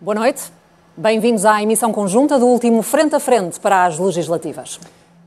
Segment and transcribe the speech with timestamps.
[0.00, 0.52] Boa noite.
[0.96, 4.80] Bem-vindos à emissão conjunta do último Frente a Frente para as legislativas.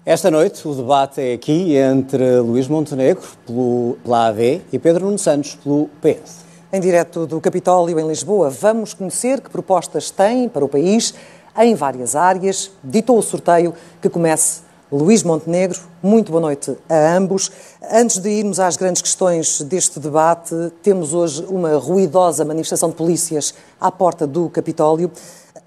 [0.06, 5.18] Esta noite o debate é aqui entre Luís Montenegro, pelo, pela AD, e Pedro Nuno
[5.18, 6.46] Santos, pelo PS.
[6.72, 11.14] Em direto do Capitólio, em Lisboa, vamos conhecer que propostas têm para o país
[11.58, 12.70] em várias áreas.
[12.84, 15.80] Ditou o sorteio que comece Luís Montenegro.
[16.02, 17.52] Muito boa noite a ambos.
[17.92, 23.54] Antes de irmos às grandes questões deste debate, temos hoje uma ruidosa manifestação de polícias
[23.82, 25.12] à porta do Capitólio.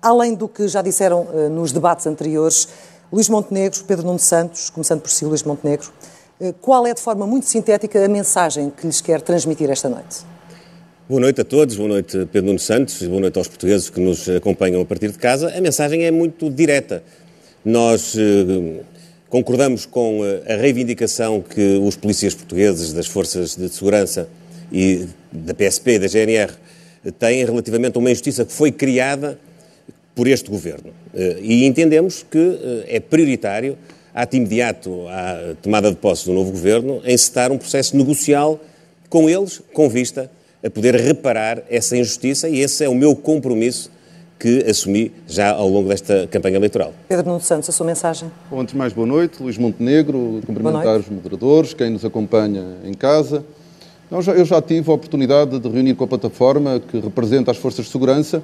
[0.01, 2.69] Além do que já disseram eh, nos debates anteriores,
[3.13, 5.93] Luís Montenegro, Pedro Nuno Santos, começando por si, Luís Montenegro,
[6.41, 10.25] eh, qual é, de forma muito sintética, a mensagem que lhes quer transmitir esta noite?
[11.07, 14.01] Boa noite a todos, boa noite Pedro Nuno Santos e boa noite aos portugueses que
[14.01, 15.53] nos acompanham a partir de casa.
[15.55, 17.03] A mensagem é muito direta.
[17.63, 18.81] Nós eh,
[19.31, 24.29] concordamos com a reivindicação que os polícias portugueses das forças de segurança
[24.73, 26.53] e da PSP e da GNR
[27.19, 29.39] têm relativamente a uma injustiça que foi criada
[30.15, 30.93] por este governo.
[31.15, 33.79] Eh, e entendemos que eh, é prioritário,
[34.13, 38.61] ato imediato à tomada de posse do novo governo, encetar um processo negocial
[39.09, 40.31] com eles, com vista
[40.63, 43.91] a poder reparar essa injustiça, e esse é o meu compromisso
[44.41, 46.95] que assumi já ao longo desta campanha eleitoral.
[47.07, 48.33] Pedro Nuno Santos, a sua mensagem.
[48.51, 49.43] Bom, antes de mais, boa noite.
[49.43, 53.45] Luís Montenegro, cumprimentar os moderadores, quem nos acompanha em casa.
[54.11, 57.93] Eu já tive a oportunidade de reunir com a plataforma que representa as forças de
[57.93, 58.43] segurança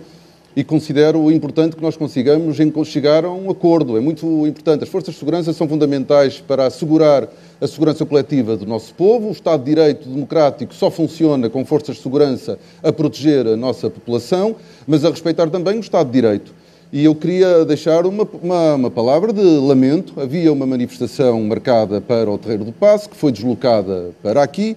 [0.56, 3.94] e considero importante que nós consigamos chegar a um acordo.
[3.98, 4.84] É muito importante.
[4.84, 7.28] As forças de segurança são fundamentais para assegurar
[7.60, 9.28] a segurança coletiva do nosso povo.
[9.28, 13.90] O Estado de Direito democrático só funciona com forças de segurança a proteger a nossa
[13.90, 16.54] população, mas a respeitar também o Estado de Direito.
[16.90, 20.18] E eu queria deixar uma, uma, uma, palavra de lamento.
[20.18, 24.74] Havia uma manifestação marcada para o Terreiro do Passo, que foi deslocada para aqui.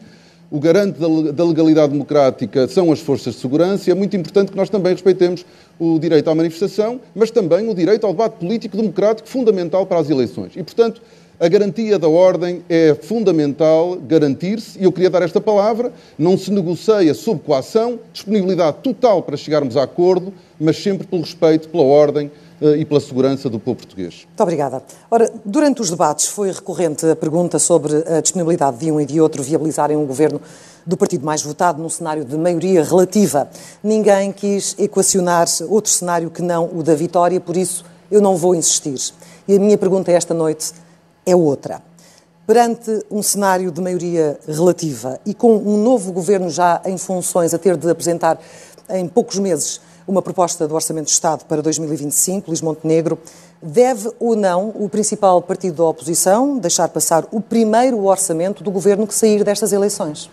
[0.52, 4.57] O garante da legalidade democrática são as forças de segurança e é muito importante que
[4.57, 5.45] nós também respeitemos
[5.80, 10.09] o direito à manifestação, mas também o direito ao debate político democrático fundamental para as
[10.09, 10.52] eleições.
[10.55, 11.02] E, portanto,
[11.39, 16.51] a garantia da ordem é fundamental garantir-se, e eu queria dar esta palavra: não se
[16.51, 22.29] negocia sob coação, disponibilidade total para chegarmos a acordo, mas sempre pelo respeito pela ordem
[22.62, 24.25] e pela segurança do povo português.
[24.25, 24.84] Muito obrigada.
[25.09, 29.22] Ora, durante os debates foi recorrente a pergunta sobre a disponibilidade de um e de
[29.22, 30.42] outro viabilizarem um governo
[30.86, 33.50] do partido mais votado num cenário de maioria relativa.
[33.84, 38.56] Ninguém quis equacionar outro cenário que não o da vitória, por isso eu não vou
[38.56, 39.00] insistir.
[39.47, 40.74] E a minha pergunta esta noite
[41.26, 41.81] é outra.
[42.46, 47.59] Perante um cenário de maioria relativa e com um novo governo já em funções a
[47.59, 48.40] ter de apresentar
[48.90, 53.20] em poucos meses uma proposta do Orçamento de Estado para 2025, Luís Montenegro,
[53.62, 59.06] deve ou não o principal partido da oposição deixar passar o primeiro orçamento do governo
[59.06, 60.30] que sair destas eleições?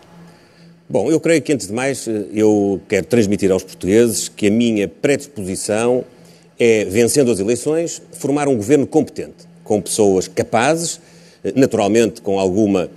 [0.89, 4.89] Bom, eu creio que, antes de mais, eu quero transmitir aos portugueses que a minha
[4.89, 6.05] predisposição
[6.59, 11.01] é, vencendo as eleições, formar um governo competente, com pessoas capazes,
[11.55, 12.89] naturalmente com alguma eh,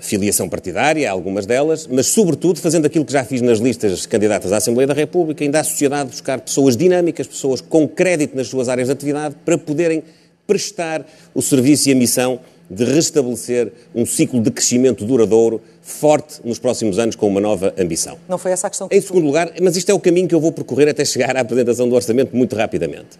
[0.00, 4.56] filiação partidária, algumas delas, mas, sobretudo, fazendo aquilo que já fiz nas listas candidatas à
[4.56, 8.88] Assembleia da República, ainda à sociedade buscar pessoas dinâmicas, pessoas com crédito nas suas áreas
[8.88, 10.02] de atividade, para poderem
[10.46, 11.04] prestar
[11.34, 16.98] o serviço e a missão de restabelecer um ciclo de crescimento duradouro, forte nos próximos
[16.98, 18.18] anos, com uma nova ambição.
[18.28, 20.34] Não foi essa a questão que Em segundo lugar, mas isto é o caminho que
[20.34, 23.18] eu vou percorrer até chegar à apresentação do orçamento muito rapidamente.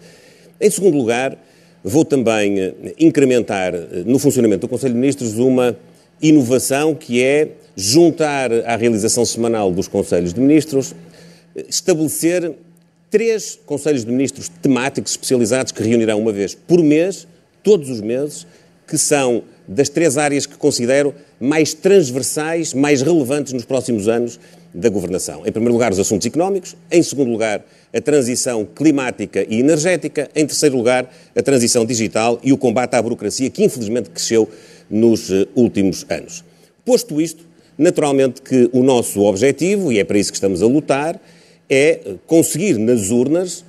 [0.59, 1.37] Em segundo lugar,
[1.83, 5.77] vou também eh, incrementar eh, no funcionamento do Conselho de Ministros uma
[6.21, 10.95] inovação que é juntar à realização semanal dos Conselhos de Ministros,
[11.69, 12.53] estabelecer
[13.09, 17.27] três Conselhos de Ministros temáticos especializados que reunirão uma vez por mês,
[17.63, 18.47] todos os meses,
[18.87, 24.39] que são das três áreas que considero mais transversais, mais relevantes nos próximos anos
[24.73, 25.45] da governação.
[25.45, 30.45] Em primeiro lugar, os assuntos económicos, em segundo lugar, a transição climática e energética, em
[30.45, 34.49] terceiro lugar, a transição digital e o combate à burocracia, que infelizmente cresceu
[34.89, 36.43] nos eh, últimos anos.
[36.85, 37.45] Posto isto,
[37.77, 41.19] naturalmente que o nosso objetivo, e é para isso que estamos a lutar,
[41.69, 43.63] é conseguir nas urnas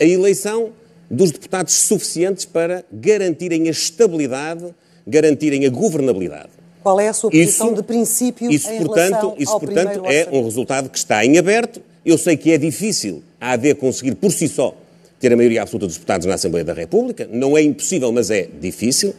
[0.00, 0.70] a eleição
[1.10, 4.64] dos deputados suficientes para garantirem a estabilidade,
[5.06, 6.50] garantirem a governabilidade.
[6.82, 10.44] Qual é a sua posição isso, de princípio isso, em portanto, Isso, portanto, é um
[10.44, 11.80] resultado que está em aberto.
[12.04, 14.74] Eu sei que é difícil a AD conseguir por si só
[15.18, 17.28] ter a maioria absoluta dos deputados na Assembleia da República.
[17.32, 19.14] Não é impossível, mas é difícil.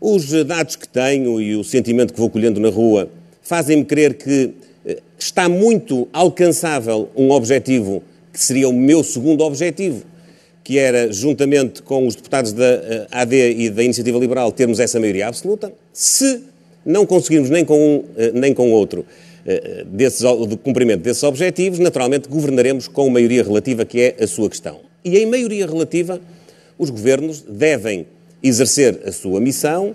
[0.00, 3.10] Os dados que tenho e o sentimento que vou colhendo na rua
[3.42, 4.54] fazem-me crer que
[4.86, 8.02] eh, está muito alcançável um objetivo
[8.32, 10.02] que seria o meu segundo objetivo,
[10.64, 14.98] que era, juntamente com os deputados da eh, AD e da Iniciativa Liberal, termos essa
[14.98, 15.70] maioria absoluta.
[15.92, 16.44] Se
[16.86, 19.04] não conseguirmos nem com um eh, nem com outro
[19.86, 20.22] desses,
[20.62, 24.80] cumprimento desses objetivos, naturalmente governaremos com maioria relativa, que é a sua questão.
[25.02, 26.20] E em maioria relativa,
[26.78, 28.06] os governos devem
[28.42, 29.94] exercer a sua missão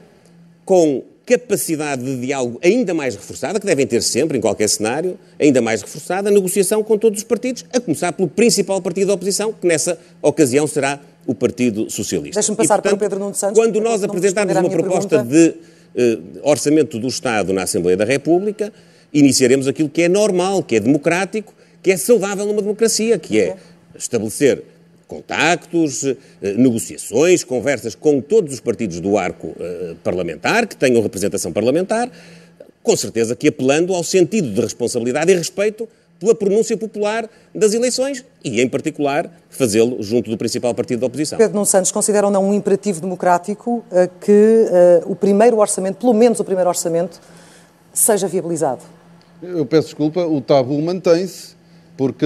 [0.64, 5.62] com capacidade de diálogo ainda mais reforçada, que devem ter sempre, em qualquer cenário, ainda
[5.62, 9.52] mais reforçada, a negociação com todos os partidos, a começar pelo principal partido da oposição,
[9.52, 12.40] que nessa ocasião será o Partido Socialista.
[12.40, 13.58] Deixa-me passar e, portanto, para o Pedro Nuno Santos.
[13.58, 15.58] Quando nós apresentarmos uma proposta pergunta...
[15.96, 18.72] de uh, orçamento do Estado na Assembleia da República,
[19.12, 21.52] iniciaremos aquilo que é normal, que é democrático,
[21.82, 23.56] que é saudável numa democracia, que é
[23.98, 24.64] estabelecer
[25.08, 26.16] contactos, eh,
[26.58, 32.10] negociações, conversas com todos os partidos do arco eh, parlamentar, que tenham representação parlamentar,
[32.82, 35.88] com certeza que apelando ao sentido de responsabilidade e respeito
[36.20, 41.38] pela pronúncia popular das eleições e, em particular, fazê-lo junto do principal partido da oposição.
[41.38, 45.98] Pedro Nuno Santos, considera ou não um imperativo democrático uh, que uh, o primeiro orçamento,
[45.98, 47.20] pelo menos o primeiro orçamento,
[47.94, 48.82] seja viabilizado?
[49.42, 51.55] Eu peço desculpa, o tabu mantém-se
[51.98, 52.26] porque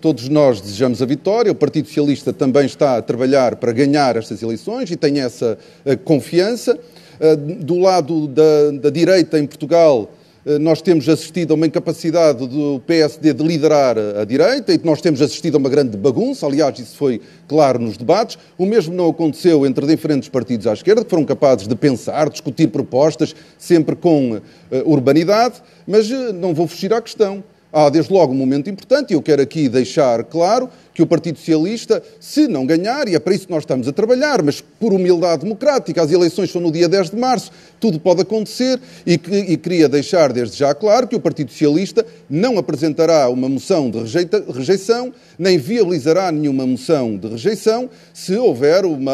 [0.00, 4.42] todos nós desejamos a vitória, o Partido Socialista também está a trabalhar para ganhar estas
[4.42, 6.78] eleições e tem essa eh, confiança.
[7.18, 10.10] Eh, do lado da, da direita em Portugal,
[10.44, 15.00] eh, nós temos assistido a uma incapacidade do PSD de liderar a direita e nós
[15.00, 16.44] temos assistido a uma grande bagunça.
[16.44, 18.36] Aliás, isso foi claro nos debates.
[18.58, 22.68] O mesmo não aconteceu entre diferentes partidos à esquerda, que foram capazes de pensar, discutir
[22.68, 24.42] propostas, sempre com
[24.84, 25.62] urbanidade.
[25.86, 27.42] Mas não vou fugir à questão.
[27.78, 31.38] Há desde logo um momento importante, e eu quero aqui deixar claro que o Partido
[31.38, 34.94] Socialista, se não ganhar, e é para isso que nós estamos a trabalhar, mas por
[34.94, 39.30] humildade democrática, as eleições são no dia 10 de março, tudo pode acontecer, e, que,
[39.30, 43.98] e queria deixar desde já claro que o Partido Socialista não apresentará uma moção de
[43.98, 49.12] rejeita, rejeição, nem viabilizará nenhuma moção de rejeição, se houver uma,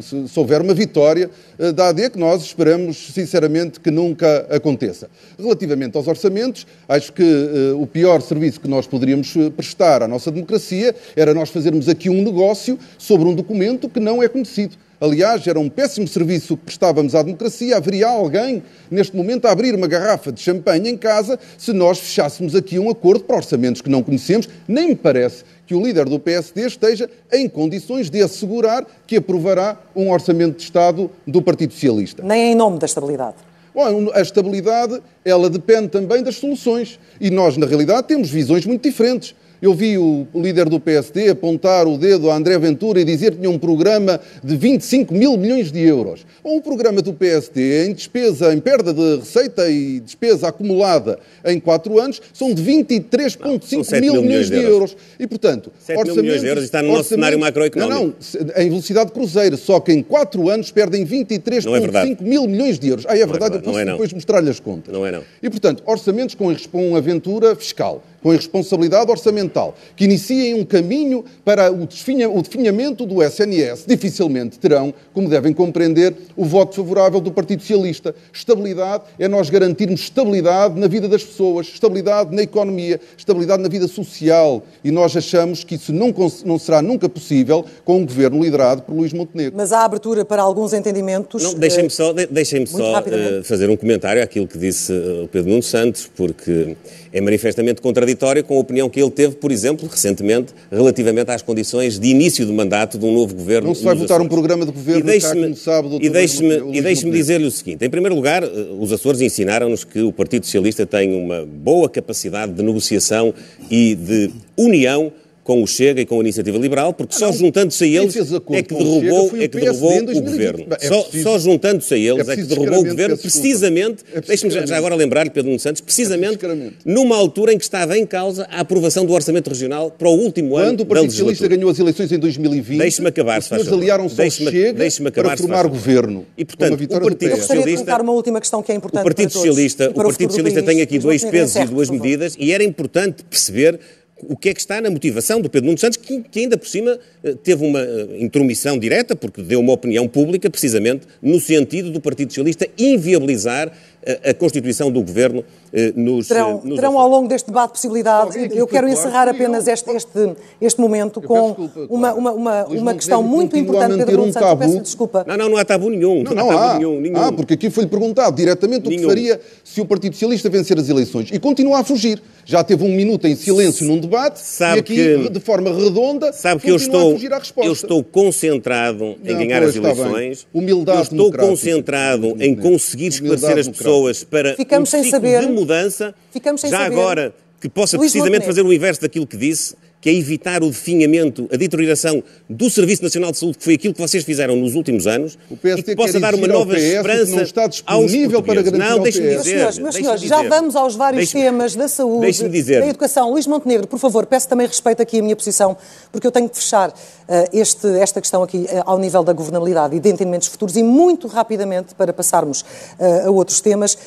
[0.00, 1.28] se, se houver uma vitória
[1.58, 5.10] uh, da AD, que nós esperamos sinceramente que nunca aconteça.
[5.38, 10.08] Relativamente aos orçamentos, acho que uh, o pior serviço que nós poderíamos eh, prestar à
[10.08, 14.76] nossa democracia era nós fazermos aqui um negócio sobre um documento que não é conhecido.
[15.00, 17.78] Aliás, era um péssimo serviço que prestávamos à democracia.
[17.78, 22.54] Haveria alguém, neste momento, a abrir uma garrafa de champanhe em casa se nós fechássemos
[22.54, 24.46] aqui um acordo para orçamentos que não conhecemos.
[24.68, 29.80] Nem me parece que o líder do PSD esteja em condições de assegurar que aprovará
[29.96, 32.22] um orçamento de Estado do Partido Socialista.
[32.22, 33.36] Nem em nome da estabilidade.
[33.74, 36.98] Bom, a estabilidade, ela depende também das soluções.
[37.18, 39.34] E nós, na realidade, temos visões muito diferentes.
[39.62, 43.38] Eu vi o líder do PSD apontar o dedo a André Ventura e dizer que
[43.38, 46.24] tinha um programa de 25 mil milhões de euros.
[46.42, 51.60] Ou um programa do PSD em despesa, em perda de receita e despesa acumulada em
[51.60, 54.70] quatro anos, são de 23,5 mil, mil milhões de euros.
[54.70, 54.96] euros.
[55.18, 58.00] E, portanto, 7 mil milhões de euros está no nosso cenário macroeconómico.
[58.00, 62.78] Não, não, em velocidade cruzeiro, só que em quatro anos perdem 23,5 é mil milhões
[62.78, 63.04] de euros.
[63.06, 64.94] Aí é verdade, não é verdade, eu posso é depois mostrar-lhe as contas.
[64.94, 65.22] Não é não.
[65.42, 71.24] E, portanto, orçamentos com uma aventura fiscal com a responsabilidade orçamental, que iniciem um caminho
[71.44, 77.60] para o, definhamento do SNS, dificilmente terão, como devem compreender, o voto favorável do Partido
[77.60, 78.14] Socialista.
[78.32, 83.88] Estabilidade é nós garantirmos estabilidade na vida das pessoas, estabilidade na economia, estabilidade na vida
[83.88, 84.62] social.
[84.84, 86.14] E nós achamos que isso não,
[86.44, 89.54] não será nunca possível com um governo liderado por Luís Montenegro.
[89.56, 91.42] Mas há abertura para alguns entendimentos.
[91.42, 95.28] Não, deixem-me eh, só, deixem só uh, fazer um comentário àquilo que disse uh, o
[95.28, 96.76] Pedro Nuno Santos, porque
[97.12, 101.98] é manifestamente contraditório com a opinião que ele teve, por exemplo, recentemente, relativamente às condições
[101.98, 103.68] de início do mandato de um novo governo.
[103.68, 104.26] Não se vai votar Açores.
[104.26, 105.54] um programa de governo e deixe-me
[106.00, 110.12] e deixe-me deixe dizer-lhe o seguinte: em primeiro lugar, eh, os Açores ensinaram-nos que o
[110.12, 113.34] Partido Socialista tem uma boa capacidade de negociação
[113.70, 115.12] e de união
[115.50, 118.72] com o Chega e com a Iniciativa Liberal, porque só juntando-se a eles é que
[118.72, 120.66] derrubou, é que derrubou o governo.
[120.80, 124.52] É só, só juntando-se a eles é, é que derrubou o governo, precisamente, é deixe-me
[124.52, 128.46] já, agora lembrar-lhe, Pedro Nuno Santos, precisamente é numa altura em que estava em causa
[128.48, 131.68] a aprovação do Orçamento Regional para o último Quando ano Quando o Partido Socialista ganhou
[131.68, 136.26] as eleições em 2020, deixe-me acabar, os senhores aliaram-se ao Chega para formar governo.
[136.38, 138.02] E, portanto, o Partido Socialista...
[138.02, 141.24] uma última questão que é importante o Partido Socialista, o Partido Socialista tem aqui dois
[141.24, 143.80] pesos e duas medidas e era importante perceber
[144.28, 146.68] o que é que está na motivação do Pedro Nuno Santos, que, que, ainda por
[146.68, 151.90] cima eh, teve uma eh, intromissão direta, porque deu uma opinião pública, precisamente no sentido
[151.90, 153.72] do Partido Socialista inviabilizar
[154.06, 156.28] a, a constituição do governo eh, nos.
[156.28, 158.50] Terão, nos terão ao longo deste debate possibilidade.
[158.52, 163.56] Eu quero encerrar apenas este, este, este momento com uma, uma, uma, uma questão muito
[163.56, 164.58] importante, Pedro Nuno Santos.
[164.58, 165.24] Peço desculpa.
[165.26, 166.22] Não, não, não há tabu nenhum.
[166.22, 166.78] Não, não, não há.
[166.78, 167.16] Nenhum, nenhum.
[167.16, 170.88] Ah, porque aqui foi-lhe perguntado diretamente o que faria se o Partido Socialista vencer as
[170.88, 171.28] eleições.
[171.32, 172.20] E continua a fugir.
[172.44, 176.32] Já teve um minuto em silêncio num debate sabe e aqui, que, de forma redonda,
[176.32, 177.16] sabe que eu estou,
[177.58, 180.46] eu estou concentrado em não, ganhar as eleições.
[180.52, 185.18] Humildade eu estou concentrado em conseguir esclarecer as pessoas pessoas para Ficamos um sem ciclo
[185.18, 185.40] saber.
[185.40, 186.84] de mudança, Ficamos já saber.
[186.86, 188.54] agora que possa Luís precisamente Montenegro.
[188.62, 193.02] fazer o inverso daquilo que disse, que é evitar o definhamento, a deterioração do Serviço
[193.02, 195.94] Nacional de Saúde, que foi aquilo que vocês fizeram nos últimos anos, O PSD e
[195.94, 199.28] que possa dar uma nova PS esperança não está disponível para garantir Não, ao deixe-me
[199.36, 199.42] dizer.
[199.44, 202.32] senhores, meus senhores, já vamos aos vários Deixe-me- temas da saúde,
[202.80, 203.30] da educação.
[203.30, 205.76] Luís Montenegro, por favor, peço também respeito aqui a minha posição,
[206.10, 206.94] porque eu tenho que fechar
[207.28, 210.82] eh, este, esta questão aqui eh, ao nível da governabilidade e de entendimentos futuros e
[210.82, 212.64] muito rapidamente para passarmos
[212.98, 213.98] eh, a outros temas.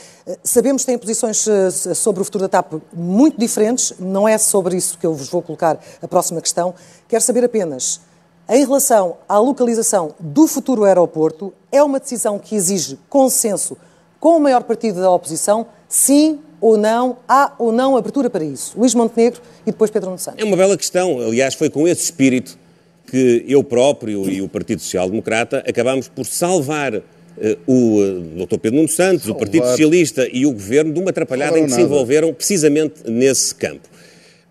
[0.41, 1.45] Sabemos que têm posições
[1.95, 5.41] sobre o futuro da TAP muito diferentes, não é sobre isso que eu vos vou
[5.41, 6.73] colocar a próxima questão.
[7.07, 8.01] Quero saber apenas,
[8.49, 13.77] em relação à localização do futuro aeroporto, é uma decisão que exige consenso
[14.19, 15.65] com o maior partido da oposição?
[15.87, 17.17] Sim ou não?
[17.27, 18.77] Há ou não abertura para isso?
[18.77, 20.41] Luís Montenegro e depois Pedro Nuno Santos.
[20.41, 21.19] É uma bela questão.
[21.19, 22.57] Aliás, foi com esse espírito
[23.05, 28.57] que eu próprio e o Partido Social Democrata acabámos por salvar eh, o eh, Dr.
[28.59, 31.77] Pedro Nuno Santos, o Partido Socialista e o Governo de uma atrapalhada em que se
[31.77, 31.83] nada.
[31.83, 33.89] envolveram precisamente nesse campo.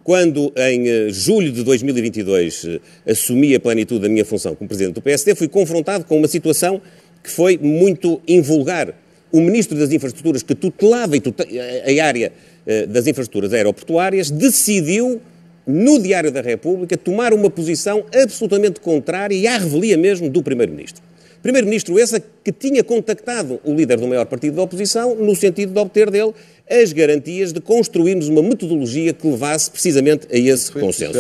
[0.04, 2.80] Quando, em eh, julho de 2022, eh,
[3.10, 6.80] assumi a plenitude da minha função como Presidente do PSD, fui confrontado com uma situação
[7.22, 8.92] que foi muito invulgar.
[9.30, 12.32] O Ministro das Infraestruturas, que tutelava e tute- a área
[12.66, 15.20] eh, das infraestruturas aeroportuárias, decidiu,
[15.64, 21.00] no Diário da República, tomar uma posição absolutamente contrária e à revelia mesmo do Primeiro-Ministro.
[21.40, 25.78] Primeiro-Ministro esse que tinha contactado o líder do maior partido da oposição no sentido de
[25.78, 26.32] obter dele
[26.70, 31.12] as garantias de construirmos uma metodologia que levasse precisamente a esse Foi- consenso.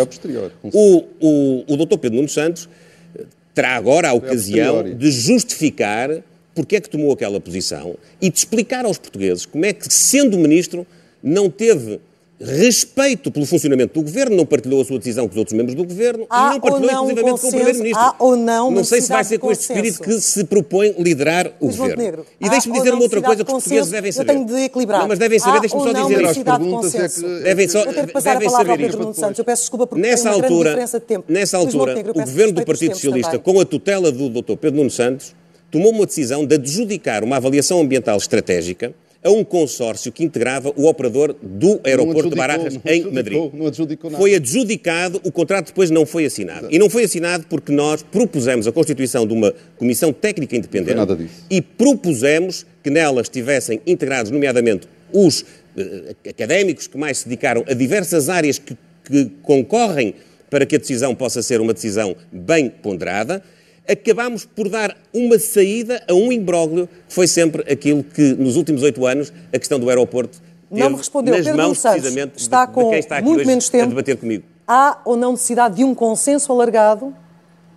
[0.62, 1.98] O, o, o Dr.
[1.98, 2.68] Pedro Nuno Santos
[3.16, 6.22] eh, terá agora a ocasião de justificar
[6.54, 10.38] porque é que tomou aquela posição e de explicar aos portugueses como é que, sendo
[10.38, 10.86] ministro,
[11.22, 11.98] não teve
[12.44, 15.84] respeito pelo funcionamento do governo, não partilhou a sua decisão com os outros membros do
[15.84, 17.50] governo Há e não partilhou, ou não inclusivamente, com o consenso?
[17.56, 18.00] primeiro-ministro.
[18.02, 19.86] Há ou não Não sei se vai ser com este consenso?
[19.88, 22.02] espírito que se propõe liderar o Luís governo.
[22.02, 23.90] Montenegro, E deixe-me dizer uma outra coisa que os portugueses consenso?
[23.92, 24.32] devem Eu saber.
[24.32, 25.00] tenho de equilibrar.
[25.00, 26.32] Não, mas devem saber, deixe-me só dizer.
[26.34, 27.42] de perguntas é que- consenso?
[27.42, 28.98] Devem só, Eu tenho que passar a devem palavra ao Pedro.
[29.02, 29.38] Nuno Santos.
[29.38, 31.24] Eu peço desculpa porque Nessa altura, diferença de tempo.
[31.28, 33.54] nessa altura eu o governo do Partido Socialista, também.
[33.54, 34.56] com a tutela do Dr.
[34.56, 35.34] Pedro Nuno Santos,
[35.70, 38.92] tomou uma decisão de adjudicar uma avaliação ambiental estratégica
[39.24, 43.38] a um consórcio que integrava o operador do aeroporto de Barajas em Madrid.
[43.54, 44.20] não adjudicou nada.
[44.20, 46.68] Foi adjudicado, o contrato depois não foi assinado.
[46.70, 51.14] E não foi assinado porque nós propusemos a constituição de uma comissão técnica independente nada
[51.14, 51.44] disso.
[51.48, 55.44] e propusemos que nela estivessem integrados, nomeadamente, os
[55.76, 60.14] eh, académicos que mais se dedicaram a diversas áreas que, que concorrem
[60.50, 63.42] para que a decisão possa ser uma decisão bem ponderada.
[63.88, 68.82] Acabámos por dar uma saída a um imbróglio que foi sempre aquilo que, nos últimos
[68.82, 71.34] oito anos, a questão do aeroporto Não me respondeu.
[71.34, 73.68] nas Pedro mãos, Santos precisamente, de- está de, com quem está aqui muito hoje menos
[73.68, 73.88] a tempo.
[73.88, 74.44] debater comigo.
[74.68, 77.12] Há ou não necessidade de um consenso alargado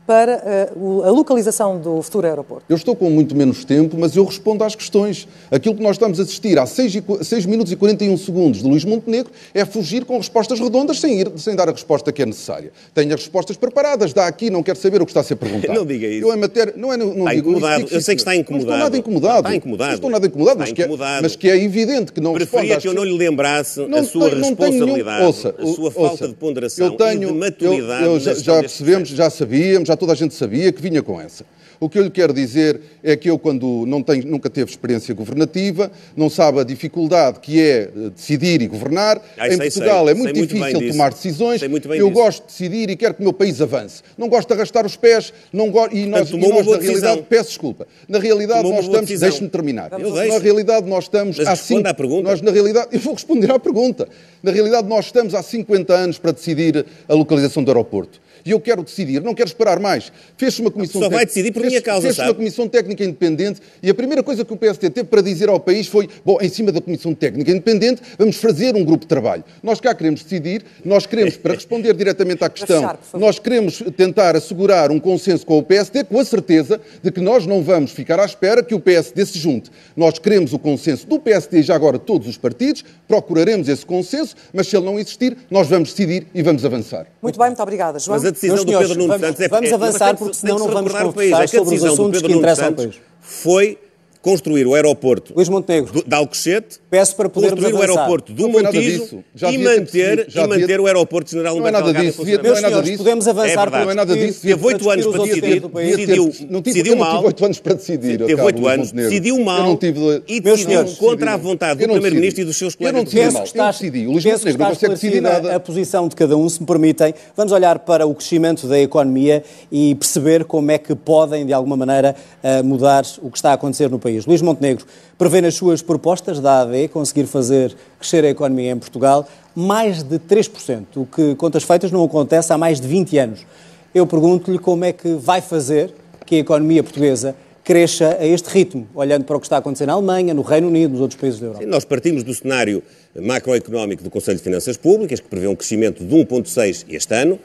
[0.07, 0.69] para eh,
[1.05, 2.65] a localização do futuro aeroporto?
[2.69, 5.27] Eu estou com muito menos tempo, mas eu respondo às questões.
[5.49, 8.85] Aquilo que nós estamos a assistir há 6, 6 minutos e 41 segundos de Luís
[8.85, 12.71] Montenegro é fugir com respostas redondas sem, ir, sem dar a resposta que é necessária.
[12.93, 15.73] Tenho as respostas preparadas, dá aqui, não quero saber o que está a ser perguntado.
[15.73, 16.27] Não diga isso.
[16.27, 17.83] Eu em matéria, não é, não Está digo, incomodado.
[17.85, 18.69] digo Eu sei que está Não incomodado.
[18.71, 19.37] estou nada incomodado.
[19.39, 19.89] Está incomodado.
[19.89, 21.23] Não estou nada incomodado, mas, Está que é, incomodado.
[21.23, 24.29] mas que é evidente que não Preferia que eu não lhe lembrasse Não a sua
[24.29, 27.35] não nenhum- responsabilidade, ouça, a sua ouça, falta de ponderação eu tenho, e de eu-
[27.35, 28.05] maturidade.
[28.05, 31.19] eu na já, já percebemos, já sabíamos, já toda a gente sabia que vinha com
[31.19, 31.45] essa.
[31.77, 35.13] O que eu lhe quero dizer é que eu, quando não tenho, nunca teve experiência
[35.13, 39.21] governativa, não sabe a dificuldade que é eh, decidir e governar.
[39.37, 40.11] Ah, em sei, Portugal sei.
[40.13, 40.91] é muito Sei muito difícil disso.
[40.93, 41.67] tomar decisões.
[41.67, 42.21] Muito bem eu disso.
[42.21, 44.01] gosto de decidir e quero que o meu país avance.
[44.17, 45.33] Não gosto de arrastar os pés.
[45.51, 45.85] Não go...
[45.91, 47.23] E nós, tomou e uma nós na realidade, decisão.
[47.27, 47.85] peço desculpa.
[48.07, 49.19] Na realidade, Tomou nós estamos.
[49.19, 49.91] Deixe-me terminar.
[49.99, 50.39] Eu Na deixo.
[50.39, 51.37] realidade, nós estamos.
[51.37, 52.29] Mas há cinco- à pergunta.
[52.29, 54.07] Nós, na realidade, eu vou responder à pergunta.
[54.41, 58.23] Na realidade, nós estamos há 50 anos para decidir a localização do aeroporto.
[58.45, 60.11] E eu quero decidir, não quero esperar mais.
[60.37, 62.29] Fez-se uma comissão Só vai decidir por fez- minha causa, Fez-se sabe?
[62.29, 65.59] uma comissão técnica independente e a primeira coisa que o PSD teve para dizer ao
[65.59, 69.43] país foi: bom, em cima da comissão técnica independente, vamos fazer um grupo de trabalho.
[69.63, 74.35] Nós cá queremos decidir, nós queremos, para responder diretamente à questão, fechar, nós queremos tentar
[74.35, 78.19] assegurar um consenso com o PSD, com a certeza de que nós não vamos ficar
[78.19, 79.71] à espera que o PSD se junte.
[79.97, 84.35] Nós queremos o consenso do PSD e já agora todos os partidos, procuraremos esse consenso,
[84.53, 87.07] mas se ele não existir, nós vamos decidir e vamos avançar.
[87.23, 87.97] Muito bem, muito obrigada.
[87.97, 88.34] João?
[88.35, 90.91] Decisão Meus do senhores, Pedro Nuno vamos- Santos é vamos avançar, porque senão não vamos
[90.93, 92.95] conversar sobre os assuntos que interessam ao país.
[93.19, 93.77] foi
[94.25, 97.99] construir o aeroporto Luís Montenegro, do- de Alcochete, peço para podermos construir o avançar.
[97.99, 101.73] aeroporto do Não nada Montijo e manter, e manter o aeroporto General Não é Humberto
[101.79, 102.25] nada Delgado em disso.
[102.25, 102.97] Devia- não é nada disso.
[102.97, 104.41] podemos avançar É para Não é nada disso.
[104.41, 105.59] Teve oito anos para decidir.
[105.61, 107.15] decidiu- não tive, decidiu eu não mal.
[107.17, 108.17] tive oito anos para decidir.
[108.25, 111.81] Teve oito anos, decidiu Eu mal não tive, e Meus decidiu senhores, contra a vontade
[111.83, 113.67] Eu do não Primeiro-Ministro e dos seus Eu colegas não de decidi mal.
[113.67, 114.07] Eu decidi.
[114.07, 115.55] O Luís Montenegro não consegue decidir nada.
[115.55, 117.13] a posição de cada um, se me permitem.
[117.37, 121.77] Vamos olhar para o crescimento da economia e perceber como é que podem, de alguma
[121.77, 122.15] maneira,
[122.63, 124.14] mudar o que está a acontecer no país.
[124.15, 124.25] País.
[124.25, 124.85] Luís Montenegro
[125.17, 130.19] prevê nas suas propostas da AD conseguir fazer crescer a economia em Portugal mais de
[130.19, 133.45] 3%, o que, contas feitas, não acontece há mais de 20 anos.
[133.93, 135.93] Eu pergunto-lhe como é que vai fazer
[136.25, 139.85] que a economia portuguesa cresça a este ritmo, olhando para o que está a acontecer
[139.85, 141.63] na Alemanha, no Reino Unido, nos outros países da Europa?
[141.63, 142.83] Sim, nós partimos do cenário
[143.19, 147.39] macroeconómico do Conselho de Finanças Públicas, que prevê um crescimento de 1,6% este ano,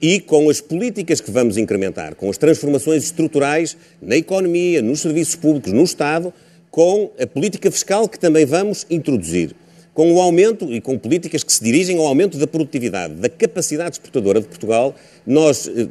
[0.00, 5.36] e com as políticas que vamos incrementar, com as transformações estruturais na economia, nos serviços
[5.36, 6.32] públicos, no Estado,
[6.70, 9.54] com a política fiscal que também vamos introduzir,
[9.92, 13.96] com o aumento e com políticas que se dirigem ao aumento da produtividade, da capacidade
[13.96, 14.94] exportadora de Portugal,
[15.26, 15.86] nós eh,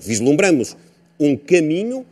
[0.00, 0.76] vislumbramos
[1.18, 2.04] um caminho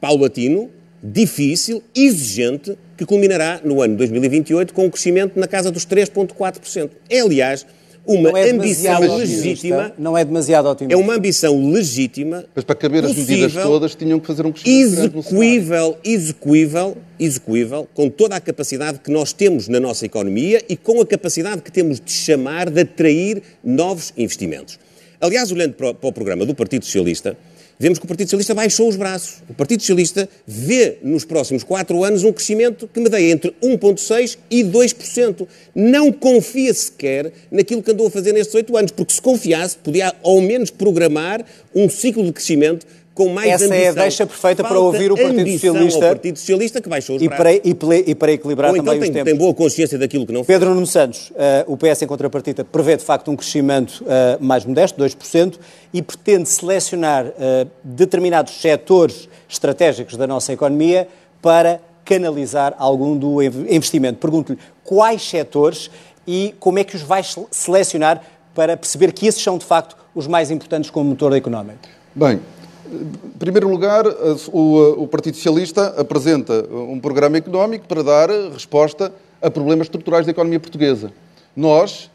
[0.00, 0.70] paulatino,
[1.02, 6.90] difícil, exigente, que culminará no ano 2028 com um crescimento na casa dos 3,4%.
[7.10, 7.66] É, aliás,
[8.06, 9.92] uma é ambição legítima.
[9.98, 10.94] Não é demasiado otimista.
[10.94, 12.44] É uma ambição legítima.
[12.54, 18.08] Mas para caber as medidas todas tinham que fazer um crescimento execuível, execuível, execuível, com
[18.08, 22.00] toda a capacidade que nós temos na nossa economia e com a capacidade que temos
[22.00, 24.78] de chamar, de atrair novos investimentos.
[25.20, 27.36] Aliás, olhando para o programa do Partido Socialista,
[27.78, 29.42] vemos que o Partido Socialista baixou os braços.
[29.48, 34.64] O Partido Socialista vê nos próximos quatro anos um crescimento que medeia entre 1,6% e
[34.64, 35.46] 2%.
[35.74, 40.14] Não confia sequer naquilo que andou a fazer nestes oito anos, porque se confiasse, podia
[40.22, 41.44] ao menos programar
[41.74, 42.86] um ciclo de crescimento
[43.18, 43.84] com mais Essa ambição.
[43.84, 46.04] é a deixa perfeita Falta para ouvir o Partido Socialista.
[46.04, 47.60] Ao Partido Socialista que baixou os e para, e,
[48.06, 49.32] e, para equilibrar Ou também então tem, os tempos.
[49.32, 50.56] tem boa consciência daquilo que não fez.
[50.56, 51.34] Pedro Nuno Santos, uh,
[51.66, 54.06] o PS em contrapartida prevê de facto um crescimento uh,
[54.38, 55.58] mais modesto, 2%,
[55.92, 61.08] e pretende selecionar uh, determinados setores estratégicos da nossa economia
[61.42, 64.20] para canalizar algum do investimento.
[64.20, 65.90] Pergunto-lhe quais setores
[66.24, 68.22] e como é que os vai selecionar
[68.54, 71.80] para perceber que esses são de facto os mais importantes como motor económico.
[72.14, 72.40] Bem,
[72.92, 74.04] em primeiro lugar,
[74.52, 80.58] o, Partido Socialista apresenta um programa económico para dar resposta a problemas estruturais da economia
[80.58, 81.12] portuguesa.
[81.54, 82.10] Nós,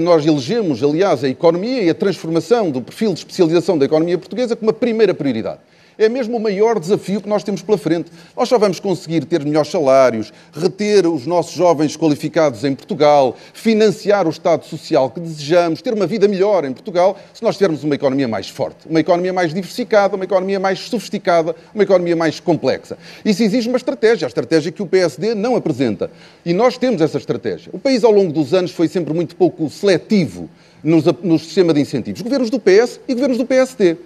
[0.00, 4.56] nós elegemos, aliás, a economia e a transformação do perfil de especialização da economia portuguesa
[4.56, 5.60] como a primeira prioridade
[6.04, 8.10] é mesmo o maior desafio que nós temos pela frente.
[8.36, 14.26] Nós só vamos conseguir ter melhores salários, reter os nossos jovens qualificados em Portugal, financiar
[14.26, 17.94] o Estado Social que desejamos, ter uma vida melhor em Portugal, se nós tivermos uma
[17.94, 22.98] economia mais forte, uma economia mais diversificada, uma economia mais sofisticada, uma economia mais complexa.
[23.24, 26.10] Isso exige uma estratégia, a estratégia que o PSD não apresenta.
[26.44, 27.70] E nós temos essa estratégia.
[27.72, 30.48] O país, ao longo dos anos, foi sempre muito pouco seletivo
[30.82, 32.22] no sistema de incentivos.
[32.22, 33.96] Governos do PS e governos do PSD.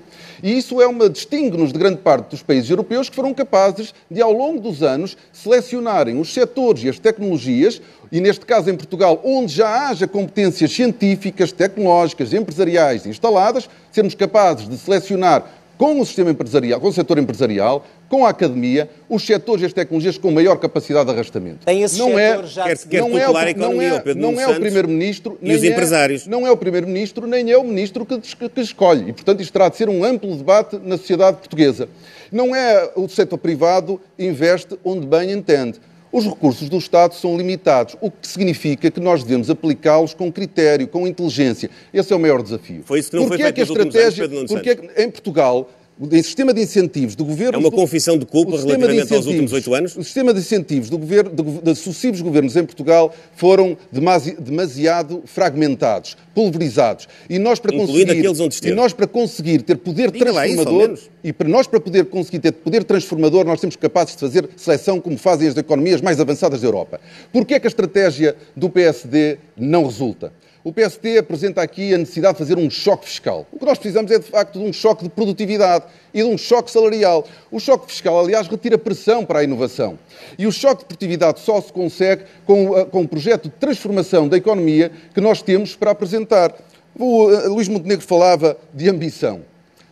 [0.42, 4.20] E isso é uma distingue-nos de grande parte dos países europeus que foram capazes de,
[4.20, 9.20] ao longo dos anos, selecionarem os setores e as tecnologias, e neste caso em Portugal,
[9.24, 15.44] onde já haja competências científicas, tecnológicas, empresariais instaladas, sermos capazes de selecionar
[15.78, 19.72] com o sistema empresarial, com o setor empresarial, com a academia, os setores e as
[19.72, 21.66] tecnologias com maior capacidade de arrastamento.
[21.66, 24.40] Tem esse não é, já quer, quer não é o, a economia, não é, não
[24.40, 26.26] é o primeiro-ministro e os é, empresários.
[26.26, 29.10] Não é o primeiro-ministro nem é o ministro que, que, escolhe.
[29.10, 31.88] E, portanto, isto terá de ser um amplo debate na sociedade portuguesa.
[32.30, 35.80] Não é o setor privado investe onde bem entende.
[36.12, 40.86] Os recursos do Estado são limitados, o que significa que nós devemos aplicá-los com critério,
[40.86, 41.68] com inteligência.
[41.92, 42.82] Esse é o maior desafio.
[42.84, 45.68] Foi isso que não porque foi é que a estratégia, porque é que em Portugal
[45.98, 47.54] o sistema de incentivos do governo.
[47.54, 49.96] É uma confissão de culpa relativamente aos últimos oito anos?
[49.96, 55.22] O sistema de incentivos do governo, de, de sucessivos governos em Portugal foram demasi, demasiado
[55.24, 57.08] fragmentados, pulverizados.
[57.30, 60.92] E nós para conseguir, aqueles onde E nós para conseguir ter poder Diga transformador.
[60.92, 64.48] Isso, e para nós para poder conseguir ter poder transformador, nós temos capazes de fazer
[64.54, 67.00] seleção como fazem as economias mais avançadas da Europa.
[67.32, 70.32] Porquê é que a estratégia do PSD não resulta?
[70.66, 73.46] O PST apresenta aqui a necessidade de fazer um choque fiscal.
[73.52, 76.36] O que nós precisamos é, de facto, de um choque de produtividade e de um
[76.36, 77.24] choque salarial.
[77.52, 79.96] O choque fiscal, aliás, retira pressão para a inovação.
[80.36, 84.36] E o choque de produtividade só se consegue com, com um projeto de transformação da
[84.36, 86.52] economia que nós temos para apresentar.
[86.98, 89.42] O uh, Luís Montenegro falava de ambição.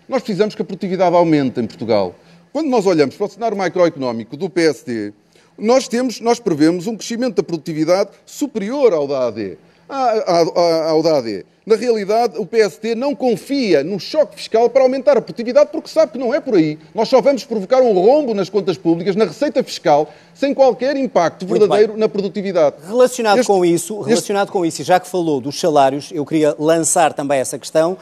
[0.09, 2.17] Nós precisamos que a produtividade aumente em Portugal.
[2.53, 5.13] Quando nós olhamos para o cenário macroeconómico do PSD,
[5.57, 9.57] nós, temos, nós prevemos um crescimento da produtividade superior ao da AD
[9.89, 11.45] ao DAD.
[11.67, 16.13] Na realidade, o PST não confia no choque fiscal para aumentar a produtividade porque sabe
[16.13, 16.79] que não é por aí.
[16.95, 21.47] Nós só vamos provocar um rombo nas contas públicas, na receita fiscal, sem qualquer impacto
[21.47, 22.77] verdadeiro na produtividade.
[22.87, 24.53] Relacionado este, com isso, relacionado este...
[24.53, 27.97] com isso, e já que falou dos salários, eu queria lançar também essa questão.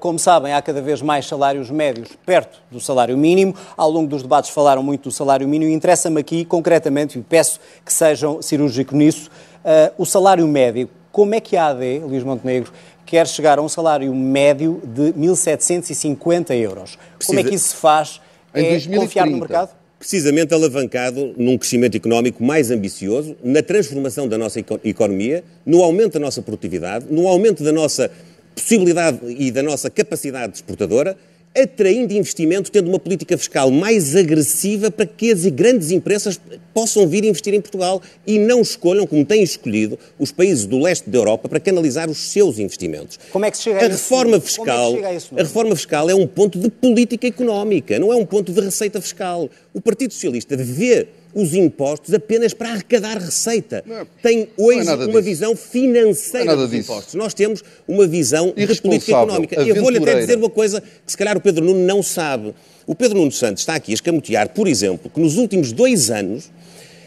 [0.00, 3.54] Como sabem, há cada vez mais salários médios perto do salário mínimo.
[3.76, 7.60] Ao longo dos debates falaram muito do salário mínimo e interessa-me aqui, concretamente, e peço
[7.84, 9.30] que sejam cirúrgicos nisso,
[9.96, 12.72] o salário médio como é que a AD, Luís Montenegro,
[13.04, 16.98] quer chegar a um salário médio de 1.750 euros?
[17.16, 17.26] Precisa...
[17.26, 18.20] Como é que isso se faz?
[18.54, 19.80] Em é 2030, confiar no mercado?
[20.00, 26.20] precisamente alavancado num crescimento económico mais ambicioso, na transformação da nossa economia, no aumento da
[26.20, 28.10] nossa produtividade, no aumento da nossa
[28.54, 31.14] possibilidade e da nossa capacidade exportadora
[31.56, 36.40] atraindo investimento, tendo uma política fiscal mais agressiva para que as grandes empresas
[36.72, 41.10] possam vir investir em Portugal e não escolham, como têm escolhido, os países do leste
[41.10, 43.18] da Europa para canalizar os seus investimentos.
[43.32, 43.96] Como é que se chega a, a isso?
[43.96, 48.16] reforma fiscal, é a, a reforma fiscal é um ponto de política económica, não é
[48.16, 49.50] um ponto de receita fiscal.
[49.74, 53.82] O Partido Socialista vê os impostos apenas para arrecadar receita.
[53.86, 55.22] Não, Tem hoje é uma disso.
[55.22, 56.90] visão financeira é dos disso.
[56.92, 57.14] impostos.
[57.14, 59.62] Nós temos uma visão de política económica.
[59.62, 62.54] E eu vou-lhe até dizer uma coisa que se calhar o Pedro Nuno não sabe.
[62.86, 66.50] O Pedro Nuno Santos está aqui a escamotear, por exemplo, que nos últimos dois anos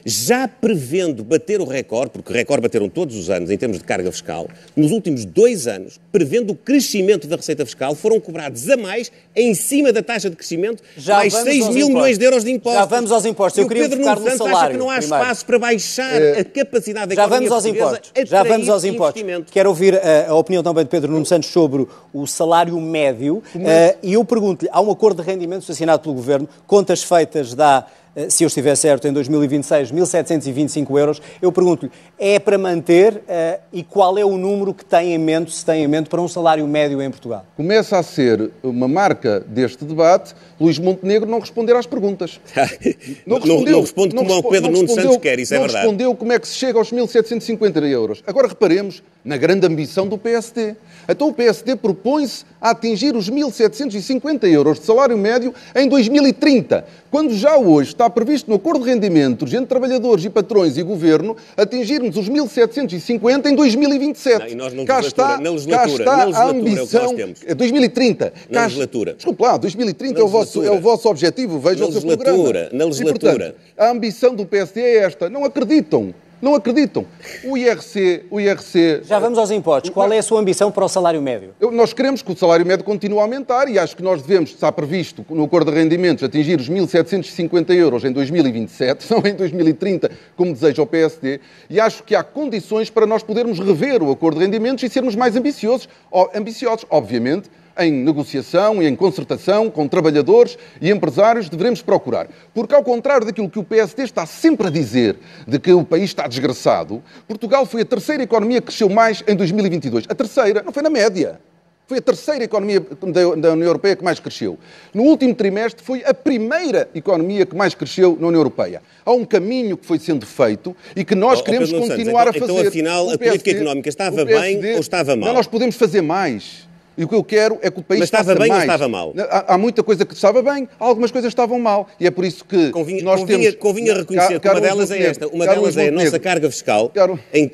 [0.06, 3.84] já prevendo bater o recorde, porque o recorde bateram todos os anos em termos de
[3.84, 8.78] carga fiscal, nos últimos dois anos, prevendo o crescimento da receita fiscal, foram cobrados a
[8.78, 11.88] mais, em cima da taxa de crescimento, já mais 6 mil impostos.
[11.88, 12.82] milhões de euros de impostos.
[12.82, 13.58] Já vamos aos impostos.
[13.58, 15.24] Eu e o queria Pedro Nuno Santos salário, acha que não há primeiro.
[15.24, 16.40] espaço para baixar é...
[16.40, 18.12] a capacidade da já vamos aos impostos.
[18.26, 19.24] Já vamos aos impostos.
[19.52, 23.38] Quero ouvir a, a, opinião também de Pedro Nuno Santos sobre o salário médio.
[23.56, 27.86] Uh, e eu pergunto-lhe, há um acordo de rendimentos assinado pelo Governo, contas feitas da
[27.86, 31.22] eh, se eu estiver certo, em 2026, 1.725 euros.
[31.42, 35.54] Eu pergunto-lhe, é para manter uh, e qual é o número que tem em mente,
[35.54, 37.46] se tem em mente, para um salário médio em Portugal?
[37.56, 42.40] Começa a ser uma marca deste debate Luís Montenegro não responder às perguntas.
[43.26, 45.86] não, respondeu, não, não responde como o Pedro Nuno Santos quer, isso é não verdade.
[45.86, 48.24] Não respondeu como é que se chega aos 1.750 euros.
[48.26, 50.76] Agora reparemos na grande ambição do PSD.
[51.08, 57.34] Então o PSD propõe-se a atingir os 1.750 euros de salário médio em 2030, quando
[57.36, 62.18] já hoje está previsto no acordo de rendimentos entre trabalhadores e patrões e governo atingirmos
[62.18, 64.40] os 1.750 em 2027.
[64.40, 67.16] Não, e nós não cá está, na legislatura, cá está na a ambição.
[67.46, 68.34] É 2030.
[68.50, 69.14] Na cá, legislatura.
[69.14, 72.70] Desculpe lá, 2030 é o, vosso, é o vosso objetivo, vejam o seu programa.
[72.72, 73.34] Na legislatura.
[73.34, 75.30] E, portanto, a ambição do PSD é esta.
[75.30, 77.06] Não acreditam não acreditam.
[77.46, 79.04] O IRC, o IRC...
[79.06, 79.90] Já vamos aos impostos.
[79.92, 81.56] Qual é a sua ambição para o salário médio?
[81.72, 84.70] Nós queremos que o salário médio continue a aumentar e acho que nós devemos, está
[84.70, 90.52] previsto no acordo de rendimentos, atingir os 1.750 euros em 2027, não em 2030, como
[90.52, 94.46] deseja o PSD, e acho que há condições para nós podermos rever o acordo de
[94.46, 95.88] rendimentos e sermos mais ambiciosos.
[96.36, 102.28] Ambiciosos, obviamente, em negociação e em concertação com trabalhadores e empresários devemos procurar.
[102.54, 106.06] Porque, ao contrário daquilo que o PSD está sempre a dizer, de que o país
[106.06, 110.06] está desgraçado, Portugal foi a terceira economia que cresceu mais em 2022.
[110.10, 111.40] A terceira, não foi na média.
[111.86, 114.58] Foi a terceira economia da União Europeia que mais cresceu.
[114.94, 118.82] No último trimestre, foi a primeira economia que mais cresceu na União Europeia.
[119.06, 122.34] Há um caminho que foi sendo feito e que nós oh, queremos continuar então, a
[122.34, 122.60] fazer.
[122.60, 125.28] Então, afinal, a política económica estava PSD, bem ou estava mal?
[125.28, 126.68] Não, nós podemos fazer mais.
[126.98, 128.62] E o que eu quero é que o país Mas estava bem mais.
[128.62, 129.14] ou estava mal?
[129.30, 131.88] Há, há, muita coisa que estava bem, algumas coisas estavam mal.
[132.00, 133.56] E é por isso que convinha, nós convinha, temos...
[133.56, 135.28] Convinha reconhecer que uma delas é esta.
[135.28, 137.52] Uma delas é a nossa carga fiscal, Caro, em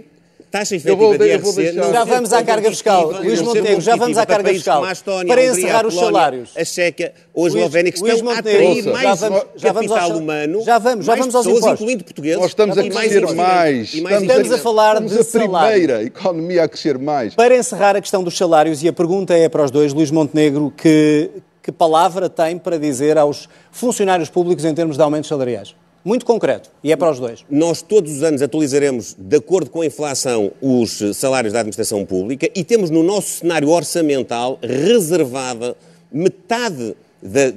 [0.50, 1.74] taxa efetiva de IRC...
[1.74, 3.12] Já vamos à carga fiscal.
[3.22, 4.84] Luís Montenegro, já vamos à carga fiscal.
[5.28, 6.52] Para encerrar os salários.
[6.56, 9.20] A Checa ou a Eslovénia, que estão a atrair mais
[9.62, 11.82] capital humano, já vamos, já vamos aos impostos.
[11.82, 12.40] incluindo portugueses.
[12.40, 13.94] Nós estamos a crescer mais.
[13.94, 15.36] Estamos a falar de salários.
[15.36, 17.36] a primeira economia a crescer mais.
[17.36, 20.74] Para encerrar a questão dos salários, e a pergunta é para os dois, Luís Montenegro,
[20.76, 21.30] que,
[21.62, 25.76] que palavra tem para dizer aos funcionários públicos em termos de aumentos salariais?
[26.04, 27.46] Muito concreto, e é para os dois.
[27.50, 32.50] Nós todos os anos atualizaremos, de acordo com a inflação, os salários da administração pública
[32.56, 35.76] e temos no nosso cenário orçamental reservada
[36.12, 37.54] metade da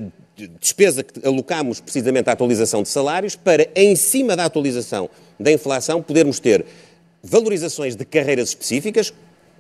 [0.61, 6.03] despesa que alocamos precisamente à atualização de salários para, em cima da atualização da inflação,
[6.03, 6.65] podermos ter
[7.23, 9.13] valorizações de carreiras específicas,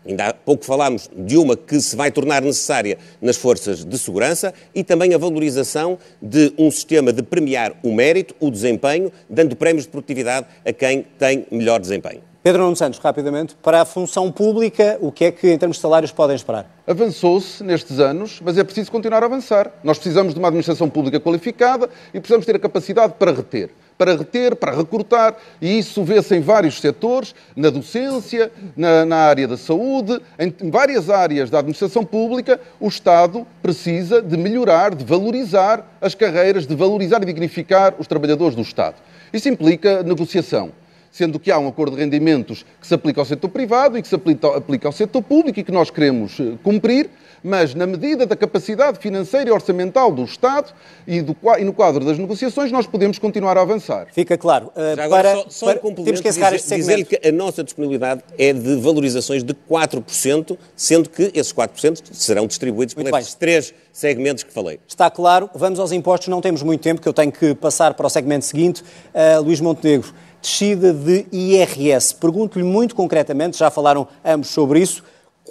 [0.06, 4.52] Ainda há pouco falámos de uma que se vai tornar necessária nas forças de segurança
[4.74, 9.84] e também a valorização de um sistema de premiar o mérito, o desempenho, dando prémios
[9.84, 12.22] de produtividade a quem tem melhor desempenho.
[12.42, 15.80] Pedro Nuno Santos, rapidamente, para a função pública, o que é que, em termos de
[15.80, 16.68] salários, podem esperar?
[16.84, 19.72] Avançou-se nestes anos, mas é preciso continuar a avançar.
[19.84, 23.70] Nós precisamos de uma administração pública qualificada e precisamos ter a capacidade para reter
[24.02, 29.46] para reter, para recrutar, e isso vê-se em vários setores, na docência, na, na, área
[29.46, 35.86] da saúde, em várias áreas da administração pública, o Estado precisa de melhorar, de valorizar
[36.00, 38.96] as carreiras, de valorizar e dignificar os trabalhadores do Estado.
[39.32, 40.72] Isso implica negociação
[41.12, 44.08] sendo que há um acordo de rendimentos que se aplica ao setor privado e que
[44.08, 47.10] se aplica ao setor público e que nós queremos eh, cumprir,
[47.42, 50.72] Mas, na medida da capacidade financeira e orçamental do Estado
[51.06, 54.06] e, do, e no quadro das negociações, nós podemos continuar a avançar.
[54.12, 54.72] Fica claro.
[54.76, 57.02] Uh, Já agora, para, só, só para, temos que encerrar este segmento.
[57.02, 62.46] Dizer que a nossa disponibilidade é de valorizações de 4%, sendo que esses 4% serão
[62.46, 64.78] distribuídos por estes três segmentos que falei.
[64.86, 65.50] Está claro.
[65.54, 66.28] Vamos aos impostos.
[66.28, 68.82] Não temos muito tempo, que eu tenho que passar para o segmento seguinte.
[69.12, 72.14] Uh, Luís Montenegro, descida de IRS.
[72.14, 75.02] Pergunto-lhe muito concretamente, já falaram ambos sobre isso,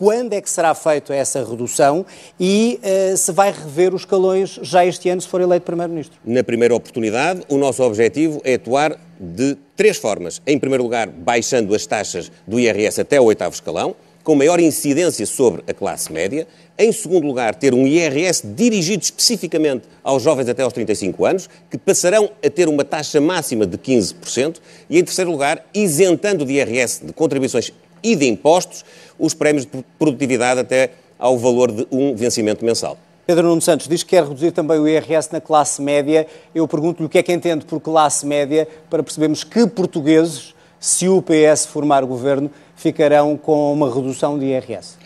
[0.02, 2.04] quando é que será feita essa redução
[2.40, 6.18] e uh, se vai rever os escalões já este ano, se for eleito Primeiro-Ministro?
[6.26, 10.42] Na primeira oportunidade, o nosso objetivo é atuar de três formas.
[10.48, 15.24] Em primeiro lugar, baixando as taxas do IRS até o oitavo escalão, com maior incidência
[15.28, 16.48] sobre a classe média.
[16.80, 21.78] Em segundo lugar, ter um IRS dirigido especificamente aos jovens até aos 35 anos, que
[21.78, 24.56] passarão a ter uma taxa máxima de 15%.
[24.90, 27.72] E em terceiro lugar, isentando de IRS de contribuições
[28.04, 28.84] e de impostos
[29.18, 32.98] os prémios de produtividade até ao valor de um vencimento mensal.
[33.26, 36.26] Pedro Nuno Santos diz que quer reduzir também o IRS na classe média.
[36.54, 41.08] Eu pergunto-lhe o que é que entende por classe média para percebermos que portugueses, se
[41.08, 44.98] o PS formar o governo, ficarão com uma redução de IRS.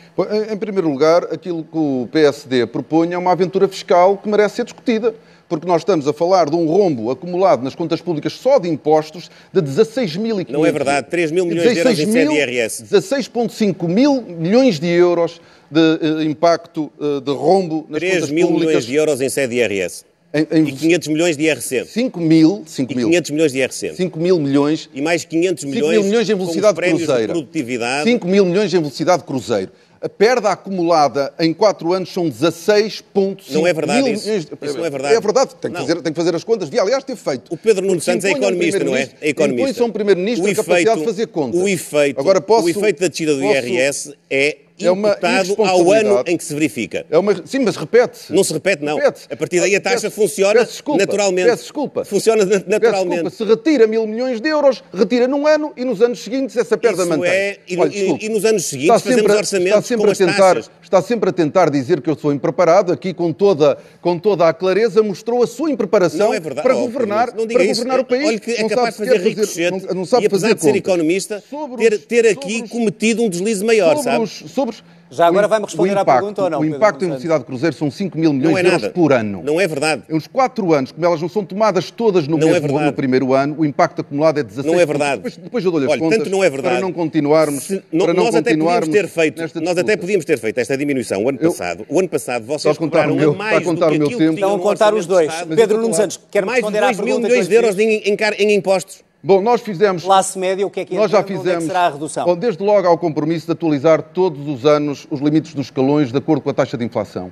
[0.49, 4.63] Em primeiro lugar, aquilo que o PSD propõe é uma aventura fiscal que merece ser
[4.63, 5.13] discutida
[5.47, 9.29] porque nós estamos a falar de um rombo acumulado nas contas públicas só de impostos
[9.53, 10.49] de 16.500...
[10.49, 12.83] Não é verdade, 3 mil milhões de euros em CDRS.
[12.83, 18.27] 16,5 mil milhões de euros de uh, impacto uh, de rombo nas contas públicas.
[18.27, 20.05] 3 mil milhões de euros em CDRS.
[20.35, 20.67] Em, em...
[20.67, 21.85] E 500 milhões de IRC.
[21.85, 23.95] 5 mil, 5 e 500 milhões de IRC.
[23.95, 24.89] 5 mil milhões.
[24.93, 27.21] E mais 500 milhões, 5 mil milhões em velocidade cruzeiro.
[27.21, 28.09] De produtividade.
[28.09, 29.71] 5 mil milhões em velocidade cruzeiro.
[30.01, 34.29] A perda acumulada em 4 anos são 16,5 Não é verdade mil isso.
[34.29, 35.15] Isso não é verdade.
[35.15, 36.69] É verdade, tem que, fazer, tem que fazer as contas.
[36.69, 37.53] Devia, aliás, ter feito.
[37.53, 39.09] O Pedro Nuno Santos é economista, não é?
[39.21, 39.61] É economista.
[39.61, 41.59] Impõe-se a um primeiro-ministro a capacidade de fazer contas.
[41.59, 45.91] O efeito, Agora, posso, o efeito da descida do posso, IRS é é imputado ao
[45.91, 47.05] ano em que se verifica.
[47.09, 47.35] É uma...
[47.45, 48.33] Sim, mas repete-se.
[48.33, 48.97] Não se repete, não.
[48.97, 51.49] Repete a partir daí a taxa peço, funciona peço desculpa, naturalmente.
[51.49, 52.05] Peço desculpa.
[52.05, 53.23] Funciona naturalmente.
[53.23, 53.29] Desculpa.
[53.29, 57.05] Se retira mil milhões de euros, retira num ano e nos anos seguintes essa perda
[57.05, 57.29] mantém.
[57.29, 60.57] É, e, Olha, e, e, nos anos seguintes está fazemos orçamentos está sempre a tentar.
[60.81, 62.91] Está sempre a tentar dizer que eu sou impreparado.
[62.91, 67.65] Aqui, com toda, com toda a clareza, mostrou a sua impreparação para oh, governar, para
[67.65, 68.27] governar o país.
[68.27, 71.43] Olha que é capaz de fazer ricochete não, não sabe e apesar de ser economista,
[71.77, 74.25] ter, ter aqui cometido um deslize maior, sabe?
[74.65, 76.59] Sobre já agora vai-me responder impacto, à pergunta ou não?
[76.59, 78.93] O impacto em velocidade de cruzeiro são 5 mil milhões é de euros nada.
[78.93, 79.43] por ano.
[79.43, 80.03] Não é verdade.
[80.09, 82.93] Em uns 4 anos, como elas não são tomadas todas no, não mesmo, é no
[82.93, 85.17] primeiro ano, o impacto acumulado é 16 Não é verdade.
[85.17, 86.75] Depois, depois eu dou-lhe as Olha, contas tanto não é verdade.
[86.75, 87.63] para não continuarmos.
[87.63, 90.57] Se, não, para não nós continuarmos até podíamos ter feito, nós até podíamos ter feito
[90.57, 91.85] esta diminuição o ano eu, passado.
[91.87, 95.05] O ano passado vocês compraram a mais do que aquilo que Estão a contar os
[95.05, 95.31] dois.
[95.55, 99.05] Pedro Nunes Santos, quero mais de 2 mil milhões de euros em impostos.
[99.25, 100.03] Bom, nós fizemos.
[100.03, 102.25] Classe média, o que é que nós já fizemos, é será a redução?
[102.25, 106.11] Bom, desde logo há o compromisso de atualizar todos os anos os limites dos escalões
[106.11, 107.31] de acordo com a taxa de inflação.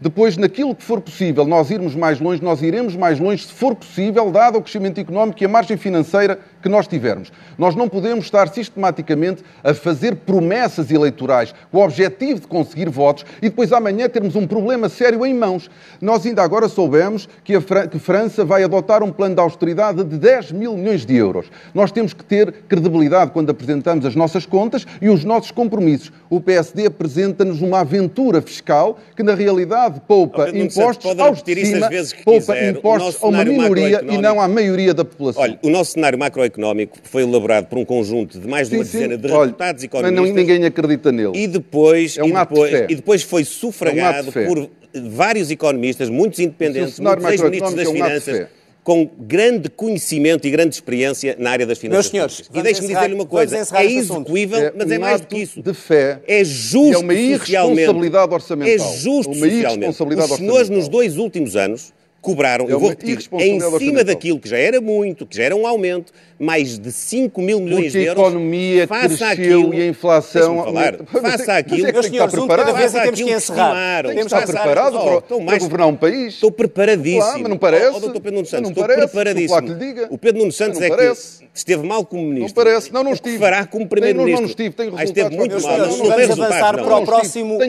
[0.00, 3.74] Depois, naquilo que for possível, nós irmos mais longe, nós iremos mais longe, se for
[3.74, 7.32] possível, dado o crescimento económico e a margem financeira que nós tivermos.
[7.58, 13.24] Nós não podemos estar sistematicamente a fazer promessas eleitorais com o objetivo de conseguir votos
[13.38, 15.68] e depois amanhã termos um problema sério em mãos.
[16.00, 20.04] Nós ainda agora soubemos que a Fran que França vai adotar um plano de austeridade
[20.04, 21.46] de 10 mil milhões de euros.
[21.74, 26.12] Nós temos que ter credibilidade quando apresentamos as nossas contas e os nossos compromissos.
[26.30, 31.88] O PSD apresenta-nos uma aventura fiscal que, na realidade, poupa impostos aos de cima,
[32.24, 32.70] poupa quiser.
[32.70, 35.42] impostos a uma minoria e não à maioria da população.
[35.42, 36.51] Olha, o nosso cenário macroeconómico
[37.04, 40.20] foi elaborado por um conjunto de mais de uma sim, dezena de reputados economistas.
[40.20, 41.32] Mas não, ninguém acredita nele.
[41.34, 44.70] E depois, é um e, depois, de e depois foi sufragado é um por
[45.10, 48.48] vários economistas, muitos independentes, muitos ex-ministros das é um Finanças
[48.84, 52.12] com grande conhecimento e grande experiência na área das finanças.
[52.12, 55.38] Meus senhores, e deixe-me dizer-lhe uma coisa: é execuível, é mas é mais do que
[55.38, 55.62] isso.
[55.62, 56.20] De fé.
[56.26, 56.94] É justo.
[56.94, 58.74] É uma irresponsabilidade orçamental.
[58.74, 59.32] É justo.
[59.32, 64.04] Uma irresponsabilidade Os senhores, nos dois últimos anos, cobraram, é eu vou repetir, em cima
[64.04, 66.12] daquilo que já era muito, que já era um aumento,
[66.42, 68.24] mais de 5 mil milhões Porque de euros.
[68.24, 70.64] a economia cresceu aquilo, e a inflação...
[70.64, 71.88] Falar, faça aquilo...
[71.88, 74.04] Um cada vez temos que encerrar.
[74.04, 76.34] Temos que estar preparado para, para, para governar um país.
[76.34, 77.22] Estou preparadíssimo.
[77.22, 77.96] Claro, mas não parece.
[77.96, 79.68] Oh, doutor Pedro Nuno Santos, estou preparadíssimo.
[80.10, 81.12] O Pedro Nuno Santos é que
[81.54, 82.48] esteve mal como ministro.
[82.48, 82.92] Não parece.
[82.92, 83.38] Não, não estive.
[83.38, 84.34] fará como primeiro-ministro.
[84.34, 84.70] Não, não estive.
[84.70, 85.10] Tenho resultados.
[85.10, 85.78] esteve muito mal.
[85.78, 86.70] Não, não tem resultados.
[86.70, 87.62] para o próximo...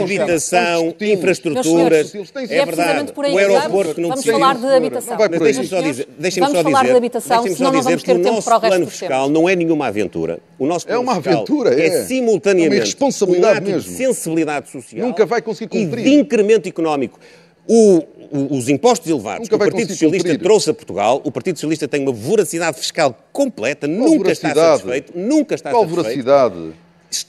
[0.00, 2.14] Habitação, habitação, infraestruturas.
[2.48, 3.12] É verdade.
[3.16, 5.16] O aeroporto que não Vamos falar de habitação.
[5.28, 6.08] Deixem-me só dizer...
[6.40, 9.48] Vamos falar de habitação, senão não vamos ter tempo para o resto plano fiscal não
[9.48, 10.38] é nenhuma aventura.
[10.58, 13.90] O nosso é uma aventura, é, é simultaneamente é uma responsabilidade um mesmo.
[13.90, 16.06] de sensibilidade social Nunca vai conseguir cumprir.
[16.06, 17.18] e de incremento económico.
[17.68, 17.98] O,
[18.32, 20.42] o, os impostos elevados nunca que o Partido Socialista cumprir.
[20.42, 24.58] trouxe a Portugal, o Partido Socialista tem uma voracidade fiscal completa, Qual nunca voracidade?
[24.58, 26.24] está satisfeito, nunca está Qual satisfeito.
[26.24, 26.72] voracidade?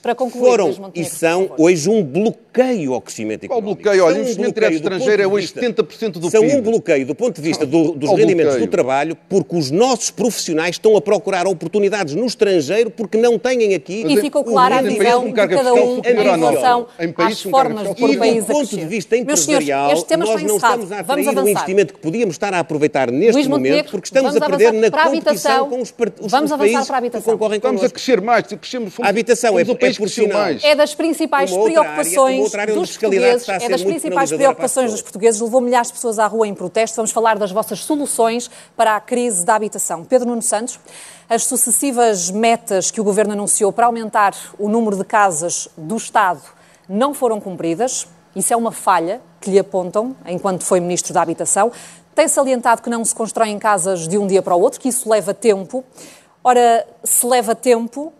[0.00, 3.82] Para concluir, foram e são hoje um bloqueio ao crescimento Qual económico.
[3.82, 4.04] bloqueio?
[4.04, 6.56] Olha, São o um investimento direto do estrangeiro é hoje vista- 70% do São PIB.
[6.56, 8.66] um bloqueio do ponto de vista do- dos Qual rendimentos bloqueio?
[8.68, 13.74] do trabalho, porque os nossos profissionais estão a procurar oportunidades no estrangeiro porque não têm
[13.74, 14.04] aqui.
[14.06, 17.50] E ficou clara a visão com de carga cada um em relação Em países às
[17.50, 18.76] formas de fiscal pôr o E país do a ponto crescer.
[18.76, 21.50] de vista Meus senhores, empresarial, este tema nós não estamos a Vamos atrair o avançar.
[21.50, 24.72] investimento que podíamos estar a aproveitar neste Luís momento Montenegro, porque estamos vamos a perder
[24.72, 25.68] na a competição habitação.
[25.68, 25.90] com os,
[26.20, 27.32] os, Vamos os avançar países para a que habitação.
[27.32, 28.46] concorrem Estamos a crescer mais.
[28.46, 30.40] Crescemos, fomos, A habitação é- o país é por cresceu sinal.
[30.40, 30.64] mais.
[30.64, 35.88] É das principais preocupações área dos portugueses, é das principais preocupações dos portugueses, levou milhares
[35.88, 36.96] de pessoas à rua em protesto.
[36.96, 40.04] Vamos falar das vossas soluções para a crise da habitação.
[40.04, 40.78] Pedro Nuno Santos,
[41.28, 46.42] as sucessivas metas que o Governo anunciou para aumentar o número de casas do Estado
[46.88, 48.06] não foram cumpridas.
[48.34, 51.72] Isso é uma falha que lhe apontam enquanto foi Ministro da Habitação.
[52.14, 55.08] Tem salientado que não se constroem casas de um dia para o outro, que isso
[55.08, 55.82] leva tempo.
[56.44, 58.12] Ora, se leva tempo,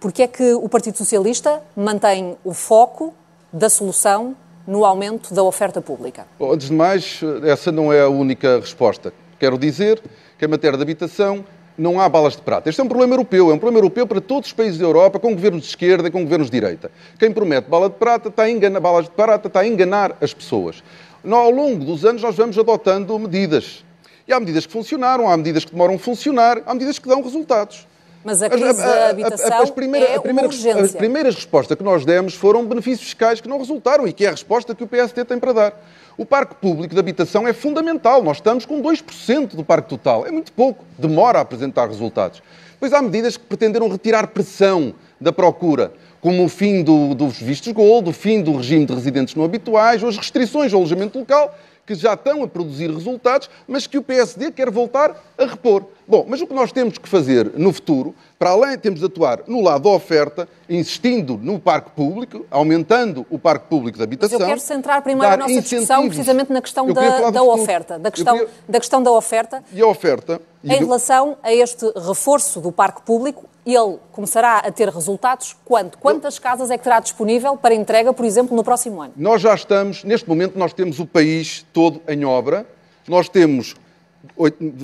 [0.00, 3.14] Porque é que o Partido Socialista mantém o foco
[3.52, 6.26] da solução no aumento da oferta pública?
[6.38, 9.12] Bom, antes de mais, essa não é a única resposta.
[9.38, 10.02] Quero dizer
[10.38, 11.44] que, em matéria de habitação,
[11.78, 12.68] não há balas de prata.
[12.70, 15.18] Este é um problema europeu, é um problema europeu para todos os países da Europa,
[15.18, 16.90] com governos de esquerda e com governos de direita.
[17.18, 20.32] Quem promete bala de prata está a enganar, balas de prata está a enganar as
[20.32, 20.82] pessoas.
[21.22, 23.84] Nó- Ao longo dos anos, nós vamos adotando medidas.
[24.26, 27.22] E há medidas que funcionaram, há medidas que demoram a funcionar, há medidas que dão
[27.22, 27.86] resultados.
[28.26, 30.48] Mas a crise da habitação as primeira- é a primeira-.
[30.84, 34.28] As primeiras respostas que nós demos foram benefícios fiscais que não resultaram e que é
[34.28, 35.80] a resposta que o PSD tem para dar.
[36.18, 38.22] O parque público de habitação é fundamental.
[38.24, 40.26] Nós estamos com 2% do parque total.
[40.26, 40.84] É muito pouco.
[40.98, 42.42] Demora a apresentar resultados.
[42.72, 47.72] Depois há medidas que pretenderam retirar pressão da procura, como o fim do- dos vistos
[47.72, 51.56] gold, o fim do regime de residentes não habituais, ou as restrições ao alojamento local,
[51.86, 55.84] que já estão a produzir resultados, mas que o PSD quer voltar a repor.
[56.08, 59.40] Bom, mas o que nós temos que fazer no futuro, para além, temos de atuar
[59.46, 64.40] no lado da oferta, insistindo no parque público, aumentando o parque público de Mas habitação.
[64.40, 68.34] eu quero centrar primeiro a nossa discussão precisamente na questão da, da oferta, da questão,
[68.36, 70.40] queria- da questão da oferta E a oferta.
[70.62, 73.44] e em do- relação a este reforço do parque público.
[73.66, 75.98] Ele começará a ter resultados quando?
[75.98, 79.12] Quantas casas é que terá disponível para entrega, por exemplo, no próximo ano?
[79.16, 82.64] Nós já estamos, neste momento, nós temos o país todo em obra.
[83.08, 83.74] Nós temos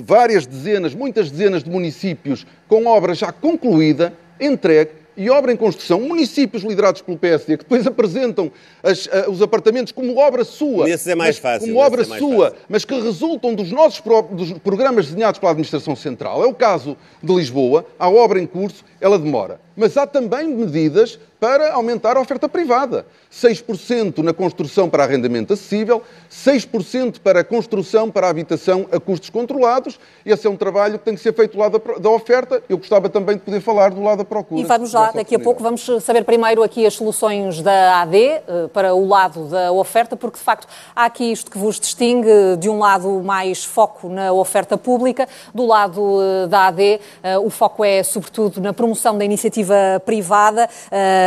[0.05, 5.99] várias dezenas, muitas dezenas de municípios com obra já concluída, entregue e obra em construção.
[6.01, 10.85] Municípios liderados pelo PSD que depois apresentam as- a- os apartamentos como obra sua.
[10.85, 12.65] Nesses é mais fácil, Como obra é sua, fácil.
[12.69, 16.43] mas que resultam dos nossos dos programas desenhados pela Administração Central.
[16.43, 17.85] É o caso de Lisboa.
[17.99, 19.59] Há obra em curso, ela demora.
[19.75, 23.05] Mas há também medidas para aumentar a oferta privada.
[23.29, 26.01] 6% na construção para arrendamento acessível,
[26.31, 29.99] 6% para a construção para a habitação a custos controlados.
[30.25, 32.63] Esse é um trabalho que tem que ser feito do lado da oferta.
[32.69, 34.61] Eu gostava também de poder falar do lado da procura.
[34.61, 38.41] E vamos lá, daqui a pouco, vamos saber primeiro aqui as soluções da AD eh,
[38.71, 42.69] para o lado da oferta, porque de facto há aqui isto que vos distingue, de
[42.69, 47.83] um lado mais foco na oferta pública, do lado eh, da AD eh, o foco
[47.83, 50.69] é sobretudo na promoção da iniciativa privada.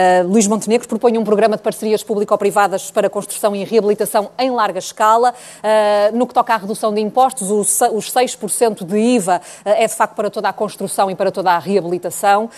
[0.06, 4.78] Eh, Luís Montenegro propõe um programa de parcerias público-privadas para construção e reabilitação em larga
[4.78, 5.34] escala.
[5.62, 9.94] Eh, No que toca à redução de impostos, os 6% de IVA eh, é de
[9.94, 12.48] facto para toda a construção e para toda a reabilitação.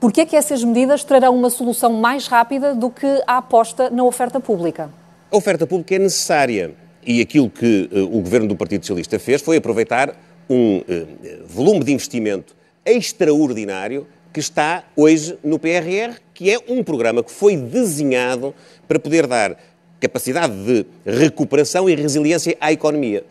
[0.00, 4.04] Porquê é que essas medidas trarão uma solução mais rápida do que a aposta na
[4.04, 4.88] oferta pública?
[5.30, 6.74] A oferta pública é necessária
[7.04, 10.14] e aquilo que o governo do Partido Socialista fez foi aproveitar
[10.48, 10.82] um
[11.46, 12.54] volume de investimento
[12.86, 18.54] extraordinário que está hoje no PRR, que é um programa que foi desenhado
[18.86, 19.58] para poder dar
[19.98, 23.24] capacidade de recuperação e resiliência à economia.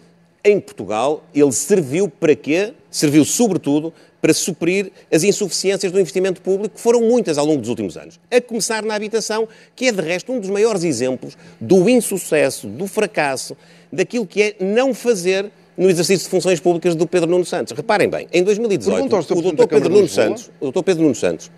[0.44, 2.74] Em Portugal, ele serviu para quê?
[2.92, 7.70] Serviu, sobretudo, para suprir as insuficiências do investimento público, que foram muitas ao longo dos
[7.70, 8.20] últimos anos.
[8.30, 12.88] A começar na habitação, que é, de resto, um dos maiores exemplos do insucesso, do
[12.88, 13.56] fracasso,
[13.90, 17.72] daquilo que é não fazer no exercício de funções públicas do Pedro Nuno Santos.
[17.72, 19.32] Reparem bem, em 2018, Pergunta ao Sr.
[19.32, 20.10] o Câmara Pedro Nuno.
[20.10, 20.84] Santos, o Dr.
[20.84, 21.50] Pedro Nuno Santos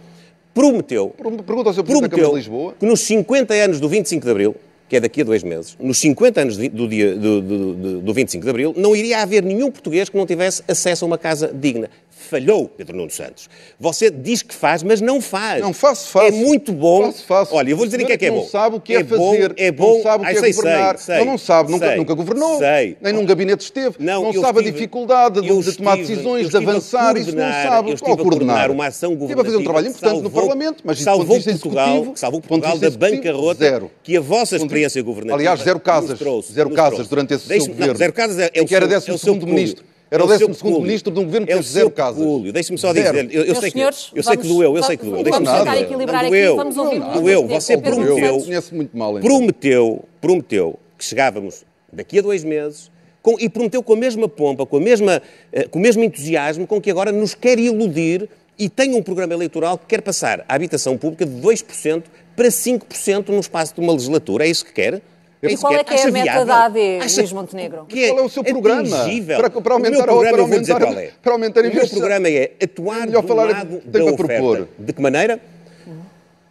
[0.59, 1.83] prometeu Pergunta ao Sr.
[1.83, 2.73] Presidente da Câmara prometeu de Lisboa.
[2.79, 4.55] que nos 50 anos do 25 de Abril,
[4.87, 8.13] que é daqui a dois meses, nos 50 anos do, dia, do, do, do- do
[8.13, 11.51] 25 de Abril, não iria haver nenhum português que não tivesse acesso a uma casa
[11.53, 11.89] digna.
[12.19, 13.49] Falhou, Pedro Nuno Santos.
[13.79, 15.61] Você diz que faz, mas não faz.
[15.61, 16.27] Não, faço, faço.
[16.27, 17.05] É muito bom.
[17.05, 17.55] Faço, faço.
[17.55, 18.41] Olha, eu vou dizer o que é que é bom.
[18.41, 19.53] Não sabe o que é, bom, fazer.
[19.57, 19.95] É bom.
[19.97, 20.97] Não sabe o que Ai, é sei, governar.
[20.97, 22.59] Sei, sei, não, não sabe, nunca, nunca governou.
[23.01, 23.95] Nem num gabinete esteve.
[23.99, 27.17] Não, Não, sabe a estive- dificuldade de, de tomar estive- decisões, de a avançar.
[27.17, 27.89] Isso não sabe.
[27.89, 30.21] eu estive a coordenar coordenar uma ação Estive a fazer um governativa trabalho importante no
[30.23, 33.91] salvou- Parlamento, mas salvou Portugal, salvou Portugal da bancarrota, zero.
[34.03, 36.19] que a vossa experiência governativa Aliás, zero casas.
[36.51, 37.95] zero casas durante esse seu governo.
[37.97, 39.55] zero casas é, é o seu- é o 12º seu pecúlio.
[39.55, 39.85] ministro.
[40.11, 40.81] Era É o seu 12 pecúlio.
[40.81, 42.17] ministro de um governo que é fez o zero casas.
[42.23, 42.51] pecúlio.
[42.51, 43.11] Deixe-me só Zero.
[43.27, 45.23] dizer, eu, eu sei que, senhores, eu sei que vamos- doeu, eu sei que doeu.
[45.23, 46.55] vamos Deixe-me tentar equilibrar aqui, doeu.
[46.55, 47.47] vamos ouvir doeu.
[47.47, 49.19] Você prometeu, então.
[49.21, 52.89] prometeu, prometeu que chegávamos daqui a dois meses
[53.21, 55.21] com- e prometeu com a mesma pompa, com, a mesma,
[55.53, 59.33] eh, com o mesmo entusiasmo com que agora nos quer iludir e tem um programa
[59.33, 62.03] eleitoral que quer passar a habitação pública de 2%
[62.35, 64.45] para 5% no espaço de uma legislatura.
[64.45, 65.01] É isso que quer?
[65.41, 65.83] E isso qual é quer?
[65.85, 66.45] que é a meta viável?
[66.45, 67.85] da AD, Acha Luís Montenegro?
[67.87, 68.81] que Qual é o seu programa?
[69.03, 69.37] atingível?
[69.37, 71.11] Para- para o meu aumentar a- programa, para eu vou dizer aumentar- qual é.
[71.21, 74.23] para aumentar a o meu programa é atuar É do falar- lado da oferta.
[74.23, 74.67] propor.
[74.77, 75.39] De que maneira?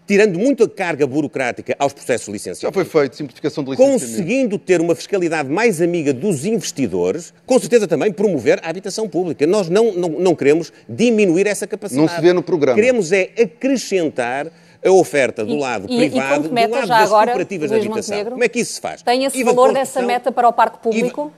[0.06, 2.78] Tirando muita carga burocrática aos processos de licenciamento.
[2.78, 4.00] Já foi feito, simplificação de licenciamento.
[4.06, 9.46] Conseguindo ter uma fiscalidade mais amiga dos investidores, com certeza também promover a habitação pública.
[9.46, 12.00] Nós não, não, não queremos diminuir essa capacidade.
[12.06, 12.74] Não se vê no programa.
[12.74, 14.46] Queremos é acrescentar
[14.84, 17.70] a oferta do E- lado e- e privado, meta, do lado já das agora, cooperativas
[17.70, 17.96] de habitação.
[18.16, 19.02] Montenegro, Como é que isso se faz?
[19.02, 21.32] Tem esse IVA valor dessa meta para o parque IVA público?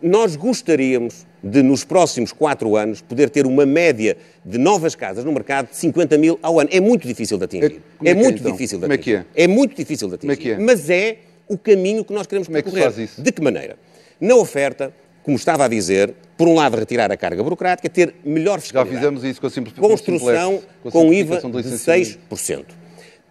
[0.00, 5.32] nós gostaríamos de, nos próximos quatro anos, poder ter uma média de novas casas no
[5.32, 6.68] mercado de 50 mil ao ano.
[6.72, 7.64] É muito difícil de atingir.
[7.64, 8.52] É- como é É, é, muito então?
[8.52, 9.26] difícil de Como é atingir.
[9.34, 9.46] que é?
[9.48, 10.36] muito difícil de atingir.
[10.36, 10.64] Como é que é?
[10.64, 11.18] Mas é
[11.48, 12.94] o caminho que nós queremos Como é que se percorrer.
[12.94, 13.22] faz isso?
[13.22, 13.76] De que maneira?
[14.20, 14.92] Na oferta,
[15.24, 18.96] como estava a dizer, por um lado retirar a carga burocrática, ter melhor Já fiscalidade.
[18.98, 19.88] fizemos isso com a simplificação.
[19.90, 22.18] Construção com a com IVA simplificação de de licenciamento.
[22.28, 22.81] 6%.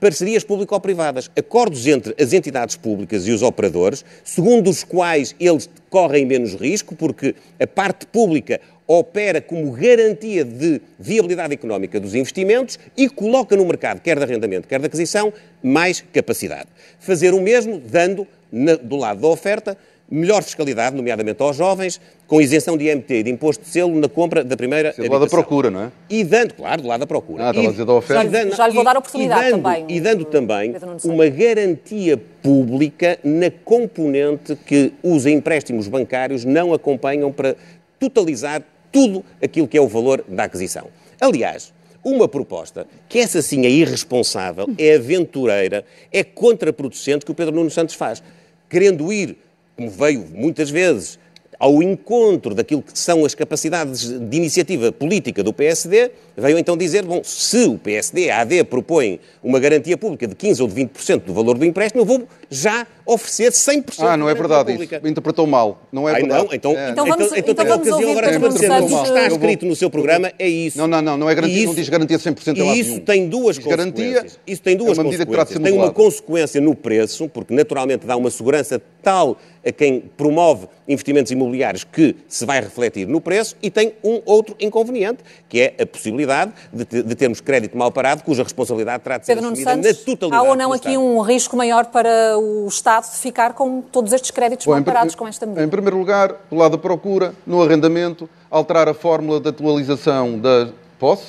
[0.01, 6.25] Parcerias público-privadas, acordos entre as entidades públicas e os operadores, segundo os quais eles correm
[6.25, 13.07] menos risco, porque a parte pública opera como garantia de viabilidade económica dos investimentos e
[13.07, 15.31] coloca no mercado, quer de arrendamento, quer de aquisição,
[15.61, 16.67] mais capacidade.
[16.99, 19.77] Fazer o mesmo, dando, na- do lado da oferta,
[20.11, 24.09] melhor fiscalidade, nomeadamente aos jovens, com isenção de IMT e de imposto de selo na
[24.09, 25.91] compra da primeira Isso é do lado da procura, não é?
[26.09, 27.45] E dando, claro, do lado da procura.
[27.45, 28.29] Ah, estava E- a dizer da oferta.
[28.29, 31.05] dando- Já lhe vou dar a oportunidade e dando, também, E dando também Nuno Santos.
[31.05, 37.55] uma garantia pública na componente que os empréstimos bancários não acompanham para
[37.97, 40.87] totalizar tudo aquilo que é o valor da aquisição.
[41.21, 41.71] Aliás,
[42.03, 47.69] uma proposta que essa sim é irresponsável, é aventureira, é contraproducente que o Pedro Nuno
[47.71, 48.21] Santos faz,
[48.69, 49.37] querendo ir,
[49.81, 51.17] como veio muitas vezes,
[51.57, 57.03] ao encontro daquilo que são as capacidades de iniciativa política do PSD, veio então dizer,
[57.03, 61.19] bom, se o PSD, a AD, propõe uma garantia pública de 15% ou de 20%
[61.23, 64.97] do valor do empréstimo, eu vou já oferecer 100% Ah, não é verdade pública.
[64.97, 65.07] isso.
[65.07, 65.83] Interpretou mal.
[65.91, 66.45] Não é Ai, verdade.
[66.45, 66.89] não, então, É.
[66.91, 68.47] Então vamos- então, então tem vamos ocasião ouvir agora Pedro.
[68.47, 70.77] O que está escrito no seu programa é isso.
[70.79, 72.89] Não, não, não, não é garantia, E não diz garantia 100% em E lado isso
[72.91, 73.05] nenhum.
[73.05, 74.39] tem duas Diz garantia, consequências.
[74.47, 75.73] Isso tem duas é uma medida que terá de consequências.
[75.73, 80.67] ser Tem uma consequência no preço, porque naturalmente dá uma segurança tal a quem promove
[80.87, 85.75] investimentos imobiliários que se vai refletir no preço e tem um outro inconveniente, que é
[85.83, 89.49] a possibilidade de, te- de termos crédito mal parado, cuja responsabilidade terá de ser Pedro
[89.51, 91.03] assumida Santos, na totalidade há ou não aqui Estado.
[91.05, 95.15] um risco maior para o Estado de ficar com todos estes créditos Bom, mal parados
[95.15, 95.63] com esta medida?
[95.63, 100.69] Em primeiro lugar, do lado da procura, no arrendamento, alterar a fórmula de atualização da
[101.01, 101.23] posse.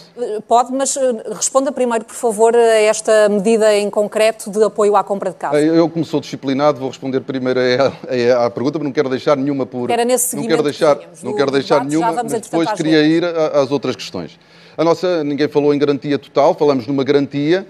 [0.47, 1.01] Pode, mas eh,
[1.35, 5.59] responda primeiro, por favor, a esta medida em concreto de apoio à compra de casa.
[5.59, 7.59] Eu, como sou disciplinado, vou responder primeiro
[8.39, 9.91] à pergunta, mas não quero deixar nenhuma por.
[9.91, 12.73] Era nesse não seguimento quero que deixar, tínhamos não quero deixar debate, nenhuma, mas depois
[12.73, 14.39] queria ir às outras questões.
[14.77, 17.67] A nossa, ninguém falou em garantia total, falamos numa garantia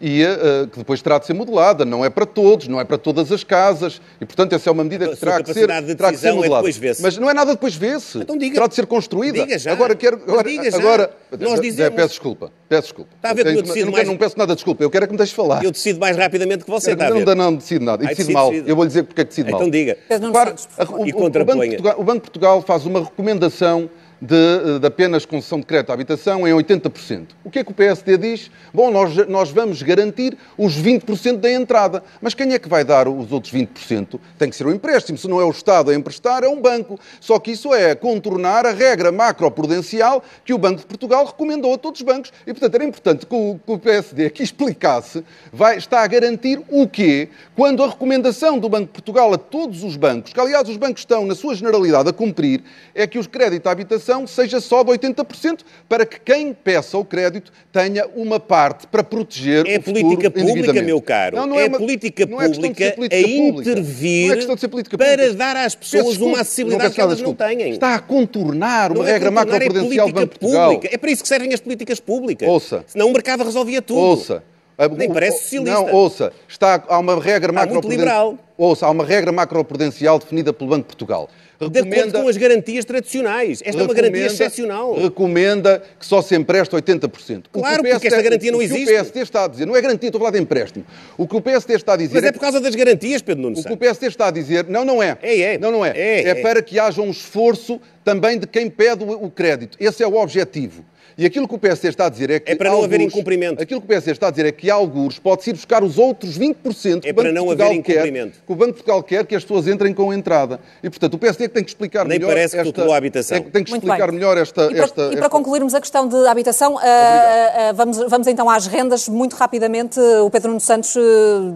[0.00, 1.84] e eh, que depois terá de ser modelada.
[1.84, 4.82] Não é para todos, não é para todas as casas e, portanto, essa é uma
[4.82, 6.70] medida A que terá que ser, terá que ser é modelada.
[6.70, 7.02] vê-se.
[7.02, 8.18] Mas não é nada depois vê-se.
[8.18, 8.54] Então diga.
[8.54, 9.38] Terá de ser construída.
[9.40, 9.72] Diga já.
[9.72, 10.20] Agora quero.
[10.26, 10.78] Agora, diga já.
[10.78, 11.94] agora Nós dizemos.
[11.96, 12.50] peço desculpa.
[12.68, 13.10] Peço desculpa.
[13.16, 14.82] Está a ver que eu não, decido não, mais- quero- não peço nada de desculpa.
[14.84, 15.62] Eu quero é que me deixes falar.
[15.64, 17.26] Eu decido mais rapidamente que você, está a não, ver?
[17.26, 18.02] não, não decido nada.
[18.04, 18.50] E decido decide, mal.
[18.50, 18.70] decide.
[18.70, 19.60] Eu vou lhe dizer porque é que decido mal.
[19.60, 19.96] Então diga.
[20.08, 20.50] Repare,
[20.88, 23.90] o, E o- o Banco Portugal, o Banco de Portugal faz uma recomendação
[24.20, 27.28] de, de apenas concessão de crédito à habitação em 80%.
[27.42, 28.50] O que é que o PSD diz?
[28.72, 32.02] Bom, nós, nós vamos garantir os 20% da entrada.
[32.20, 34.20] Mas quem é que vai dar os outros 20%?
[34.38, 35.16] Tem que ser o empréstimo.
[35.16, 37.00] Se não é o Estado a emprestar, é um banco.
[37.20, 41.78] Só que isso é contornar a regra macroprudencial que o Banco de Portugal recomendou a
[41.78, 42.32] todos os bancos.
[42.46, 46.60] E, portanto, era importante que o, que o PSD aqui explicasse, vai, está a garantir
[46.68, 47.30] o quê?
[47.56, 51.02] Quando a recomendação do Banco de Portugal a todos os bancos, que aliás os bancos
[51.02, 52.62] estão, na sua generalidade, a cumprir,
[52.94, 57.04] é que os créditos à habitação seja só de 80%, para que quem peça o
[57.04, 61.36] crédito tenha uma parte para proteger É o futuro política pública, meu caro.
[61.36, 63.70] Não, não é, uma- política não é pública política a pública.
[63.70, 65.34] intervir Não é ser política para pública.
[65.34, 67.56] dar às pessoas desculpa, uma acessibilidade que elas nada não desculpa.
[67.62, 67.70] têm.
[67.70, 70.70] Está a contornar uma é regra contornar, é macroprudencial do Banco de Portugal.
[70.72, 70.94] pública.
[70.94, 72.48] É para isso que servem as políticas públicas.
[72.48, 72.84] Ouça.
[72.86, 74.00] Senão o mercado resolvia tudo.
[74.00, 74.42] Ouça.
[74.88, 75.74] Nem O- parece socialista.
[75.74, 76.32] Não, ouça.
[76.48, 78.38] Está, há uma regra macroprudencial.
[78.56, 81.28] Ouça, há uma regra macroprudencial definida pelo Banco de Portugal.
[81.60, 83.60] Recomenda, de acordo com as garantias tradicionais.
[83.62, 84.94] Esta é uma garantia excepcional.
[84.94, 87.44] Recomenda que só se empreste 80%.
[87.52, 88.82] Claro, porque esta garantia não existe.
[88.82, 90.86] O que o PSD está a dizer, não é garantia, estou a falar de empréstimo.
[91.18, 92.14] O que o PSD está a dizer...
[92.14, 93.60] Mas é, é por causa das garantias, Pedro Nunes.
[93.60, 95.18] O que o PSD está a dizer, não, não é.
[95.22, 95.58] É, é.
[95.58, 95.90] Não, não é.
[95.94, 99.76] É, é, é para que haja um esforço também de quem pede o crédito.
[99.78, 100.82] Esse é o objetivo.
[101.16, 102.52] E aquilo que o PSD está a dizer é que.
[102.52, 103.62] É para não alguns, haver incumprimento.
[103.62, 106.38] Aquilo que o PSD está a dizer é que alguns pode-se ir buscar os outros
[106.38, 108.32] 20% é para não haver incumprimento.
[108.32, 110.60] Quer, que o Banco de Portugal quer que as pessoas entrem com entrada.
[110.82, 112.32] E, portanto, o PSD é que tem que explicar Nem melhor.
[112.32, 113.36] parece esta, que a habitação.
[113.36, 114.14] É, tem que explicar bem.
[114.16, 114.66] melhor esta.
[114.66, 115.28] E para, esta, e para esta...
[115.28, 119.08] concluirmos a questão de habitação, uh, uh, vamos, vamos então às rendas.
[119.08, 121.00] Muito rapidamente, o Pedro Nuno Santos uh,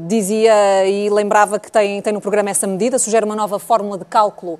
[0.06, 4.04] dizia e lembrava que tem, tem no programa essa medida, sugere uma nova fórmula de
[4.04, 4.58] cálculo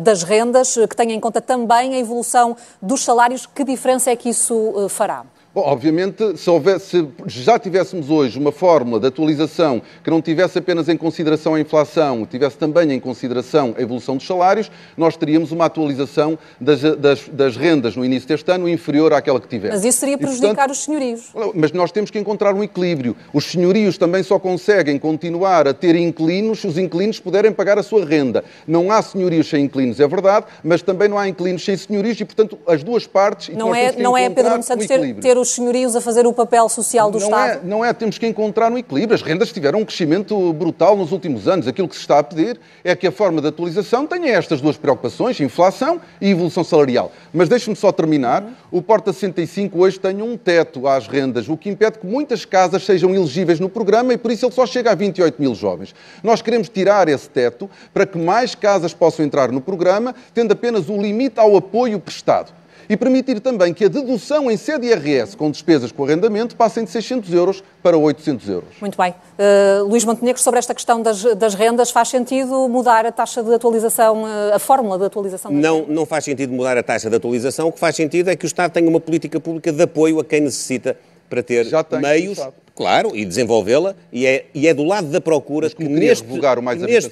[0.00, 3.46] das rendas, que tenha em conta também a evolução dos salários.
[3.46, 5.24] Que diferença é que isso fará?
[5.54, 10.58] Bom, obviamente, se, houvesse, se já tivéssemos hoje uma fórmula de atualização que não tivesse
[10.58, 15.50] apenas em consideração a inflação, tivesse também em consideração a evolução dos salários, nós teríamos
[15.50, 19.76] uma atualização das, das, das rendas no início deste ano inferior àquela que tivemos.
[19.76, 21.32] Mas isso seria prejudicar portanto, os senhorios.
[21.54, 23.16] Mas nós temos que encontrar um equilíbrio.
[23.32, 27.82] Os senhorios também só conseguem continuar a ter inquilinos se os inquilinos puderem pagar a
[27.82, 28.44] sua renda.
[28.66, 32.24] Não há senhorios sem inquilinos, é verdade, mas também não há inquilinos sem senhorios e,
[32.26, 33.56] portanto, as duas partes...
[33.56, 36.68] Não é, não é Pedro Santos um ter, ter os senhorios a fazer o papel
[36.68, 37.50] social do não Estado?
[37.50, 39.14] É, não é, temos que encontrar um equilíbrio.
[39.14, 41.66] As rendas tiveram um crescimento brutal nos últimos anos.
[41.66, 44.76] Aquilo que se está a pedir é que a forma de atualização tenha estas duas
[44.76, 47.12] preocupações, inflação e evolução salarial.
[47.32, 48.44] Mas deixe-me só terminar.
[48.70, 52.84] O Porta 65 hoje tem um teto às rendas, o que impede que muitas casas
[52.84, 55.94] sejam elegíveis no programa e por isso ele só chega a 28 mil jovens.
[56.22, 60.88] Nós queremos tirar esse teto para que mais casas possam entrar no programa, tendo apenas
[60.88, 62.52] o limite ao apoio prestado
[62.88, 67.32] e permitir também que a dedução em CDRS com despesas com arrendamento passem de 600
[67.34, 68.68] euros para 800 euros.
[68.80, 69.14] Muito bem.
[69.38, 73.52] Uh, Luís Montenegro, sobre esta questão das, das, rendas, faz sentido mudar a taxa de
[73.52, 75.50] atualização, uh, a fórmula de atualização?
[75.50, 77.68] Não, não faz sentido mudar a taxa de atualização.
[77.68, 80.24] O que faz sentido é que o Estado tenha uma política pública de apoio a
[80.24, 80.96] quem necessita
[81.28, 81.66] para ter
[82.00, 82.38] meios
[82.78, 86.80] Claro, e desenvolvê-la, e é, e é do lado da procura que neste, o mais
[86.80, 87.10] neste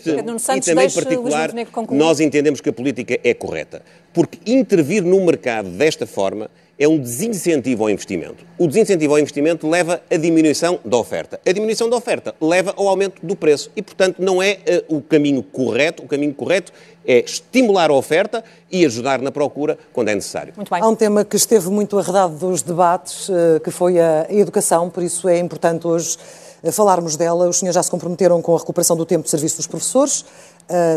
[0.56, 1.50] e também particular,
[1.90, 3.82] nós entendemos que a política é correta.
[4.12, 6.48] Porque intervir no mercado desta forma
[6.78, 8.44] é um desincentivo ao investimento.
[8.58, 11.40] O desincentivo ao investimento leva à diminuição da oferta.
[11.46, 14.58] A diminuição da oferta leva ao aumento do preço e, portanto, não é
[14.88, 16.02] uh, o caminho correto.
[16.02, 16.72] O caminho correto
[17.06, 20.52] é estimular a oferta e ajudar na procura quando é necessário.
[20.54, 20.82] Muito bem.
[20.82, 25.02] Há um tema que esteve muito arredado dos debates, uh, que foi a educação, por
[25.02, 26.18] isso é importante hoje
[26.62, 27.48] uh, falarmos dela.
[27.48, 30.24] Os senhores já se comprometeram com a recuperação do tempo de serviço dos professores,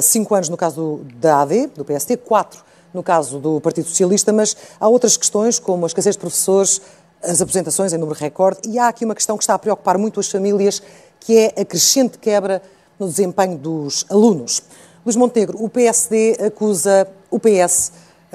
[0.01, 4.55] cinco anos no caso da AD, do PST, quatro no caso do Partido Socialista, mas
[4.79, 6.81] há outras questões, como a escassez de professores,
[7.21, 10.19] as apresentações em número recorde, e há aqui uma questão que está a preocupar muito
[10.19, 10.81] as famílias,
[11.19, 12.61] que é a crescente quebra
[12.97, 14.63] no desempenho dos alunos.
[15.05, 17.91] Luís Montenegro, o PSD acusa o PS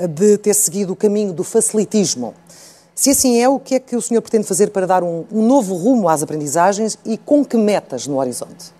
[0.08, 2.34] de ter seguido o caminho do facilitismo.
[2.94, 5.46] Se assim é, o que é que o senhor pretende fazer para dar um, um
[5.46, 8.72] novo rumo às aprendizagens e com que metas no horizonte?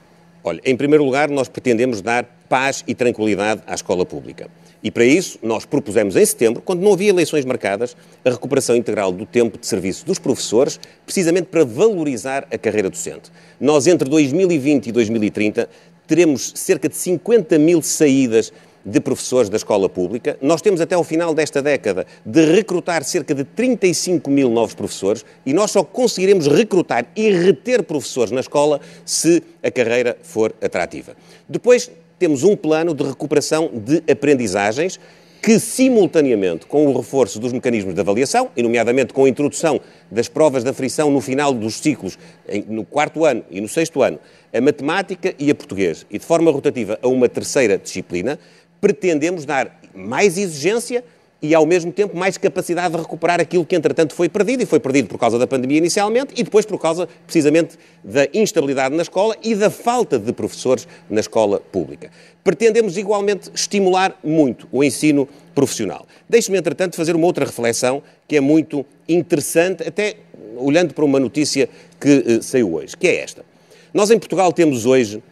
[0.43, 4.49] Olha, em primeiro lugar, nós pretendemos dar paz e tranquilidade à escola pública.
[4.85, 9.11] E para isso, nós propusemos em setembro, quando não havia eleições marcadas, a recuperação integral
[9.11, 13.32] do tempo de serviço dos professores, precisamente para valorizar a carreira docente.
[13.59, 15.70] Nós, entre 2020 e 2030,
[16.07, 18.53] teremos cerca de 50 mil saídas
[18.85, 20.37] de professores da escola pública.
[20.43, 25.24] Nós temos até ao final desta década de recrutar cerca de 35 mil novos professores
[25.47, 31.16] e nós só conseguiremos recrutar e reter professores na escola se a carreira for atrativa.
[31.49, 31.91] Depois,
[32.25, 34.99] temos um plano de recuperação de aprendizagens
[35.43, 39.79] que, simultaneamente com o reforço dos mecanismos de avaliação, e nomeadamente com a introdução
[40.11, 42.18] das provas de aflição no final dos ciclos,
[42.66, 44.18] no quarto ano e no sexto ano,
[44.55, 48.39] a matemática e a português, e de forma rotativa a uma terceira disciplina,
[48.81, 51.05] pretendemos dar mais exigência
[51.45, 54.80] e, ao mesmo tempo, mais capacidade de recuperar aquilo que, entretanto, foi perdido, e foi
[54.80, 59.36] perdido por causa da pandemia inicialmente, e depois por causa, precisamente, da instabilidade na escola
[59.42, 62.11] e da falta de professores na escola pública.
[62.42, 66.07] Pretendemos, igualmente, estimular muito o ensino profissional.
[66.26, 70.16] Deixe-me, entretanto, fazer uma outra reflexão que é muito interessante, até
[70.57, 71.68] olhando para uma notícia
[72.01, 73.45] que uh, saiu hoje, que é esta.
[73.92, 75.22] Nós, em Portugal, temos hoje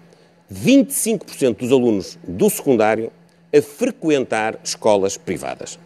[0.53, 3.11] 25% dos alunos do secundário
[3.51, 5.79] a frequentar escolas privadas.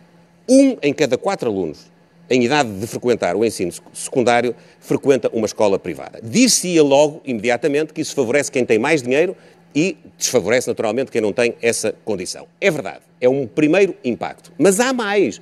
[0.49, 1.91] Um em cada quatro alunos
[2.29, 6.21] em idade de frequentar o ensino secundário frequenta uma escola privada.
[6.23, 9.37] Dir-se-ia logo, imediatamente, que isso favorece quem tem mais dinheiro
[9.75, 12.47] e desfavorece naturalmente quem não tem essa condição.
[12.61, 14.53] É verdade, é um primeiro impacto.
[14.59, 15.41] Mas há mais.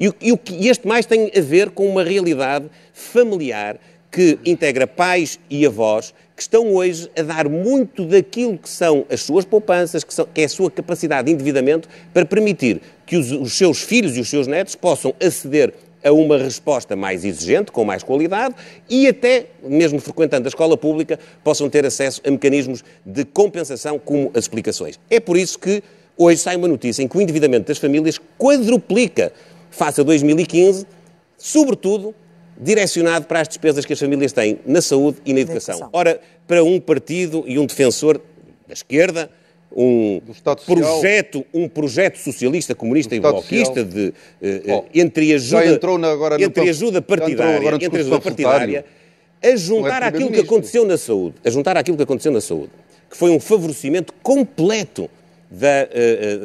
[0.00, 3.78] E, e, e este mais tem a ver com uma realidade familiar
[4.10, 9.22] que integra pais e avós, que estão hoje a dar muito daquilo que são as
[9.22, 13.30] suas poupanças, que, são, que é a sua capacidade de endividamento, para permitir que os,
[13.32, 15.72] os seus filhos e os seus netos possam aceder
[16.04, 18.54] a uma resposta mais exigente, com mais qualidade
[18.90, 24.30] e até, mesmo frequentando a escola pública, possam ter acesso a mecanismos de compensação como
[24.34, 25.00] as explicações.
[25.08, 25.82] É por isso que
[26.16, 29.32] hoje sai uma notícia em que o endividamento das famílias quadruplica
[29.70, 30.86] face a 2015,
[31.38, 32.14] sobretudo
[32.56, 35.74] direcionado para as despesas que as famílias têm na saúde e na educação.
[35.74, 35.90] educação.
[35.92, 38.20] Ora, para um partido e um defensor
[38.68, 39.30] da esquerda,
[39.76, 40.20] um
[40.64, 44.08] projeto, um projeto socialista, comunista e bloquista de,
[44.40, 48.84] uh, entre ajuda, agora entre ajuda partidária, entre ajuda partidária,
[49.42, 52.70] a juntar é aquilo que aconteceu na saúde, a juntar aquilo que aconteceu na saúde,
[53.10, 55.10] que foi um favorecimento completo
[55.50, 55.88] da,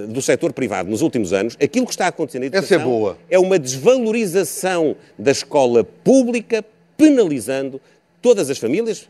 [0.03, 2.85] uh, do setor privado nos últimos anos, aquilo que está acontecendo na educação Essa é,
[2.85, 3.17] boa.
[3.29, 6.65] é uma desvalorização da escola pública,
[6.97, 7.79] penalizando
[8.21, 9.07] todas as famílias,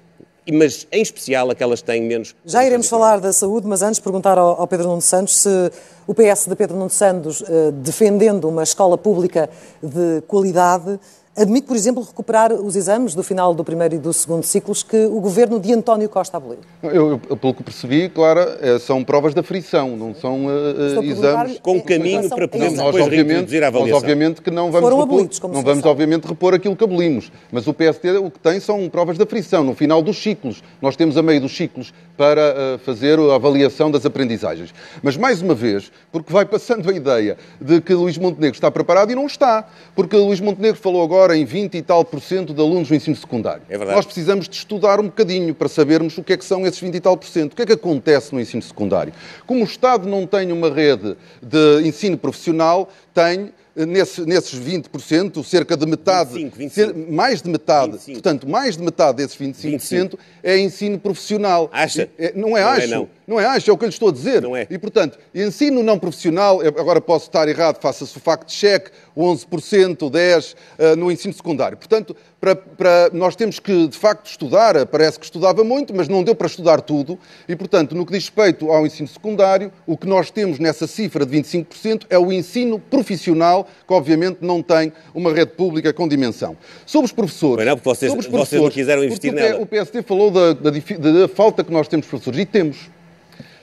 [0.51, 2.35] mas em especial aquelas que têm menos.
[2.45, 5.71] Já iremos falar da saúde, mas antes perguntar ao, ao Pedro Nuno Santos se
[6.07, 9.49] o PS de Pedro Nuno Santos, uh, defendendo uma escola pública
[9.81, 10.99] de qualidade,
[11.37, 15.05] Admite, por exemplo, recuperar os exames do final do primeiro e do segundo ciclos que
[15.05, 16.59] o governo de António Costa aboliu?
[16.83, 21.59] Eu, eu, pelo que percebi, claro, é, são provas de aflição, não são uh, exames...
[21.59, 23.93] Com caminho para podermos nós, depois obviamente, a avaliação.
[23.93, 27.31] Nós, obviamente, que não vamos, Foram repor, abolidos, não vamos obviamente, repor aquilo que abolimos.
[27.51, 30.61] Mas o PST o que tem são provas de aflição, no final dos ciclos.
[30.81, 34.73] Nós temos a meio dos ciclos para uh, fazer a avaliação das aprendizagens.
[35.01, 39.11] Mas, mais uma vez, porque vai passando a ideia de que Luís Montenegro está preparado
[39.11, 39.65] e não está.
[39.95, 43.15] Porque Luís Montenegro falou agora em 20 e tal por cento de alunos no ensino
[43.15, 43.61] secundário.
[43.69, 43.95] É verdade.
[43.95, 46.95] Nós precisamos de estudar um bocadinho para sabermos o que é que são esses 20
[46.95, 47.53] e tal por cento.
[47.53, 49.13] O que é que acontece no ensino secundário?
[49.45, 53.51] Como o Estado não tem uma rede de ensino profissional, tem
[53.85, 57.11] nesse, nesses 20%, cerca de metade, 25, 25.
[57.11, 58.13] mais de metade, 25.
[58.13, 60.19] portanto, mais de metade desses 25%, 25.
[60.43, 61.69] é ensino profissional.
[61.71, 62.09] Acha?
[62.17, 62.81] É, não é não acho.
[62.81, 63.09] É não.
[63.29, 63.39] Não.
[63.39, 64.41] é acho, é o que eu lhe estou a dizer.
[64.41, 64.67] Não é.
[64.69, 70.95] E, portanto, ensino não profissional, agora posso estar errado, faça-se o fact-check, 11%, 10% uh,
[70.95, 71.77] no ensino secundário.
[71.77, 74.85] Portanto, para, para, nós temos que, de facto, estudar.
[74.85, 77.19] Parece que estudava muito, mas não deu para estudar tudo.
[77.47, 81.25] E, portanto, no que diz respeito ao ensino secundário, o que nós temos nessa cifra
[81.25, 86.55] de 25% é o ensino profissional, que obviamente não tem uma rede pública com dimensão.
[86.85, 87.65] Sobre os professores.
[87.65, 89.61] Não, porque vocês, vocês não quiseram investir nela.
[89.61, 92.39] O PST falou da, da, da falta que nós temos de professores.
[92.39, 92.89] E temos.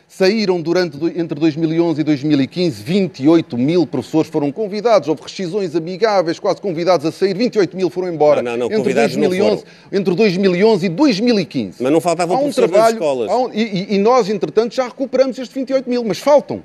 [0.08, 6.60] Saíram durante, entre 2011 e 2015 28 mil professores foram convidados, houve rescisões amigáveis, quase
[6.60, 8.40] convidados a sair, 28 mil foram embora.
[8.40, 11.82] Não, não, não, entre, 2011, entre 2011 e 2015.
[11.82, 13.30] Mas não faltavam um professores trabalho, nas escolas.
[13.32, 16.62] Um, e, e nós, entretanto, já recuperamos estes 28 mil, mas faltam.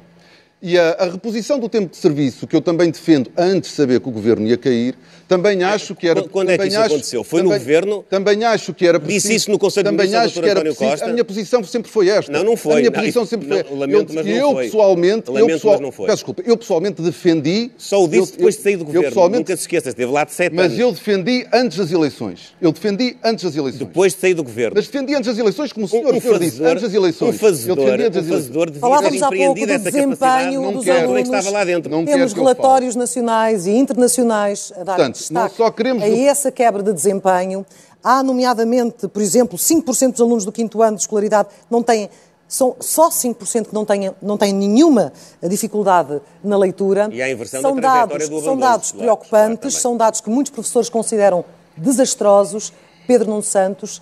[0.64, 4.00] E a, a, reposição do tempo de serviço, que eu também defendo antes de saber
[4.00, 4.96] que o governo ia cair,
[5.28, 6.22] também acho que era.
[6.22, 7.24] Quando é que isso acho, aconteceu?
[7.24, 8.06] Foi também, no governo?
[8.10, 9.28] Também acho que era preciso.
[9.28, 11.06] Disse isso no Conselho também de Ministros, acho que era António preciso, Costa?
[11.06, 12.32] A minha posição sempre foi esta.
[12.32, 12.74] Não, não foi.
[12.74, 13.78] A minha não, posição sempre não, foi.
[13.78, 14.66] Lamento, eu, mas não eu foi.
[14.66, 15.32] pessoalmente.
[15.32, 16.06] Lamento, eu pessoal, mas não foi.
[16.06, 16.44] Peço desculpa.
[16.46, 17.72] Eu pessoalmente defendi.
[17.78, 19.06] Só o disse eu, depois de sair do governo.
[19.06, 20.80] Eu pessoalmente, Nunca se esqueça, esteve lá de sete mas anos.
[20.80, 22.54] eu defendi antes das eleições.
[22.62, 23.80] Eu defendi antes das eleições.
[23.80, 24.74] Depois de sair do governo.
[24.76, 27.36] Mas defendi antes das eleições, como o senhor, um, um senhor disse, antes das eleições.
[27.36, 28.74] Um fazedor, eu defendi antes das um fazedor eleições.
[28.74, 31.10] devia Falávamos ter há pouco empreendido do essa capacidade desempenho não dos quero.
[31.10, 31.30] alunos.
[31.30, 31.92] estava lá dentro.
[31.92, 36.84] Não Temos relatórios nacionais e internacionais a dar Portanto, destaque só queremos a essa quebra
[36.84, 37.66] de desempenho.
[38.04, 42.10] Há, nomeadamente, por exemplo, 5% dos alunos do quinto ano de escolaridade não têm
[42.52, 47.08] são só 5% que não têm, não têm nenhuma dificuldade na leitura.
[47.10, 50.30] E há a inversão são da dados, do São dados preocupantes, escolar são dados que
[50.30, 51.46] muitos professores consideram
[51.78, 52.74] desastrosos.
[53.08, 54.02] Pedro Nuno Santos,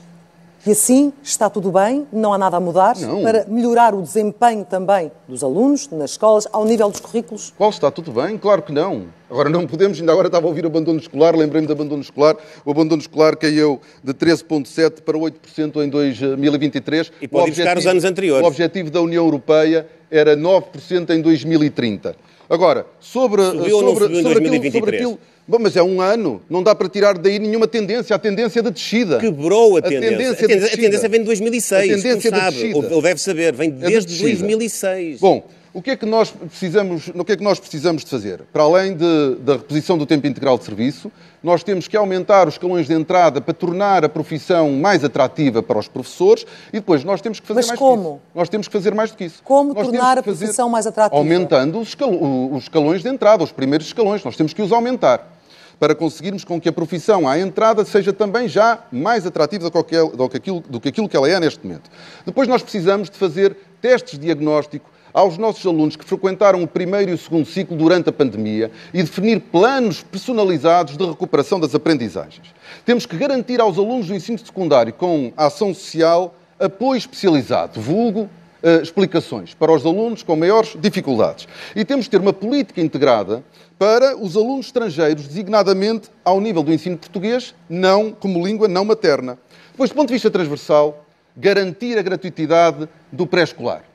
[0.65, 3.23] e assim está tudo bem, não há nada a mudar Não.
[3.23, 7.53] para melhorar o desempenho também dos alunos nas escolas, ao nível dos currículos?
[7.57, 8.37] Qual está tudo bem?
[8.37, 9.05] Claro que não.
[9.29, 12.35] Agora não podemos, ainda agora estava a ouvir o abandono escolar, lembrei-me do abandono escolar.
[12.65, 17.11] O abandono escolar caiu de 13,7% para 8% em 2023.
[17.21, 18.43] E pode buscar os anos anteriores.
[18.43, 22.15] O objetivo da União Europeia era 9% em 2030.
[22.49, 24.73] Agora, sobre, Subiu ou não sobre, subiu em sobre, aquilo, 2023?
[24.73, 25.19] sobre aquilo.
[25.49, 28.15] Bom, mas é um ano, não dá para tirar daí nenhuma tendência.
[28.15, 29.17] A tendência de descida.
[29.17, 30.09] Quebrou a A tendência.
[30.11, 30.83] tendência A de tendência, a descida.
[30.83, 32.77] tendência vem de 2006, A tendência de sabe, descida.
[32.77, 34.29] ou, ou deve saber, vem É de desde descida.
[34.29, 35.19] 2006.
[35.19, 35.43] Bom,
[35.73, 38.41] o que é que nós precisamos, o que é que nós precisamos de fazer?
[38.53, 42.53] Para além de- da reposição do tempo integral de serviço, nós temos que aumentar os
[42.55, 47.21] escalões de entrada para tornar a profissão mais atrativa para os professores e depois nós
[47.21, 47.95] temos que fazer Mas mais como?
[48.03, 48.21] do que isso.
[48.35, 49.41] Nós temos que fazer mais do que isso.
[49.43, 51.15] Como Nós tornar a profissão mais atrativa?
[51.17, 54.23] Aumentando os, escalo- os escalões de entrada, os primeiros escalões.
[54.23, 55.38] Nós temos que os aumentar
[55.79, 60.37] para conseguirmos com que a profissão à entrada seja também já mais atrativa do que,
[60.37, 61.89] aquilo, do que aquilo que ela é neste momento.
[62.25, 67.11] Depois nós precisamos de fazer testes de diagnóstico aos nossos alunos que frequentaram o primeiro
[67.11, 72.53] e o segundo ciclo durante a pandemia e definir planos personalizados de recuperação das aprendizagens.
[72.85, 78.29] Temos que garantir aos alunos do ensino secundário com ação social apoio especializado, vulgo
[78.63, 81.47] uh, explicações para os alunos com maiores dificuldades.
[81.75, 83.43] E temos que ter uma política integrada
[83.77, 89.37] para os alunos estrangeiros, designadamente ao nível do ensino português, não como língua não materna.
[89.71, 91.05] Depois, do ponto de vista transversal,
[91.35, 93.88] garantir a gratuitidade do pré-escolar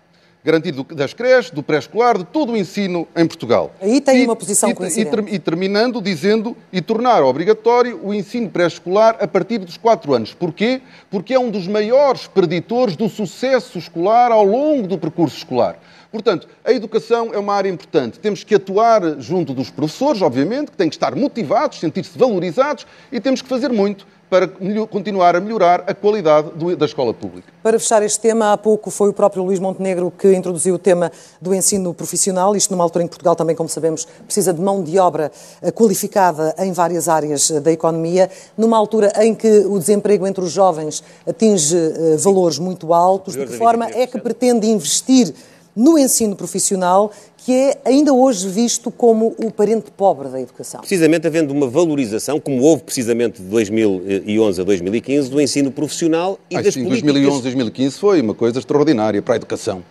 [0.44, 3.72] garantido das creches, do pré-escolar, de todo o ensino em Portugal.
[3.80, 5.30] Aí tem e, uma posição e, coincidente.
[5.30, 10.34] E, e, terminando dizendo e tornar obrigatório o ensino pré-escolar a partir dos 4 anos.
[10.34, 10.82] Porquê?
[11.10, 15.78] Porque é um dos maiores preditores do sucesso escolar ao longo do percurso escolar.
[16.12, 18.20] Portanto, a educação é uma área importante.
[18.20, 23.18] Temos que atuar junto dos professores, obviamente, que têm que estar motivados, sentir-se valorizados e
[23.18, 24.48] temos que fazer muito para
[24.90, 27.52] continuar a melhorar a qualidade do, da escola pública.
[27.62, 31.10] Para fechar este tema, há pouco foi o próprio Luís Montenegro que introduziu o tema
[31.40, 34.82] do ensino profissional, isto numa altura em que Portugal também, como sabemos, precisa de mão
[34.82, 35.30] de obra
[35.62, 40.42] eh, qualificada em várias áreas eh, da economia, numa altura em que o desemprego entre
[40.42, 45.34] os jovens atinge eh, valores muito altos, de que forma é que pretende investir
[45.74, 47.10] no ensino profissional,
[47.44, 50.80] que é ainda hoje visto como o parente pobre da educação.
[50.80, 56.56] Precisamente havendo uma valorização, como houve precisamente de 2011 a 2015, do ensino profissional e
[56.56, 57.12] ah, das sim, políticas...
[57.12, 59.84] 2011 2015 foi uma coisa extraordinária para a educação.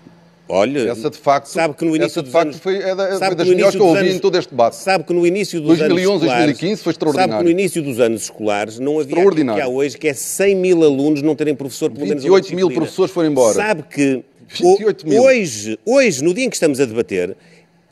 [0.49, 3.17] Olha, essa de facto, sabe que no início essa de facto anos, foi é da,
[3.17, 4.75] sabe das melhores que eu ouvi anos, em todo este debate.
[4.75, 7.31] Sabe que no início dos 2011, anos escolares, 2015 foi extraordinário.
[7.31, 10.13] Sabe que no início dos anos escolares não havia aquilo que há hoje, que é
[10.13, 13.53] 100 mil alunos não terem professor pelo menos 28 mil professores foram embora.
[13.53, 14.23] Sabe que
[14.61, 15.23] 28 mil.
[15.23, 17.35] Hoje, hoje, no dia em que estamos a debater,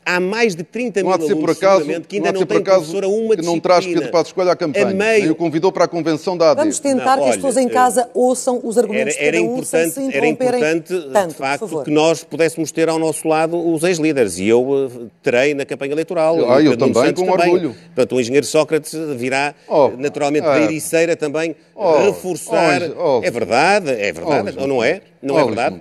[0.04, 3.08] há mais de 30 mil alunos por acaso, que ainda não, não têm professor a
[3.08, 5.22] uma que não traz Pedro Passos Escolha à campanha, meio...
[5.22, 6.60] nem o convidou para a convenção da AD.
[6.60, 9.52] Vamos tentar não, que as pessoas em casa ouçam os argumentos era, era de cada
[9.52, 13.26] um importante, sem se Era importante, tanto, de facto, que nós pudéssemos ter ao nosso
[13.26, 16.50] lado os ex-líderes, e eu uh, terei na campanha eleitoral.
[16.50, 17.52] Ah, eu também, com também.
[17.52, 17.76] orgulho.
[17.94, 22.82] Portanto, o engenheiro Sócrates virá, oh, naturalmente, da Ericeira também oh, reforçar...
[22.96, 25.00] Oh, é verdade, é verdade, ou não é?
[25.22, 25.80] Não é verdade?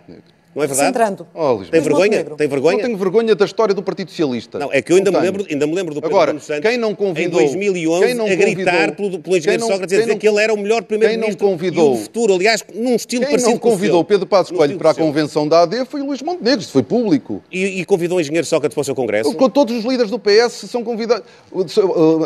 [0.54, 0.88] Não é verdade?
[0.88, 1.28] Centrando.
[1.34, 2.24] Oh, tem vergonha?
[2.26, 2.78] Tem vergonha?
[2.78, 4.60] Não tenho vergonha da história do Partido Socialista.
[4.60, 6.78] Não, é que eu ainda, me lembro, ainda me lembro do Pedro Agora, Santos quem
[6.78, 10.28] não convidou, em 2011 quem não a gritar pelo, pelo engenheiro Sócrates a dizer que
[10.28, 14.26] ele era o melhor primeiro-ministro do futuro, aliás, num estilo quem parecido não convidou Pedro
[14.26, 17.42] Passos Coelho para a convenção da AD foi o Luís Montenegro, isso foi público.
[17.50, 19.34] E, e, convidou o engenheiro Sócrates para o seu congresso?
[19.52, 21.26] Todos os líderes do PS são convidados.
[21.52, 21.64] O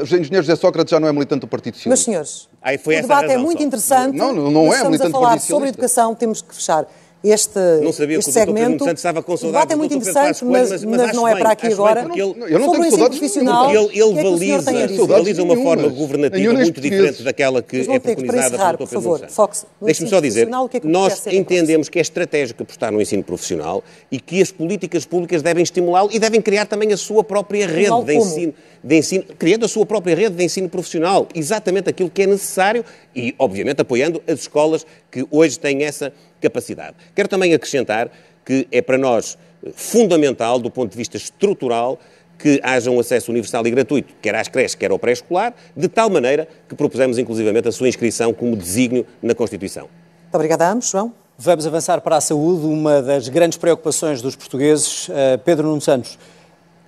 [0.03, 1.89] engenheiro José Sócrates já não é militante do Partido Socialista.
[1.89, 4.15] Mas, senhores, Aí foi o debate é muito interessante.
[4.15, 5.15] Não, não, não é militante do Partido Socialista.
[5.15, 6.87] Estamos a falar sobre educação, temos que fechar
[7.29, 8.83] este, não sabia este que o segmento.
[8.83, 9.43] Santos estava com saudades.
[9.43, 12.07] O debate é muito interessante, mas, mas, mas, mas não é para aqui agora.
[12.13, 13.69] Ele, eu não tenho saudades profissional.
[13.69, 18.77] Ele, ele é valisa, valisa uma forma governativa muito diferente daquela que é preconizada pelo
[18.77, 18.87] Dr.
[18.87, 19.65] Pedro Santos.
[19.81, 23.83] Deixe-me só dizer, que é que nós entendemos que é estratégico apostar no ensino profissional
[24.11, 28.03] e que as políticas públicas devem estimulá-lo e devem criar também a sua própria rede
[28.03, 28.53] de ensino,
[28.83, 32.83] de ensino, criando a sua própria rede de ensino profissional, exatamente aquilo que é necessário
[33.15, 36.11] e, obviamente, apoiando as escolas que hoje têm essa
[36.49, 36.95] capacidade.
[37.13, 38.09] Quero também acrescentar
[38.45, 39.37] que é para nós
[39.73, 41.99] fundamental, do ponto de vista estrutural,
[42.37, 46.09] que haja um acesso universal e gratuito, quer às creches, quer ao pré-escolar, de tal
[46.09, 49.83] maneira que propusemos inclusivamente a sua inscrição como desígnio na Constituição.
[50.23, 51.13] Muito obrigada a ambos, João.
[51.37, 55.09] Vamos avançar para a saúde, uma das grandes preocupações dos portugueses.
[55.09, 56.17] Uh, Pedro Nuno Santos,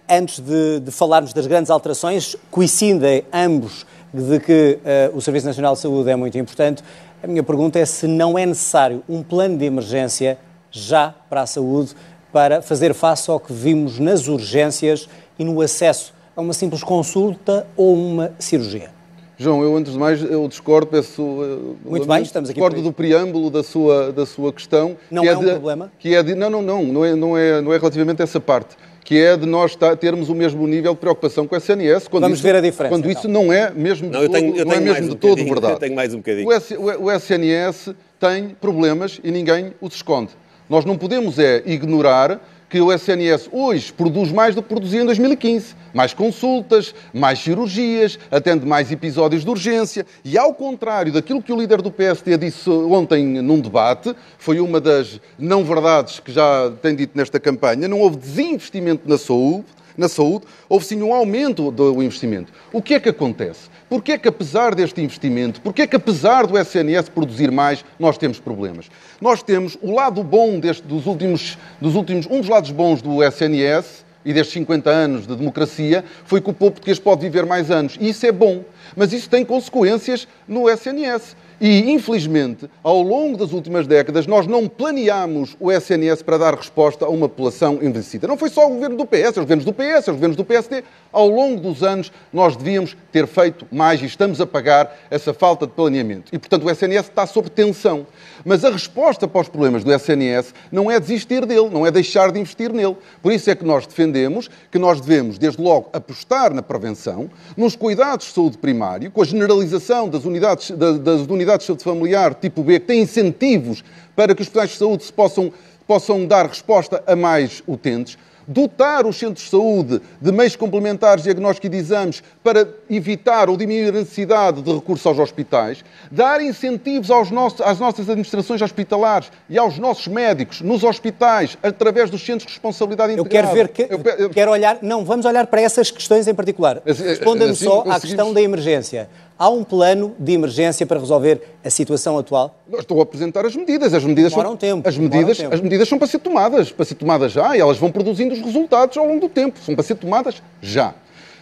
[0.09, 4.79] antes de, de, falarmos das grandes alterações, coincidem ambos de que
[5.13, 6.81] uh, o Serviço Nacional de Saúde é muito importante.
[7.21, 10.37] A minha pergunta é se não é necessário um plano de emergência
[10.69, 11.95] já para a saúde
[12.31, 15.09] para fazer face ao que vimos nas urgências
[15.39, 18.91] e no acesso a uma simples consulta ou uma cirurgia.
[19.35, 22.93] João, eu antes de mais eu discordo, peço eh, muito bem, estamos aqui discordo do
[22.93, 24.95] preâmbulo da sua da sua questão.
[25.09, 25.91] Não é, é um de, problema.
[25.97, 28.39] Que é de, não, não, não, não é não é não é relativamente a essa
[28.39, 28.75] parte
[29.07, 32.09] que é de nós termos o mesmo nível de preocupação com a SNS.
[32.09, 32.93] Quando Vamos isso, ver a diferença.
[32.93, 33.21] Quando então.
[33.21, 35.73] isso não é mesmo não, de, tenho, todo, não é mesmo um de todo verdade.
[35.75, 36.45] Eu tenho mais um bocadinho.
[36.45, 40.31] O, o SNS tem problemas e ninguém os esconde.
[40.69, 45.05] Nós não podemos é ignorar que o SNS hoje produz mais do que produzia em
[45.05, 45.75] 2015.
[45.93, 50.05] Mais consultas, mais cirurgias, atende mais episódios de urgência.
[50.23, 54.81] E ao contrário daquilo que o líder do PSD disse ontem num debate, foi uma
[54.81, 59.65] das não-verdades que já tem dito nesta campanha, não houve desinvestimento na saúde,
[59.97, 62.53] na saúde, houve sim um aumento do investimento.
[62.71, 63.69] O que é que acontece?
[63.89, 68.17] Porquê é que apesar deste investimento, porquê é que apesar do SNS produzir mais, nós
[68.17, 68.89] temos problemas?
[69.19, 73.23] Nós temos o lado bom deste, dos, últimos, dos últimos, um dos lados bons do
[73.23, 77.71] SNS e destes 50 anos de democracia foi que o povo português pode viver mais
[77.71, 77.97] anos.
[77.99, 81.35] E isso é bom, mas isso tem consequências no SNS.
[81.59, 87.05] E, infelizmente, ao longo das últimas décadas, nós não planeámos o SNS para dar resposta
[87.05, 88.27] a uma população envelhecida.
[88.27, 90.83] Não foi só o governo do PS, os governos do PS, os governos do PSD.
[91.11, 95.65] Ao longo dos anos, nós devíamos ter feito mais e estamos a pagar essa falta
[95.65, 96.29] de planeamento.
[96.31, 98.05] E, portanto, o SNS está sob tensão.
[98.45, 102.31] Mas a resposta para os problemas do SNS não é desistir dele, não é deixar
[102.31, 102.95] de investir nele.
[103.21, 107.75] Por isso é que nós defendemos que nós devemos, desde logo, apostar na prevenção, nos
[107.75, 112.63] cuidados de saúde primário, com a generalização das unidades, das unidades de saúde familiar tipo
[112.63, 113.83] B, que têm incentivos
[114.15, 115.53] para que os profissionais de saúde se possam,
[115.87, 118.17] possam dar resposta a mais utentes
[118.47, 123.49] dotar os centros de saúde de meios complementares de diagnóstico e de exames para evitar
[123.49, 128.61] ou diminuir a necessidade de recursos aos hospitais, dar incentivos aos nossos, às nossas administrações
[128.61, 133.49] hospitalares e aos nossos médicos nos hospitais, através dos centros de responsabilidade integrada.
[133.49, 136.33] Eu quero ver, que, eu, eu, quero olhar, não, vamos olhar para essas questões em
[136.33, 136.81] particular.
[136.85, 139.09] Responda-me assim, só à questão da emergência.
[139.39, 142.59] Há um plano de emergência para resolver a situação atual?
[142.73, 143.93] Estou a apresentar as medidas.
[143.93, 144.89] As medidas Demora um tempo.
[144.89, 145.53] As medidas, tempo.
[145.53, 148.41] as medidas são para ser tomadas, para ser tomadas já, e elas vão produzindo os
[148.41, 149.59] resultados ao longo do tempo.
[149.63, 150.95] São para ser tomadas já.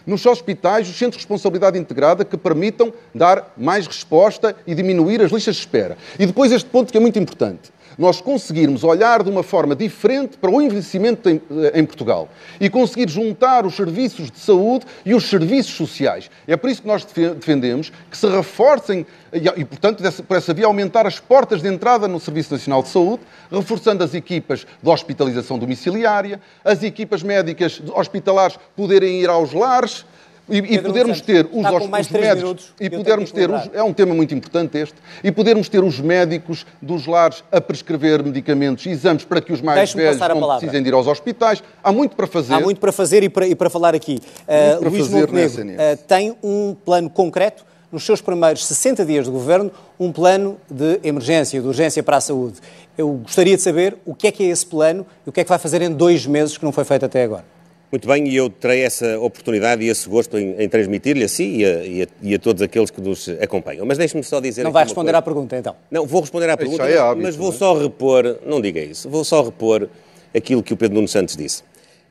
[0.06, 5.32] Nos hospitais, os centros de responsabilidade integrada que permitam dar mais resposta e diminuir as
[5.32, 5.96] listas de espera.
[6.18, 10.36] E depois este ponto que é muito importante nós conseguirmos olhar de uma forma diferente
[10.36, 12.28] para o envelhecimento em, eh, em, Portugal
[12.60, 16.30] e conseguir juntar os serviços de saúde e os serviços sociais.
[16.46, 21.06] É por isso que nós defendemos que se reforcem e, portanto, por essa via, aumentar
[21.06, 26.40] as portas de entrada no Serviço Nacional de Saúde, reforçando as equipas de hospitalização domiciliária,
[26.64, 30.04] as equipas médicas hospitalares poderem ir aos lares,
[30.48, 34.34] e, e podermos ter os, os médicos e podermos ter os, é um tema muito
[34.34, 39.40] importante este e podermos ter os médicos dos lares a prescrever medicamentos e exames para
[39.40, 41.62] que os mais velhos não precisem de ir aos hospitais.
[41.82, 42.54] Há muito para fazer.
[42.54, 44.20] Há muito para fazer e para, e para falar aqui.
[44.46, 49.70] Uh, Luís Montenegro uh, tem um plano concreto nos seus primeiros 60 dias de governo
[49.98, 52.58] um plano de emergência de urgência para a saúde.
[52.96, 55.44] Eu gostaria de saber o que é que é esse plano e o que é
[55.44, 57.55] que vai fazer em dois meses que não foi feito até agora
[57.96, 61.44] muito bem, e eu terei essa oportunidade e esse gosto em, em transmitir-lhe a si
[61.44, 63.86] e a, e, a, e a, todos aqueles que nos acompanham.
[63.86, 64.64] Mas deixe-me só dizer.
[64.64, 65.74] Não vai responder à pergunta, então?
[65.90, 67.52] Não, vou responder à pergunta, é hábito, mas, vou é?
[67.52, 69.88] só repor, não diga isso, vou só repor
[70.34, 71.62] aquilo que o Pedro Nuno Santos disse.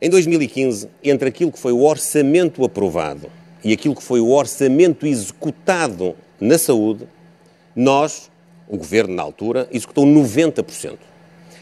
[0.02, 3.30] Em 2015, entre aquilo que foi o orçamento aprovado
[3.64, 7.08] e aquilo que foi o orçamento executado na saúde,
[7.76, 8.32] nós,
[8.68, 10.98] o governo na altura, executou 90%.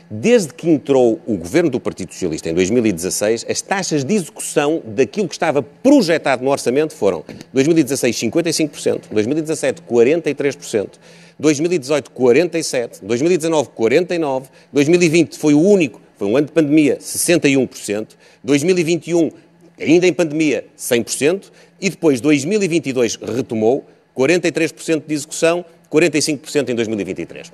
[0.09, 5.27] Desde que entrou o governo do Partido Socialista em 2016, as taxas de execução daquilo
[5.27, 7.23] que estava projetado no orçamento foram
[7.53, 10.89] 2016 55%, 2017 43%,
[11.39, 18.09] 2018 47%, 2019 49%, 2020 foi o único, foi um ano de pandemia, 61%,
[18.43, 19.31] 2021
[19.79, 21.51] ainda em pandemia 100%
[21.81, 23.85] e depois 2022 retomou
[24.15, 27.51] 43% de execução, 45% em 2023.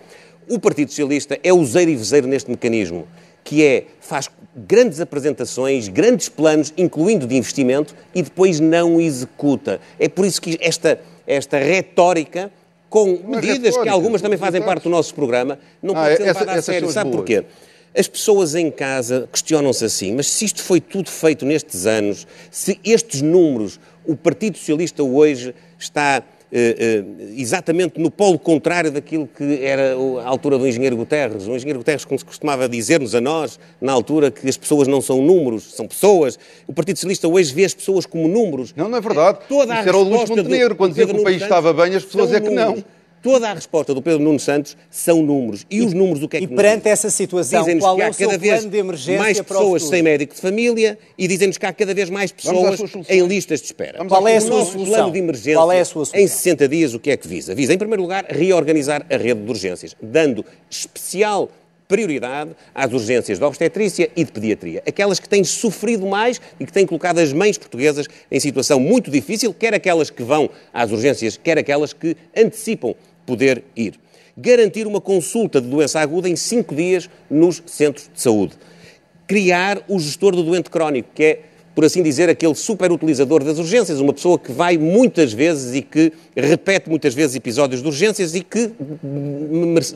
[0.50, 3.08] O Partido Socialista é useiro e vezeiro neste mecanismo,
[3.44, 9.80] que é, faz grandes apresentações, grandes planos, incluindo de investimento, e depois não executa.
[10.00, 12.52] É por isso que esta, esta retórica,
[12.90, 16.24] com medidas retórica, que algumas também fazem parte do nosso programa, não ah, pode ser
[16.24, 16.90] levada a sério.
[16.90, 17.18] Sabe boas.
[17.18, 17.46] porquê?
[17.96, 22.80] As pessoas em casa questionam-se assim, mas se isto foi tudo feito nestes anos, se
[22.84, 26.24] estes números, o Partido Socialista hoje está
[27.36, 31.48] exatamente no polo contrário daquilo que era a altura do engenheiro Guterres.
[31.48, 35.76] O engenheiro Guterres costumava dizer-nos a nós, na altura, que as pessoas não são números,
[35.76, 36.40] são pessoas.
[36.68, 38.74] O Partido Socialista hoje vê as pessoas como números.
[38.76, 39.40] Não, não é verdade.
[39.48, 42.04] Toda Isso a era o Luís Montenegro, quando dizia que o país estava bem, as
[42.04, 42.84] pessoas é que não.
[43.22, 45.66] Toda a resposta do Pedro Nuno Santos são números.
[45.70, 48.08] E, e os números o que é que E perante essa situação, qual que há
[48.08, 51.66] é o cada vez de emergência mais pessoas sem médico de família e dizem-nos que
[51.66, 54.06] há cada vez mais pessoas em listas de espera.
[54.06, 54.86] Qual é a sua solução?
[54.86, 56.20] plano de emergência, qual é a sua solução?
[56.20, 57.54] em 60 dias, o que é que visa?
[57.54, 61.50] Visa, em primeiro lugar, reorganizar a rede de urgências, dando especial
[61.90, 66.72] prioridade às urgências de obstetrícia e de pediatria, aquelas que têm sofrido mais e que
[66.72, 71.36] têm colocado as mães portuguesas em situação muito difícil, quer aquelas que vão às urgências,
[71.36, 72.94] quer aquelas que antecipam
[73.30, 73.94] poder ir.
[74.36, 78.54] Garantir uma consulta de doença aguda em cinco dias nos centros de saúde.
[79.28, 81.40] Criar o gestor do doente crónico, que é,
[81.76, 86.12] por assim dizer, aquele superutilizador das urgências, uma pessoa que vai muitas vezes e que
[86.36, 88.72] repete muitas vezes episódios de urgências e que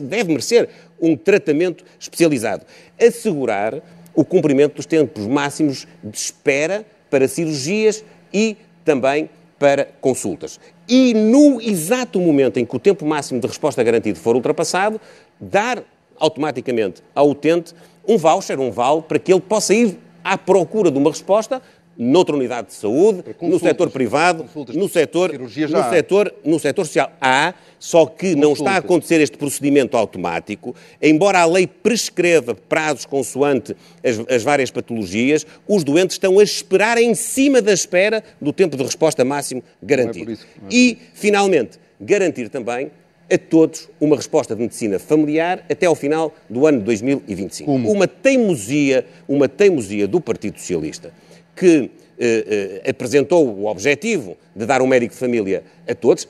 [0.00, 0.68] deve merecer
[1.00, 2.64] um tratamento especializado.
[3.00, 3.82] Assegurar
[4.14, 9.28] o cumprimento dos tempos máximos de espera para cirurgias e também
[9.58, 10.60] para consultas.
[10.88, 15.00] E no exato momento em que o tempo máximo de resposta garantido for ultrapassado,
[15.40, 15.82] dar
[16.18, 17.74] automaticamente ao utente
[18.06, 21.60] um voucher, um vale, para que ele possa ir à procura de uma resposta
[21.96, 27.12] noutra unidade de saúde, no setor privado, no setor, no setor, no setor social.
[27.20, 33.04] Há, só que não está a acontecer este procedimento automático, embora a lei prescreva prazos
[33.04, 38.52] consoante as, as várias patologias, os doentes estão a esperar em cima da espera do
[38.52, 40.32] tempo de resposta máximo garantido.
[40.32, 40.36] É é
[40.70, 42.90] e, finalmente, garantir também
[43.32, 47.70] a todos uma resposta de medicina familiar até ao final do ano de 2025.
[47.70, 47.90] Como?
[47.90, 51.12] Uma teimosia, uma teimosia do Partido Socialista
[51.54, 56.28] que eh, eh, apresentou o objetivo de dar um médico de família a todos,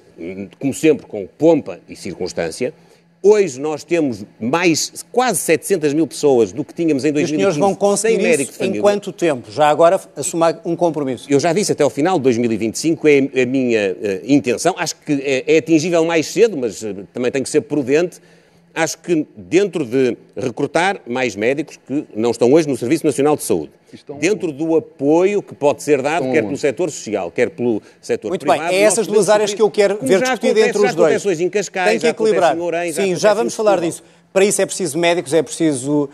[0.58, 2.72] como sempre com pompa e circunstância,
[3.26, 7.56] Hoje nós temos mais, quase 700 mil pessoas do que tínhamos em 2015 Os senhores
[7.56, 9.50] vão conseguir médico isso em quanto tempo?
[9.50, 11.26] Já agora assumar um compromisso.
[11.30, 14.74] Eu já disse até ao final de 2025 é a minha uh, intenção.
[14.76, 18.20] Acho que é, é, atingível mais cedo, mas uh, também tem que ser prudente
[18.74, 23.44] acho que dentro de recrutar mais médicos que não estão hoje no Serviço Nacional de
[23.44, 24.18] Saúde, estão...
[24.18, 26.32] dentro do apoio que pode ser dado, estão...
[26.32, 28.60] quer pelo setor social, quer pelo setor Muito privado.
[28.60, 31.40] Muito bem, é essas duas áreas que eu quero ver discutidas entre os dois.
[31.40, 32.56] Em Cascais, Tem que equilibrar.
[32.92, 34.02] Sim, já, já vamos falar disso.
[34.34, 36.08] Para isso é preciso médicos, é preciso uh,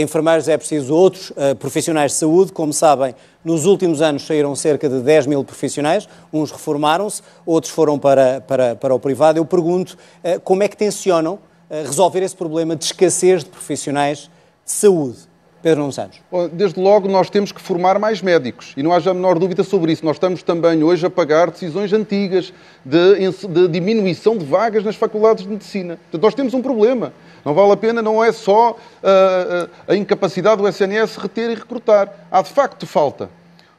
[0.00, 2.52] enfermeiros, é preciso outros uh, profissionais de saúde.
[2.52, 3.12] Como sabem,
[3.44, 8.76] nos últimos anos saíram cerca de 10 mil profissionais, uns reformaram-se, outros foram para, para,
[8.76, 9.40] para o privado.
[9.40, 11.40] Eu pergunto uh, como é que tensionam
[11.70, 14.30] resolver esse problema de escassez de profissionais
[14.64, 15.18] de saúde?
[15.66, 16.20] Pedro Nuno Santos.
[16.52, 19.90] Desde logo, nós temos que formar mais médicos e não haja a menor dúvida sobre
[19.90, 20.04] isso.
[20.04, 22.52] Nós estamos também hoje a pagar decisões antigas
[22.84, 25.96] de, de diminuição de vagas nas faculdades de medicina.
[25.96, 27.12] Portanto, nós temos um problema.
[27.44, 32.12] Não vale a pena, não é só uh, a incapacidade do SNS reter e recrutar.
[32.30, 33.28] Há de facto falta.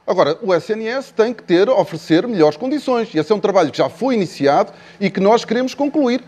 [0.05, 3.13] Agora, o SNS tem que ter, oferecer melhores condições.
[3.13, 6.23] E esse é um trabalho que já foi iniciado e que nós queremos concluir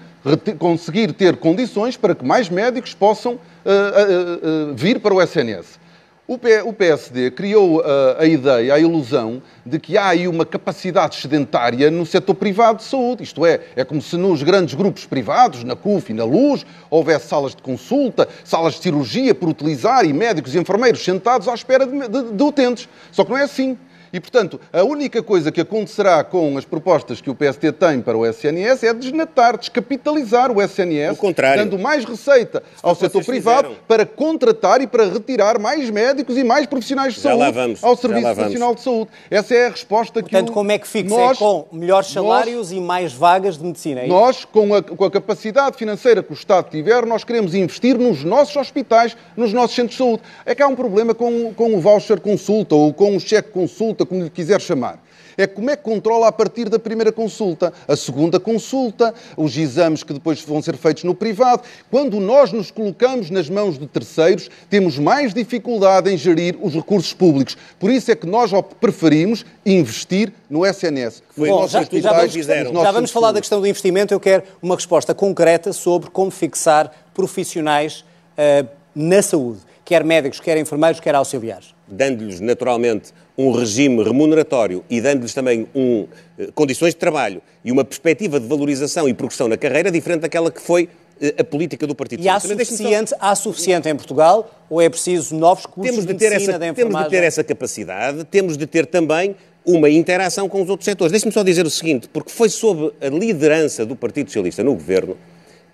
[0.58, 5.80] conseguir ter condições para que mais médicos possam uh, uh, uh, vir para o SNS.
[6.28, 6.38] O,
[6.72, 7.84] PSD criou
[8.20, 12.84] a ideia, a ilusão, de que há aí uma capacidade sedentária no setor privado de
[12.84, 13.24] saúde.
[13.24, 17.28] Isto é, é como se nos grandes grupos privados, na CUF e na Luz, houvesse
[17.30, 21.88] salas de consulta, salas de cirurgia por utilizar e médicos e enfermeiros sentados à espera
[21.88, 22.88] de, de, de utentes.
[23.12, 23.76] Só que não é assim.
[24.12, 28.18] E, portanto, a única coisa que acontecerá com as propostas que o PST tem para
[28.18, 31.18] o SNS é desnatar, descapitalizar o SNS,
[31.56, 33.84] dando mais receita ao setor privado fizeram.
[33.88, 38.36] para contratar e para retirar mais médicos e mais profissionais de Já saúde ao Serviço
[38.36, 39.12] Nacional de Saúde.
[39.30, 41.16] Essa é a resposta portanto, que Portanto, como é que fixa?
[41.16, 44.02] Nós, é com melhores salários nós, e mais vagas de medicina?
[44.02, 47.98] É nós, com a, com a capacidade financeira que o Estado tiver, nós queremos investir
[47.98, 50.24] nos nossos hospitais, nos nossos centros de saúde.
[50.46, 53.99] É que há um problema com, com o voucher consulta ou com o cheque consulta
[54.00, 55.00] consulta, como lhe quiser chamar.
[55.38, 60.04] É como é que controla a partir da primeira consulta, a segunda consulta, os exames
[60.04, 61.64] que depois vão ser feitos no privado.
[61.90, 67.14] Quando nós nos colocamos nas mãos de terceiros, temos mais dificuldade em gerir os recursos
[67.14, 67.56] públicos.
[67.80, 71.24] Por isso é que nós preferimos investir no SNS.
[71.38, 74.14] Bom, já, já, vamos, já vamos falar da questão do investimento.
[74.14, 78.04] Eu quero uma resposta concreta sobre como fixar profissionais
[78.38, 81.74] uh, na saúde, quer médicos, quer enfermeiros, quer auxiliares.
[81.88, 86.06] Dando-lhes naturalmente um regime remuneratório e dando-lhes também um,
[86.38, 90.52] eh, condições de trabalho e uma perspectiva de valorização e progressão na carreira diferente daquela
[90.52, 90.90] que foi
[91.22, 95.34] eh, a política do Partido E há suficiente, há suficiente em Portugal ou é preciso
[95.36, 98.86] novos cursos temos de, de ter essa, Temos de ter essa capacidade, temos de ter
[98.86, 99.34] também
[99.66, 101.10] uma interação com os outros setores.
[101.10, 105.16] Deixe-me só dizer o seguinte, porque foi sob a liderança do Partido Socialista no governo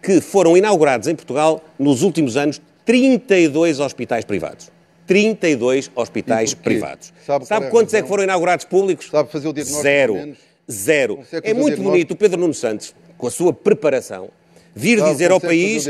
[0.04, 4.75] que foram inaugurados em Portugal, nos últimos anos, 32 hospitais privados.
[5.08, 7.14] 32 hospitais privados.
[7.26, 9.08] Sabe, Sabe é quantos é que foram inaugurados públicos?
[9.10, 9.84] Sabe fazer o diagnóstico?
[9.84, 10.38] Zero.
[10.70, 11.20] Zero.
[11.44, 14.30] É muito bonito o Pedro Nuno Santos, com a sua preparação,
[14.76, 15.86] vir Sabe, dizer ao país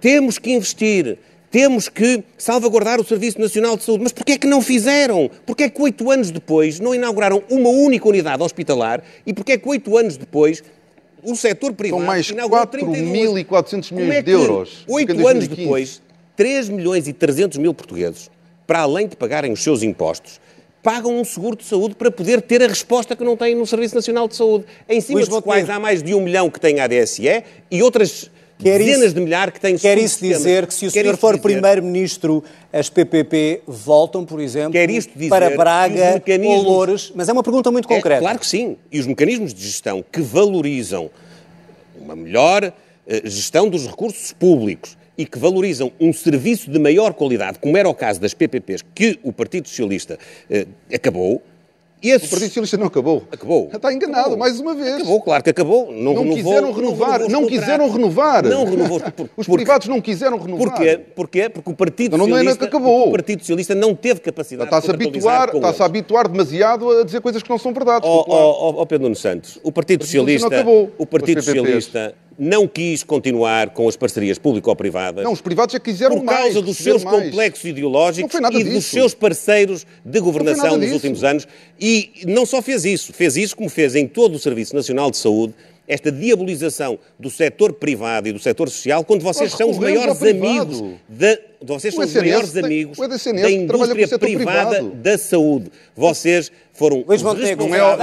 [0.00, 1.18] temos que investir,
[1.50, 4.04] temos que salvaguardar o Serviço Nacional de Saúde.
[4.04, 5.28] Mas porquê é que não fizeram?
[5.44, 9.58] Porquê é que oito anos depois não inauguraram uma única unidade hospitalar e porquê é
[9.58, 10.62] que oito anos depois
[11.22, 14.84] o setor privado São mais 4.400 milhões é de euros.
[14.88, 16.00] Oito anos depois,
[16.36, 18.30] 3 milhões e 300 mil portugueses
[18.70, 20.40] para além de pagarem os seus impostos,
[20.80, 23.96] pagam um seguro de saúde para poder ter a resposta que não têm no Serviço
[23.96, 27.42] Nacional de Saúde, em cima dos quais há mais de um milhão que têm ADSE
[27.68, 30.90] e outras Quer dezenas isso, de milhares que têm Quer isso dizer que se o
[30.92, 34.78] senhor for Primeiro-Ministro, as PPP voltam, por exemplo,
[35.28, 37.10] para Braga ou Loures?
[37.12, 38.18] Mas é uma pergunta muito é, concreta.
[38.18, 38.76] É, claro que sim.
[38.92, 41.10] E os mecanismos de gestão que valorizam
[42.00, 42.72] uma melhor
[43.04, 47.86] eh, gestão dos recursos públicos e que valorizam um serviço de maior qualidade, como era
[47.88, 50.18] o caso das PPPs, que o Partido Socialista
[50.48, 51.42] eh, acabou,
[52.02, 52.28] Esses...
[52.28, 53.24] O Partido Socialista não acabou.
[53.30, 53.68] Acabou.
[53.70, 54.38] Está enganado, Acabou.
[54.38, 54.94] mais uma vez.
[54.94, 55.92] Acabou, claro que acabou.
[55.92, 57.48] Não, Não renovou, quiseram renovar, não contratos.
[57.50, 58.42] quiseram renovar.
[58.46, 59.00] Não renovou.
[59.12, 60.70] Por, Os porque- privados não quiseram renovar.
[60.70, 60.98] Porquê?
[61.14, 61.48] Porquê?
[61.50, 63.08] Porque o Partido Não, não é Socialista, que acabou.
[63.08, 67.04] o Partido Socialista não teve capacidade Está-se a de habituar, está-se a habituar demasiado a
[67.04, 68.08] dizer coisas que não são verdades.
[68.08, 68.34] Ó lá.
[68.34, 71.42] ó, ó, ó, Pedro Nuno Santos, o Partido Socialista Socialista, não acabou o Partido.
[71.42, 76.38] Socialista não quis continuar com as parcerias público-privadas Não, os privados já quiseram por mais.
[76.38, 77.24] causa dos quiseram seus mais.
[77.26, 78.90] complexos ideológicos e dos disso.
[78.90, 80.94] seus parceiros de governação nos disso.
[80.94, 81.46] últimos anos.
[81.78, 85.18] E não só fez isso, fez isso como fez em todo o Serviço Nacional de
[85.18, 85.54] Saúde,
[85.86, 90.22] esta diabolização do setor privado e do setor social, quando vocês Nós são os maiores
[90.22, 94.70] amigos da, vocês O são os maiores tem- amigos da trabalha com o indústria privada
[94.76, 94.90] privado.
[94.96, 95.70] da saúde.
[95.94, 97.96] Vocês foram Luís os Montenegro, Não é, não, é,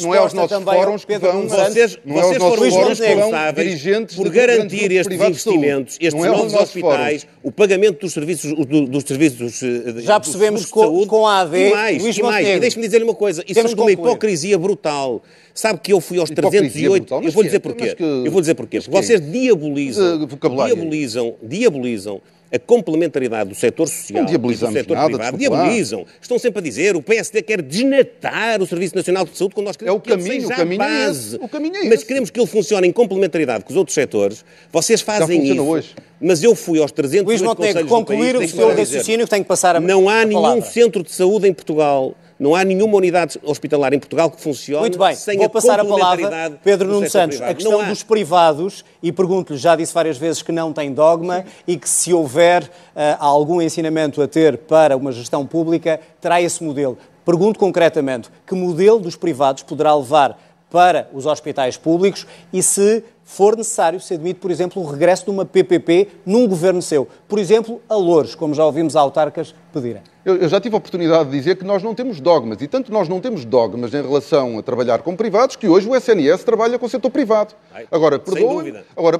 [0.00, 1.46] não é aos resposta nossos fóruns que vão...
[1.46, 3.82] Vocês, não é vocês nossos foram os responsáveis
[4.16, 7.38] por garantir estes investimentos, estes Não é novos nossos hospitais, fóruns.
[7.42, 11.26] o pagamento dos serviços, do- dos serviços eh, Já dos percebemos de com- saúde, com
[11.26, 12.48] a AD, e mais, Luís e mais.
[12.48, 15.22] E deixe-me dizer-lhe uma coisa, isso é de uma hipocrisia brutal.
[15.52, 17.22] Sabe que eu fui aos Hipocrisia 308, brutal?
[17.22, 17.94] eu vou dizer porquê.
[17.94, 18.80] Que- Eu vou dizer porquê.
[18.80, 20.74] Porque vocês diabolizam, vocabulário.
[20.74, 22.20] diabolizam, diabolizam
[22.54, 25.36] a complementaridade do setor social Não diabolizamos e do setor nada, privado.
[25.38, 26.06] Diabolizam.
[26.20, 29.76] Estão sempre a dizer o PSD quer desnatar o Serviço Nacional de Saúde quando nós
[29.76, 31.36] queremos É o que ele caminho, seja o caminho a é base.
[31.36, 31.44] esse.
[31.44, 32.06] O caminho é Mas esse.
[32.06, 34.44] queremos que ele funcione em complementaridade com os outros setores.
[34.72, 35.62] Vocês fazem isso.
[35.62, 35.94] hoje.
[36.20, 39.48] Mas eu fui aos 308 Luís Montenegro, concluir país, o seu raciocínio que tem que
[39.48, 40.64] passar a Não há a nenhum palavra.
[40.64, 44.98] centro de saúde em Portugal, não há nenhuma unidade hospitalar em Portugal que funcione Muito
[44.98, 47.36] bem, sem vou a passar a palavra Pedro Nuno Santos.
[47.38, 47.50] privado.
[47.50, 47.84] A questão há.
[47.84, 52.12] dos privados, e pergunto-lhe, já disse várias vezes que não tem dogma e que se
[52.12, 56.98] houver ah, algum ensinamento a ter para uma gestão pública, terá esse modelo.
[57.24, 60.38] Pergunto concretamente, que modelo dos privados poderá levar
[60.70, 65.30] para os hospitais públicos e se for necessário, se admite, por exemplo, o regresso de
[65.30, 67.08] uma PPP num governo seu.
[67.26, 70.02] Por exemplo, a Louros, como já ouvimos autarcas pedirem.
[70.24, 72.92] Eu, eu já tive a oportunidade de dizer que nós não temos dogmas, e tanto
[72.92, 76.78] nós não temos dogmas em relação a trabalhar com privados, que hoje o SNS trabalha
[76.78, 77.54] com o setor privado.
[77.74, 79.18] Ai, Agora, perdoem-me, agora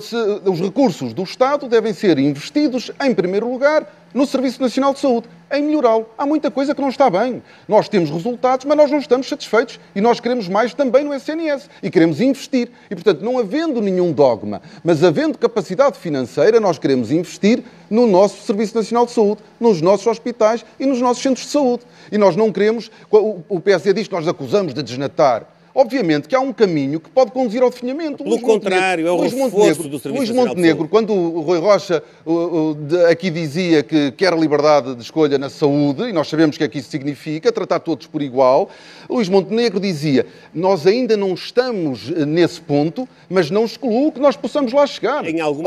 [0.00, 5.00] se- os recursos do Estado devem ser investidos, em primeiro lugar, no Serviço Nacional de
[5.00, 6.06] Saúde, em melhorá-lo.
[6.16, 7.42] Há muita coisa que não está bem.
[7.66, 11.68] Nós temos resultados, mas nós não estamos satisfeitos e nós queremos mais também no SNS
[11.82, 12.70] e queremos investir.
[12.88, 18.42] E, portanto, não havendo nenhum dogma, mas havendo capacidade financeira, nós queremos investir no nosso
[18.46, 21.82] Serviço Nacional de Saúde, nos nossos hospitais e nos nossos centros de saúde.
[22.10, 22.90] E nós não queremos.
[23.10, 25.53] O PSD diz que nós acusamos de desnatar.
[25.76, 28.18] Obviamente que há um caminho que pode conduzir ao definhamento.
[28.18, 31.40] Pelo Luís Montenegro- contrário, é o Luís reforço Montenegro- do Serviço Luís Montenegro, quando o
[31.40, 32.76] Rui Rocha o, o,
[33.10, 36.68] aqui dizia que quer liberdade de escolha na saúde, e nós sabemos o que é
[36.68, 38.70] que isso significa, tratar todos por igual,
[39.10, 44.36] Luís Montenegro dizia, nós ainda não estamos eh, nesse ponto, mas não excluo que nós
[44.36, 45.24] possamos lá chegar.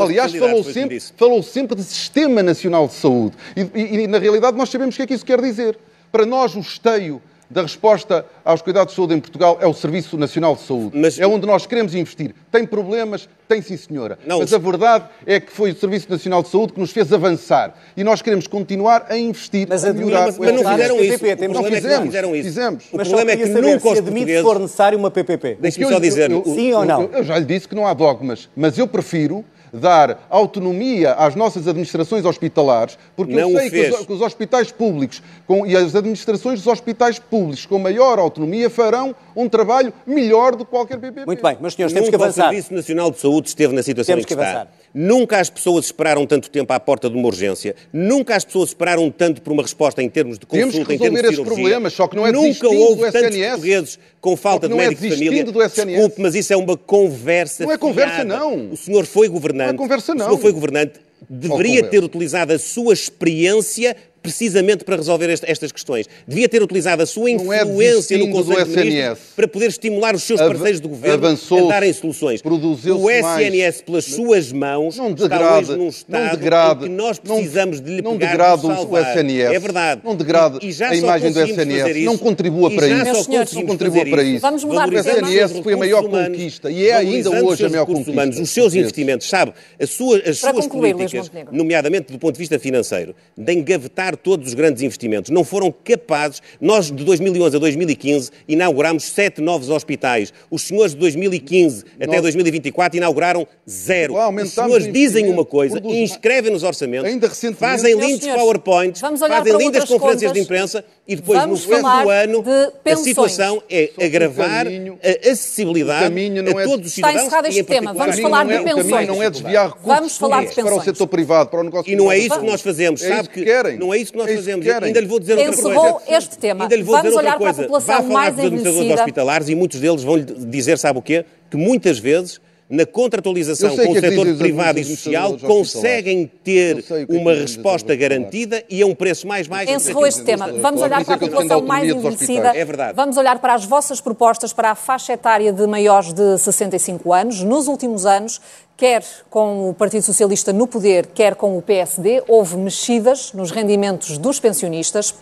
[0.08, 3.36] Aliás, falou sempre, falou sempre de Sistema Nacional de Saúde.
[3.54, 5.78] E, e- e, na realidade, nós sabemos o que é que isso quer dizer.
[6.10, 7.20] Para nós, o esteio
[7.50, 10.90] da resposta aos cuidados de saúde em Portugal é o Serviço Nacional de Saúde.
[10.98, 12.34] Mas- É onde nós queremos investir.
[12.52, 13.28] Tem problemas?
[13.48, 14.18] Tem sim, senhora.
[14.26, 17.10] Não, Mas a verdade é que foi o Serviço Nacional de Saúde que nos fez
[17.12, 17.74] avançar.
[17.96, 20.26] E nós queremos continuar a investir, Mas a melhorar.
[20.26, 21.24] mas- Mas não fizeram PPP, isso.
[21.24, 22.44] O temos- problema é que não fizemos, fizeram isso.
[22.48, 22.84] fizemos.
[22.92, 25.56] O Mas problema é que nunca se os admite se for necessário uma PPP.
[25.60, 26.30] Deixe-me só eu- dizer...
[26.30, 27.02] eu- Sim ou não?
[27.02, 29.42] Eu, eu já lhe disse que não há dogmas, mas eu prefiro
[29.72, 34.70] dar autonomia às nossas administrações hospitalares, porque Não eu sei que os, que os hospitais
[34.72, 40.56] públicos com- e as administrações dos hospitais públicos com maior autonomia farão um trabalho melhor
[40.56, 41.26] do que qualquer PPP.
[41.26, 42.46] Muito bem, meus senhores, temos Nunca que avançar.
[42.46, 44.50] o Serviço Nacional de Saúde esteve na situação Temos em que, que está.
[44.60, 44.72] avançar.
[44.94, 47.74] Nunca as pessoas esperaram tanto tempo à porta de uma urgência.
[47.92, 50.98] Nunca as pessoas esperaram tanto por uma resposta em termos de Temos consulta, que em
[50.98, 51.54] termos de cirurgia.
[51.54, 53.50] problemas, só que não é Nunca houve do tantos SNS.
[53.50, 55.44] portugueses com falta de não é médico de família.
[55.44, 55.86] do SNS.
[55.86, 58.36] Desculpe, mas isso é uma conversa Não é conversa, fiada.
[58.38, 58.70] não.
[58.72, 59.68] O senhor foi governante.
[59.68, 60.24] Não é conversa, O não.
[60.26, 60.94] senhor foi governante.
[61.28, 63.94] Deveria ter utilizado a sua experiência
[64.28, 66.06] precisamente para resolver este- estas questões.
[66.26, 69.48] Devia ter utilizado a sua Não é influência no desistindo do Conselho de Ministros para
[69.48, 72.40] poder estimular os seus parceiros do governo a darem soluções.
[72.44, 73.46] O mais.
[73.46, 77.20] SNS, pelas suas mãos, Não está degrade, hoje num não estado degrade, em que nós
[77.24, 79.02] não- precisamos de lhe não pegar degrade e o salvar.
[79.16, 79.54] SNS.
[79.54, 80.00] É verdade.
[80.04, 82.04] Não degrade E- e já a imagem do SNS.
[82.04, 83.14] Não contribua para isso.
[83.14, 84.40] só senhores, não contribua para isso.
[84.40, 87.70] Vamos mudar seus SNS foi a maior humanos, conquista e é ainda hoje a seus
[87.72, 89.52] maior recursos conquista humanos, os seus investimentos, sabe?
[89.80, 94.54] As suas, as suas políticas, nomeadamente do ponto de vista financeiro, de engavetar todos os
[94.54, 96.42] grandes investimentos, não foram capazes.
[96.60, 100.32] Nós, de 2011 a 2015, inaugurámos sete novos hospitais.
[100.50, 104.14] Os senhores de 2015 até Nós- 2024 inauguraram zero.
[104.14, 108.42] Lá Os senhores dizem uma coisa, produz inscrevem nos orçamentos, Ainda recentemente- fazem lindos senhores,
[108.42, 110.32] PowerPoints, fazem lindas conferências contas.
[110.32, 112.44] de imprensa e depois, Vamos no fim falar do ano,
[112.84, 117.22] a situação é Só que agravar caminho- a acessibilidade a é- todos os Está cidadãos
[117.26, 117.92] encerrado e, este em tema.
[117.94, 118.90] Vamos falar de é- O pensões.
[118.90, 120.84] caminho não é desviar recursos Vamos falar de para o pensões.
[120.84, 123.42] setor privado, para o negócio E não é isso que nós fazemos, É sabe que
[123.42, 123.78] querem.
[123.78, 124.66] não é isso que nós É isso que fazemos.
[124.66, 124.86] querem.
[124.88, 126.18] Ainda lhe vou dizer outra Encerrou coisa.
[126.18, 126.64] este tema.
[126.64, 127.62] Ainda lhe vou Vamos dizer outra olhar para a coisa.
[127.62, 130.98] população Vá falar mais com os administradores hospitalares e muitos deles vão lhe dizer, sabe
[130.98, 131.24] o quê?
[131.50, 132.38] Que muitas vezes
[132.68, 138.62] na contratualização com o é setor privado e social conseguem ter é uma resposta garantida
[138.68, 139.72] e a um preço mais baixo.
[139.72, 140.52] Encerrou este tema.
[140.52, 142.48] Vamos olhar para a é população mais envelhecida.
[142.54, 142.94] É verdade.
[142.94, 147.42] Vamos olhar para as vossas propostas para a faixa etária de maiores de 65 anos.
[147.42, 148.40] Nos últimos anos,
[148.76, 154.18] quer com o Partido Socialista no poder, quer com o PSD, houve mexidas nos rendimentos
[154.18, 155.14] dos pensionistas.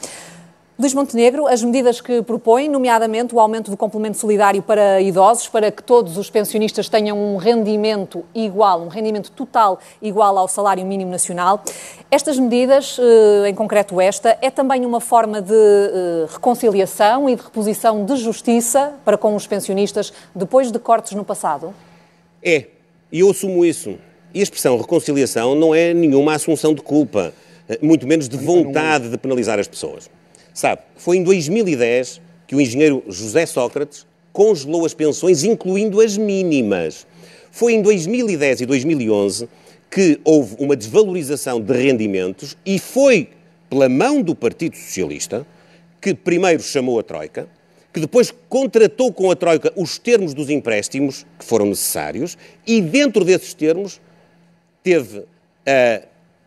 [0.79, 5.73] Luís Montenegro, as medidas que propõe, nomeadamente o aumento do complemento solidário para idosos, para
[5.73, 11.11] que todos os pensionistas tenham um rendimento igual, um rendimento total igual ao salário mínimo
[11.11, 11.65] nacional.
[12.11, 17.43] Estas medidas, eh, em concreto esta, é também uma forma de eh, reconciliação e de
[17.43, 21.73] reposição de justiça para com os pensionistas depois de cortes no passado?
[22.43, 22.67] É,
[23.11, 23.97] e eu assumo isso.
[24.35, 27.33] E a expressão reconciliação não é nenhuma assunção de culpa,
[27.67, 30.11] eh, muito menos de vontade de penalizar as pessoas.
[30.57, 37.07] Sabe, foi em 2010 que o engenheiro José Sócrates congelou as pensões, incluindo as mínimas.
[37.51, 39.51] Foi em 2010 e 2011
[39.91, 43.29] que houve uma desvalorização de rendimentos e foi
[43.69, 45.47] pela mão do Partido Socialista
[46.01, 47.47] que primeiro chamou a Troika,
[47.93, 53.27] que depois contratou com a Troika os termos dos empréstimos que foram necessários e dentro
[53.27, 54.01] desses termos
[54.83, 55.23] teve,
[55.67, 56.01] a,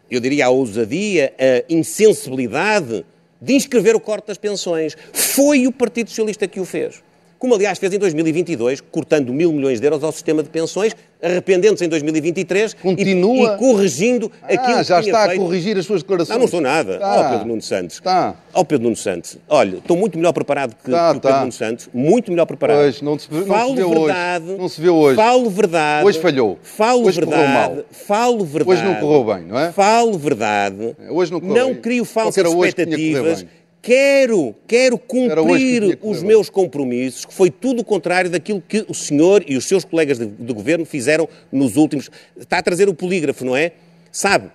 [0.09, 3.05] eu diria, a ousadia, a insensibilidade
[3.41, 4.97] de inscrever o corte das pensões.
[5.13, 7.01] Foi o Partido Socialista que o fez.
[7.39, 10.93] Como, aliás, fez em 2022, cortando mil milhões de euros ao sistema de pensões,
[11.23, 13.53] arrependendo-se em 2023 e- Continua.
[13.55, 15.41] e, corrigindo aquilo Ah, que já tinha está a feito.
[15.41, 16.35] corrigir as suas declarações.
[16.35, 16.93] Não, não sou nada.
[16.95, 17.15] Está.
[17.19, 17.95] Ó Pedro Nuno Santos.
[17.95, 18.35] Está.
[18.53, 19.37] Ó Pedro Nuno Santos.
[19.47, 21.39] Olha, estou muito melhor preparado que, Está, que o Pedro está.
[21.39, 21.89] Nuno Santos.
[21.93, 22.77] Muito melhor preparado.
[22.79, 23.99] Pois, não se não se vê hoje.
[24.05, 24.45] verdade.
[24.57, 25.15] Não se vê hoje.
[25.15, 26.05] Falo verdade.
[26.05, 26.59] Hoje falhou.
[26.61, 27.75] Falo Hoje correu verdade.
[27.75, 27.83] mal.
[27.91, 28.69] Falo verdade.
[28.79, 29.71] Hoje não correu bem, não é?
[29.71, 30.95] Falo verdade.
[31.09, 31.81] Hoje não correu Não bem.
[31.81, 33.45] crio falsas expectativas.
[33.81, 38.61] Quero, quero Era que cumprir que os meus compromissos, que foi tudo o contrário daquilo
[38.61, 42.09] que o senhor e os seus colegas de, de governo fizeram nos últimos.
[42.37, 43.71] Está a trazer o polígrafo, não é?
[44.11, 44.49] Sabe?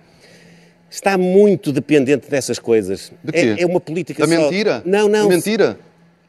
[0.89, 3.11] Está muito dependente dessas coisas.
[3.23, 3.55] De quê?
[3.57, 4.83] É, é uma política Da só- mentira?
[4.85, 5.27] Não, não.
[5.27, 5.79] Da mentira?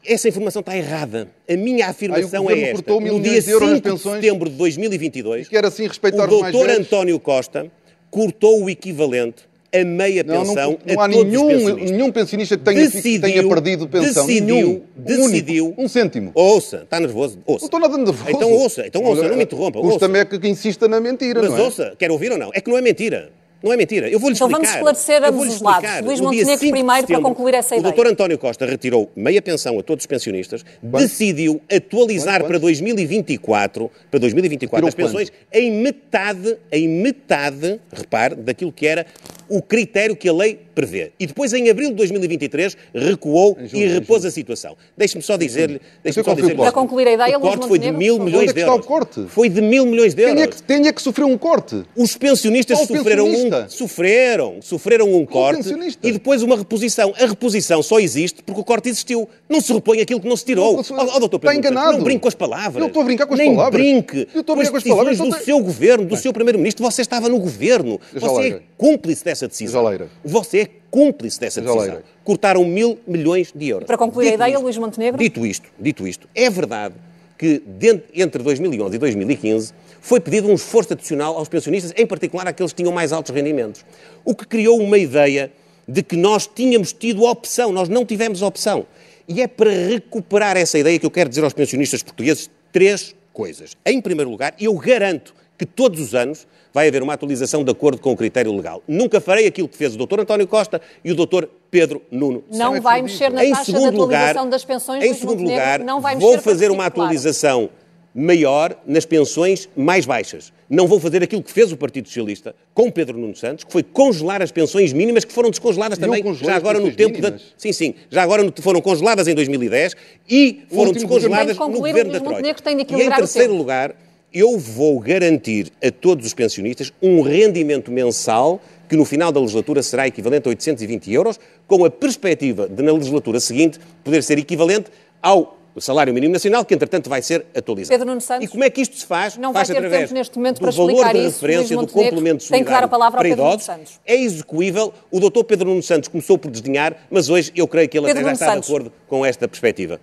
[0.03, 1.29] Essa informação está errada.
[1.49, 2.73] A minha afirmação governo é esta.
[2.75, 6.23] cortou mil no dia de euros nas 5 de setembro de 2022, Quer assim respeitar
[6.23, 6.69] o doutor?
[6.69, 7.69] António Costa
[8.09, 9.43] cortou o equivalente
[9.73, 11.91] a meia Não, não, pensão não a há nenhum, pensionistas.
[11.91, 14.25] nenhum pensionista que tenha, que tenha perdido pensão.
[14.25, 14.81] Decidiu, nenhum.
[14.95, 15.65] decidiu.
[15.67, 15.81] Único.
[15.81, 16.31] Um cêntimo.
[16.33, 17.39] Ouça, está nervoso?
[17.45, 17.61] Ouça.
[17.63, 18.23] Não estou nada nervoso.
[18.29, 19.79] Então ouça, então ouça, Olha, não me interrompa.
[19.81, 21.61] Custa-me é que, que insista na mentira, Mas não é?
[21.61, 22.49] ouça, quer ouvir ou não?
[22.53, 23.29] É que não é mentira.
[23.63, 24.07] Não é mentira.
[24.07, 24.77] Eu vou-lhe Então explicar.
[24.77, 25.89] vamos esclarecer ambos os lados.
[26.05, 27.91] Luís Montenegro 5 de primeiro, para concluir essa o ideia.
[27.91, 33.89] doutor António Costa retirou meia pensão a todos os pensionistas, decidiu atualizar Quanto, para 2024,
[34.11, 39.07] para 2024 as pensões em metade, em metade, repare, daquilo que era
[39.49, 41.11] o critério que a lei prevê.
[41.19, 44.75] E depois, em abril de 2023, recuou julho, e repôs a situação.
[44.95, 45.81] Deixe-me só dizer-lhe...
[46.03, 46.55] Deixe-me Então só dizer?
[46.55, 48.59] Para concluir a ideia, o Luís corte foi de mil milhões Onde é de que
[48.59, 48.85] está euros.
[48.85, 49.25] o corte?
[49.27, 50.41] Foi de mil milhões de euros.
[50.41, 51.83] É, que, quem é que sofreu um corte?
[51.95, 53.65] Os pensionistas sofreram pensionista.
[53.65, 55.69] um, sofreram, sofreram um corte
[56.03, 57.13] e depois uma reposição.
[57.19, 59.27] A reposição só existe porque o corte existiu.
[59.49, 60.73] Não se repõe aquilo que não se tirou.
[60.77, 61.73] Não, Ó, ó, doutor está Pedro.
[61.73, 62.81] Não brinque com as palavras.
[62.81, 63.81] Eu estou a brincar com as Nem palavras.
[63.81, 66.83] brinque Eu estou a brincar com as palavras, do tem- seu governo, do seu primeiro-ministro.
[66.85, 67.99] Você estava no governo.
[68.13, 69.83] Você é cúmplice dessa decisão.
[69.83, 70.09] Já leira.
[70.23, 71.81] Você é cúmplice dessa decisão.
[71.83, 72.03] leira.
[72.23, 73.85] Cortaram mil milhões de euros.
[73.85, 75.19] Para concluir a Dito ideia, isto- Luís Montenegro.
[75.21, 76.95] Dito isto, dito isto, é verdade
[77.37, 82.47] que dentro- entre 2011 e 2015 foi pedido um esforço adicional aos pensionistas, em particular
[82.47, 83.85] àqueles que tinham mais altos rendimentos.
[84.25, 85.51] O que criou uma ideia
[85.87, 88.87] de que nós tínhamos tido opção, nós não tivemos opção.
[89.27, 93.75] E é para recuperar essa ideia que eu quero dizer aos pensionistas portugueses três coisas.
[93.85, 96.47] Em primeiro lugar, eu garanto que todos os anos
[96.77, 98.83] vai haver uma atualização de acordo com o critério legal.
[98.87, 100.19] Nunca farei aquilo que fez o Dr.
[100.19, 101.45] António Costa e o Dr.
[101.71, 105.03] Pedro Nuno Não é vai mexer na em taxa de segundo atualização lugar, das pensões,
[105.03, 107.71] em segundo lugar, não vai vou fazer uma atualização
[108.13, 110.53] maior nas pensões mais baixas.
[110.69, 113.81] Não vou fazer aquilo que fez o Partido Socialista com Pedro Nuno Santos, que foi
[113.81, 117.53] congelar as pensões mínimas que foram descongeladas também já agora no tempo da mínimas?
[117.57, 119.95] Sim, sim, já agora no- foram congeladas em 2010
[120.29, 122.43] e foram descongeladas no de governo da Troika.
[122.43, 123.57] De E em terceiro tempo.
[123.57, 123.95] lugar,
[124.37, 129.81] eu vou garantir a todos os pensionistas um rendimento mensal que no final da legislatura
[129.81, 134.89] será equivalente a 820 euros, com a perspectiva de, na legislatura seguinte, poder ser equivalente
[135.21, 137.93] ao do salário mínimo nacional, que entretanto vai ser atualizado.
[137.93, 139.37] Pedro Nuno Santos, e como é que isto se faz?
[139.37, 141.27] Não faz vai ter tempo neste momento do para valor explicar de isso.
[141.27, 143.53] referência Luís do Montenegro complemento tem que dar a solidário palavra ao para Pedro Nuno
[143.53, 143.65] idosos.
[143.65, 143.99] Santos.
[144.03, 144.93] É execuível.
[145.11, 148.21] O doutor Pedro Nuno Santos começou por desdenhar, mas hoje eu creio que ele Pedro
[148.21, 148.67] até já está Santos.
[148.67, 150.01] de acordo com esta perspectiva.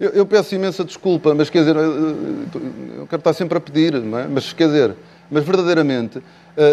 [0.00, 2.16] Eu, eu peço imensa desculpa, mas quer dizer, eu,
[3.00, 4.26] eu quero estar sempre a pedir, é?
[4.26, 4.94] Mas quer dizer,
[5.30, 6.22] mas verdadeiramente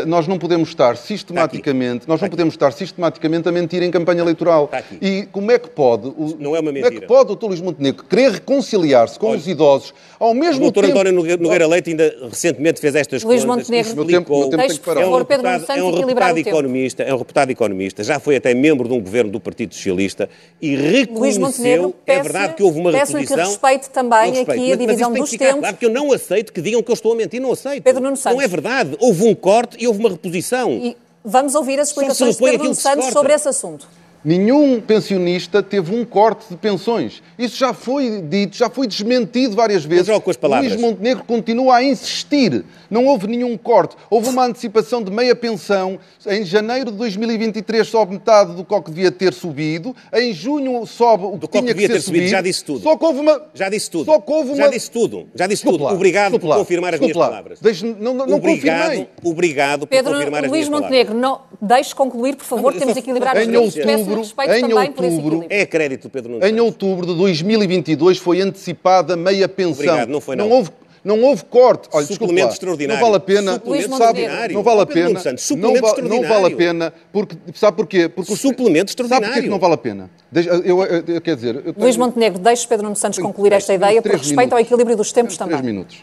[0.05, 4.69] nós não podemos estar sistematicamente, nós não podemos estar sistematicamente a mentir em campanha eleitoral.
[4.71, 4.97] Aqui.
[5.01, 7.07] E como é que pode, o, Não é uma como é que mentira.
[7.07, 7.47] pode o.
[7.47, 10.99] Luís Montenegro querer reconciliar-se com Olha, os idosos ao O mesmo doutor tempo...
[10.99, 13.69] António Nogueira Leite ainda recentemente fez estas Luís contas.
[13.69, 13.91] Montenegro.
[13.91, 14.99] e Meu tempo- meu tempo Deixe, tem que parar.
[14.99, 16.49] Pedro Nuno reputado- Santos é um reputado o tempo.
[16.49, 20.29] economista, é um reputado economista, já foi até membro de um governo do Partido Socialista
[20.61, 23.49] e Luís Montenegro, reconheceu, é verdade que houve uma peço-lhe que reposição.
[23.51, 25.59] respeite também respeito, aqui a mas- divisão dos que tempos.
[25.59, 27.83] Claro, porque eu não aceito que digam que eu estou a mentir, não aceito.
[27.83, 28.37] Pedro Nuno Santos.
[28.37, 28.97] Não é verdade.
[28.99, 30.71] Houve um corte e houve uma reposição.
[30.71, 33.87] E vamos ouvir as explicações de Pedro Santos sobre esse assunto.
[34.27, 37.23] Nenhum pensionista teve um corte de pensões.
[37.39, 40.09] Isso já foi dito, já foi desmentido várias vezes.
[40.19, 40.73] com as palavras.
[40.73, 42.65] Luís Montenegro continua a insistir.
[42.91, 43.95] Não houve nenhum corte.
[44.09, 45.97] Houve uma antecipação de meia pensão.
[46.27, 49.95] Em janeiro de 2023 sobe metade do que devia ter subido.
[50.13, 52.31] Em junho sobe o que Do tinha que devia ser ter subido, subido.
[52.31, 52.79] já disse tudo.
[52.81, 53.41] Só que houve uma...
[53.53, 54.05] Já disse tudo.
[54.07, 54.57] Só que houve uma...
[54.57, 55.27] Já disse tudo.
[55.35, 55.83] Já disse tudo.
[55.85, 57.29] lá, Obrigado por lá, confirmar as desculpe minhas lá.
[57.29, 57.59] palavras.
[57.61, 59.07] Deixe-me- não, não, não obrigado, confirmei.
[59.23, 61.47] obrigado por Pedro confirmar as Luís minhas Montenegro, palavras.
[61.61, 63.73] não, deixe concluir, por favor, Não, temos equilibrar os Em tempos.
[63.75, 65.45] Peço-lhe outubro- em outubro-.
[65.49, 69.73] É crédito, Pedro Nuno Em outubro de 2022 foi antecipada meia pensão.
[69.85, 70.51] Obrigado, não foi, não.
[70.51, 70.69] hove,
[71.03, 71.87] não houve corte.
[71.93, 72.99] Olha, Suplemento extraordinário.
[73.01, 73.53] Não vale a pena.
[73.53, 74.53] Suplemento sabe, extraordinário.
[74.55, 75.19] não vale a pena.
[75.19, 76.57] Santos, não, suplemento va- não vale a extraordinário.
[76.57, 76.93] pena.
[77.13, 78.09] Porque, sabe porquê?
[78.09, 79.49] Porque Suplemento Sabe porquê que extraordinário.
[79.49, 80.09] não vale a pena?
[80.31, 83.27] Deixa- eu, eu, eu- quer dizer, eu tenho- Luís Montenegro, deixe Pedro Nuno Santos tenho-
[83.27, 84.67] concluir esta tenho ideia por três respeito ao minutos.
[84.67, 85.65] equilíbrio dos tempos Três também.
[85.65, 85.97] minutos.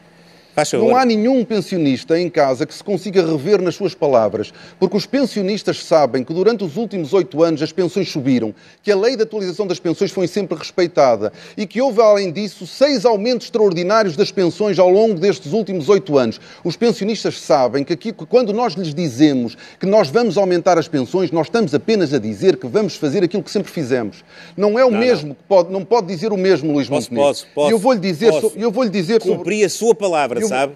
[0.89, 5.07] Não há nenhum pensionista em casa que se consiga rever nas suas palavras, porque os
[5.07, 9.23] pensionistas sabem que durante os últimos oito anos as pensões subiram, que a lei de
[9.23, 14.31] atualização das pensões foi sempre respeitada e que houve, além disso, seis aumentos extraordinários das
[14.31, 16.41] pensões ao longo destes últimos oito anos.
[16.63, 21.31] Os pensionistas sabem que aqui, quando nós lhes dizemos que nós vamos aumentar as pensões,
[21.33, 24.23] nós estamos apenas a dizer que vamos fazer aquilo que sempre fizemos.
[24.57, 27.29] Não é o mesmo, que pode, não pode dizer o mesmo, Luís Posso, Montenegro.
[27.29, 27.71] posso, posso.
[27.71, 28.51] E eu vou-lhe dizer, posso.
[28.51, 30.73] so- eu vou-lhe dizer sobre- Cumpri a sua palavra, Eu- sabe?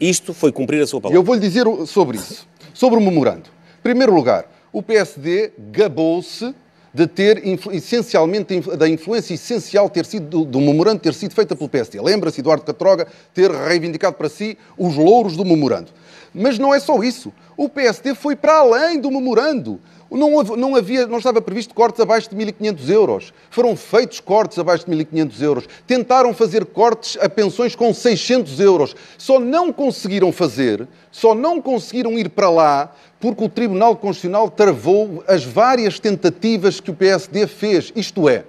[0.00, 1.18] Isto foi cumprir a sua palavra.
[1.18, 2.46] eu vou-lhe dizer o- sobre isso.
[2.74, 3.44] Sobre o memorando.
[3.78, 6.54] Em primeiro lugar, o PSD gabou-se
[6.94, 11.68] de ter, essencialmente, da influência essencial ter sido, do, do memorando ter sido feita pelo
[11.68, 12.00] PSD.
[12.00, 15.88] Lembra-se, Eduardo Catroga, ter reivindicado para si os louros do memorando.
[16.34, 17.32] Mas não é só isso.
[17.62, 19.78] O PSD foi para além do memorando.
[20.10, 23.32] Não, houve- não havia, não estava previsto cortes abaixo de 1.500 euros.
[23.50, 25.68] Foram feitos cortes abaixo de 1.500 euros.
[25.86, 28.96] Tentaram fazer cortes a pensões com 600 euros.
[29.16, 35.22] Só não conseguiram fazer, só não conseguiram ir para lá porque o Tribunal Constitucional travou
[35.28, 37.92] as várias tentativas que o PSD fez.
[37.94, 38.44] Isto é,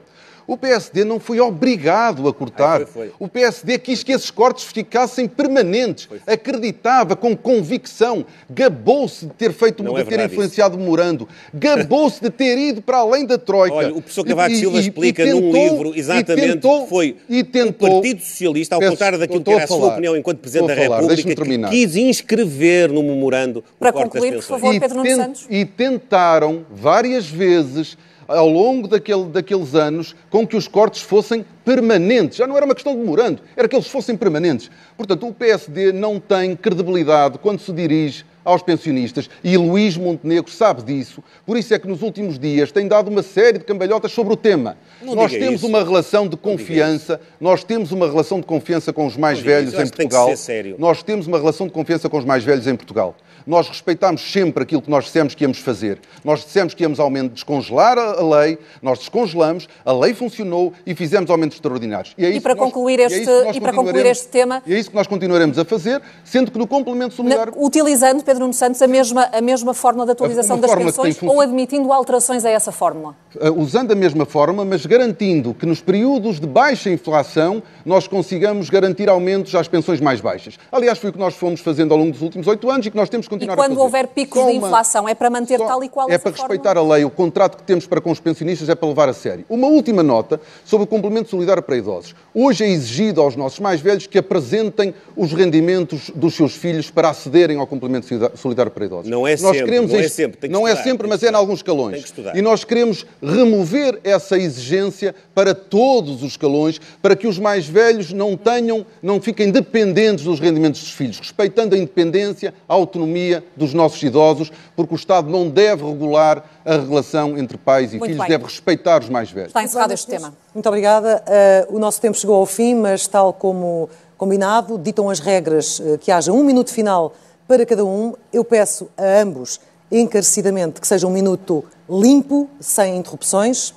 [0.47, 2.81] o PSD não foi obrigado a cortar.
[2.81, 3.11] Ai, foi, foi.
[3.19, 6.07] O PSD quis que esses cortes ficassem permanentes.
[6.27, 8.25] Acreditava com convicção.
[8.49, 11.27] Gabou-se de ter feito, Não de é ter influenciado o memorando.
[11.53, 13.75] Gabou-se de ter ido para além da Troika.
[13.75, 16.83] Olha, o professor Cavaco E- Silva e- e explica num tentou- livro e exatamente tentou-
[16.83, 19.67] que foi e tentou- o Partido Socialista, ao Peço- contrário daquilo que a era a
[19.67, 19.91] sua falar.
[19.93, 24.29] opinião enquanto Presidente da falar, República, que quis inscrever no memorando Para o corte concluir,
[24.31, 24.61] por das pensões.
[24.61, 25.45] favor, Pedro Nuno tent- Santos.
[25.49, 27.97] e tentaram várias vezes
[28.27, 32.37] ao longo daquele, daqueles anos com que os cortes fossem permanentes.
[32.37, 34.69] Já não era uma questão de memorando, era que eles fossem permanentes.
[34.97, 40.83] Portanto, o PSD não tem credibilidade quando se dirige aos pensionistas e Luís Montenegro sabe
[40.83, 41.23] disso.
[41.45, 44.37] Por isso é que nos últimos dias tem dado uma série de cambalhotas sobre o
[44.37, 44.77] tema.
[45.01, 45.67] Não nós temos isso.
[45.67, 49.73] uma relação de confiança, nós temos uma relação de confiança com os mais Não velhos
[49.73, 50.29] em Portugal.
[50.77, 53.15] Nós temos uma relação de confiança com os mais velhos em Portugal.
[53.45, 55.99] Nós respeitamos sempre aquilo que nós dissemos que íamos fazer.
[56.23, 61.29] Nós dissemos que íamos aumento, descongelar a lei, nós descongelamos, a lei funcionou e fizemos
[61.29, 62.13] aumentos extraordinários.
[62.17, 64.79] é E para nós- concluir é este- nós e para concluir este tema- E é
[64.79, 67.53] isso que nós continuaremos a fazer, sendo que no complemento Na- solidário...
[67.57, 71.91] utilizando, Pedro Nuno Santos, a mesma, a mesma fórmula de atualização das pensões ou admitindo
[71.91, 73.15] alterações a essa fórmula?
[73.35, 78.69] Uh, usando a mesma forma, mas garantindo que nos períodos de baixa inflação nós consigamos
[78.69, 80.57] garantir aumentos às pensões mais baixas.
[80.71, 82.95] Aliás, foi o que nós fomos fazendo ao longo dos últimos oito anos e que
[82.97, 83.81] nós temos E continuar a quando fazer.
[83.81, 86.31] houver picos Só de uma- inflação, é para manter só- tal e qual É para
[86.31, 86.47] fórmula?
[86.53, 89.13] respeitar a lei, o contrato que temos para com os pensionistas é para levar a
[89.13, 89.45] sério.
[89.49, 92.15] Uma última nota sobre o complemento solidário para idosos.
[92.33, 97.09] Hoje é exigido aos nossos mais velhos que apresentem os rendimentos dos seus filhos para
[97.09, 99.09] acederem ao complemento solidário para idosos.
[99.09, 101.09] Não é Nós sempre, queremos não é sempre, tem que Não é estudar, sempre, tem
[101.09, 101.93] mas é em alguns escalões.
[101.93, 102.35] Tem que estudar.
[102.35, 108.11] E nós queremos remover essa exigência para todos os escalões, para que os mais velhos
[108.13, 113.43] não tenham, não fiquem dependentes dos rendimentos dos filhos, respeitando a independência, a autonomia economia
[113.55, 118.11] dos nossos idosos, porque o Estado não deve regular a relação entre pais e Muito
[118.11, 118.29] filhos, bem.
[118.29, 119.49] deve respeitar os mais velhos.
[119.49, 120.33] Está encerrado este tema.
[120.53, 121.23] Muito obrigada.
[121.69, 125.97] Uh, o nosso tempo chegou ao fim, mas tal como combinado, ditam as regras uh,
[125.97, 127.13] que haja um minuto final
[127.47, 128.13] para cada um.
[128.31, 129.59] Eu peço a ambos
[129.91, 133.73] encarecidamente que seja um minuto limpo, sem interrupções.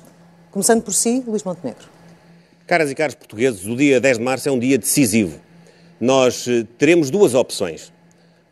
[0.51, 1.85] Começando por si, Luís Montenegro.
[2.65, 5.39] Caras e caros portugueses, o dia 10 de março é um dia decisivo.
[5.99, 7.93] Nós eh, teremos duas opções.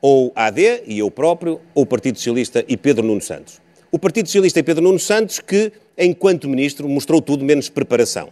[0.07, 3.59] Ou AD e eu próprio, ou o Partido Socialista e Pedro Nuno Santos.
[3.91, 8.29] O Partido Socialista e Pedro Nuno Santos que, enquanto ministro, mostrou tudo menos preparação.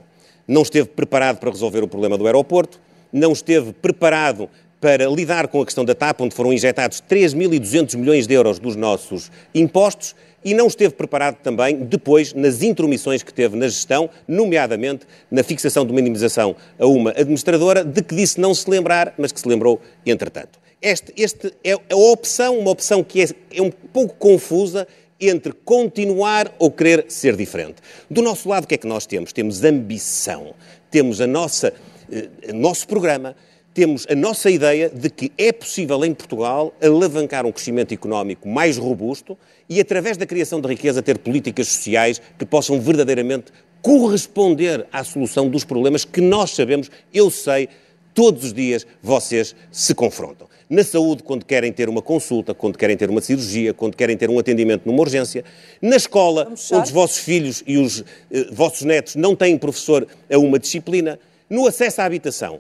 [0.48, 2.80] Não esteve preparado para resolver o problema do aeroporto,
[3.12, 4.48] não esteve preparado
[4.80, 8.76] para lidar com a questão da TAP, onde foram injetados 3.200 milhões de euros dos
[8.76, 15.08] nossos impostos, e não esteve preparado também depois nas intromissões que teve na gestão, nomeadamente
[15.32, 19.32] na fixação de uma indemnização a uma administradora, de que disse não se lembrar, mas
[19.32, 20.62] que se lembrou entretanto.
[20.84, 24.86] Este, este é a opção, uma opção que é, é um pouco confusa
[25.18, 27.76] entre continuar ou querer ser diferente.
[28.10, 29.32] Do nosso lado, o que é que nós temos?
[29.32, 30.54] Temos ambição,
[30.92, 31.74] temos a nossa,
[32.12, 33.34] eh, nosso programa,
[33.74, 38.76] temos a nossa ideia de que é possível em Portugal alavancar um crescimento económico mais
[38.76, 39.38] robusto
[39.70, 45.48] e, através da criação de riqueza, ter políticas sociais que possam verdadeiramente corresponder à solução
[45.48, 47.70] dos problemas que nós sabemos, eu sei,
[48.14, 50.52] todos os dias vocês se confrontam.
[50.74, 54.28] Na saúde, quando querem ter uma consulta, quando querem ter uma cirurgia, quando querem ter
[54.28, 55.46] um atendimento numa urgência.
[55.80, 60.38] Na escola, onde os vossos filhos e os eh, vossos netos não têm professor a
[60.40, 61.20] uma disciplina.
[61.48, 62.60] No acesso à habitação.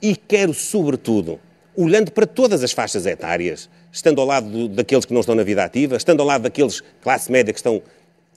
[0.00, 1.40] E quero, sobretudo,
[1.76, 5.42] olhando para todas as faixas etárias, estando ao lado do, daqueles que não estão na
[5.42, 7.82] vida ativa, estando ao lado daqueles classe média que estão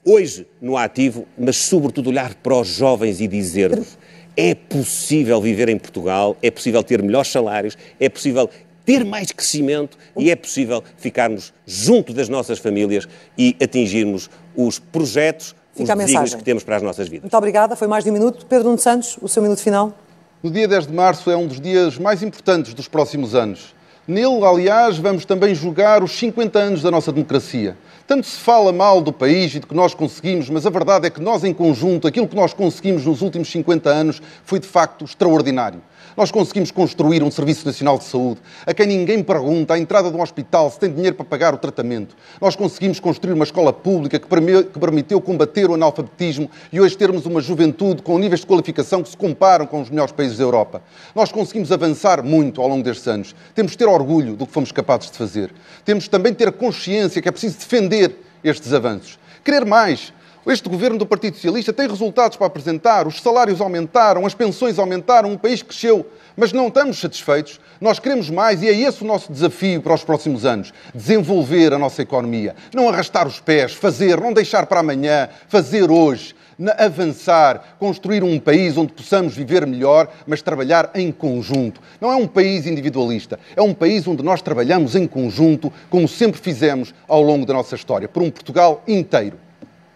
[0.04, 3.96] hoje no ativo, mas sobretudo olhar para os jovens e dizer-vos
[4.36, 8.48] é possível viver em Portugal, é possível ter melhores salários, é possível
[8.84, 15.54] ter mais crescimento e é possível ficarmos junto das nossas famílias e atingirmos os projetos,
[15.74, 17.22] Fica os desígnios que temos para as nossas vidas.
[17.22, 17.74] Muito obrigada.
[17.74, 18.44] Foi mais de um minuto.
[18.46, 19.96] Pedro Nuno Santos, o seu minuto final.
[20.42, 23.74] No dia 10 de março é um dos dias mais importantes dos próximos anos.
[24.06, 27.76] Nele, aliás, vamos também julgar os 50 anos da nossa democracia.
[28.06, 31.10] Tanto se fala mal do país e do que nós conseguimos, mas a verdade é
[31.10, 35.04] que nós, em conjunto, aquilo que nós conseguimos nos últimos 50 anos foi de facto
[35.04, 35.80] extraordinário.
[36.16, 40.16] Nós conseguimos construir um Serviço Nacional de Saúde, a quem ninguém pergunta à entrada de
[40.16, 42.14] um hospital se tem dinheiro para pagar o tratamento.
[42.40, 47.40] Nós conseguimos construir uma escola pública que permitiu combater o analfabetismo e hoje termos uma
[47.40, 50.82] juventude com níveis de qualificação que se comparam com os melhores países da Europa.
[51.14, 53.34] Nós conseguimos avançar muito ao longo destes anos.
[53.54, 55.50] Temos de ter orgulho do que fomos capazes de fazer.
[55.84, 59.18] Temos também de ter a consciência que é preciso defender estes avanços.
[59.42, 60.12] Querer mais.
[60.44, 65.30] Este governo do Partido Socialista tem resultados para apresentar, os salários aumentaram, as pensões aumentaram,
[65.30, 66.04] um país cresceu,
[66.36, 67.60] mas não estamos satisfeitos.
[67.80, 71.78] Nós queremos mais e é esse o nosso desafio para os próximos anos: desenvolver a
[71.78, 76.34] nossa economia, não arrastar os pés, fazer, não deixar para amanhã, fazer hoje.
[76.78, 81.80] Avançar, construir um país onde possamos viver melhor, mas trabalhar em conjunto.
[82.00, 86.40] Não é um país individualista, é um país onde nós trabalhamos em conjunto, como sempre
[86.40, 89.38] fizemos ao longo da nossa história, por um Portugal inteiro.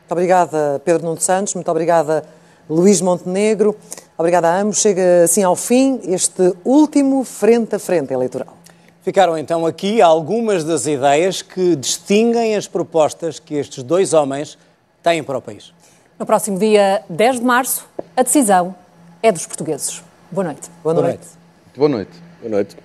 [0.07, 1.55] Muito obrigada, Pedro Nuno Santos.
[1.55, 2.23] Muito obrigada,
[2.71, 3.77] Luís Montenegro.
[4.17, 4.81] Obrigada a ambos.
[4.81, 8.57] Chega assim ao fim este último frente a frente eleitoral.
[9.03, 14.57] Ficaram então aqui algumas das ideias que distinguem as propostas que estes dois homens
[15.03, 15.75] têm para o país.
[16.17, 17.85] No próximo dia 10 de março,
[18.17, 18.77] a decisão
[19.21, 20.05] é dos portugueses.
[20.31, 20.71] Boa noite.
[20.85, 21.19] Boa Boa noite.
[21.19, 21.77] noite.
[21.77, 22.11] Boa noite.
[22.41, 22.77] Boa noite.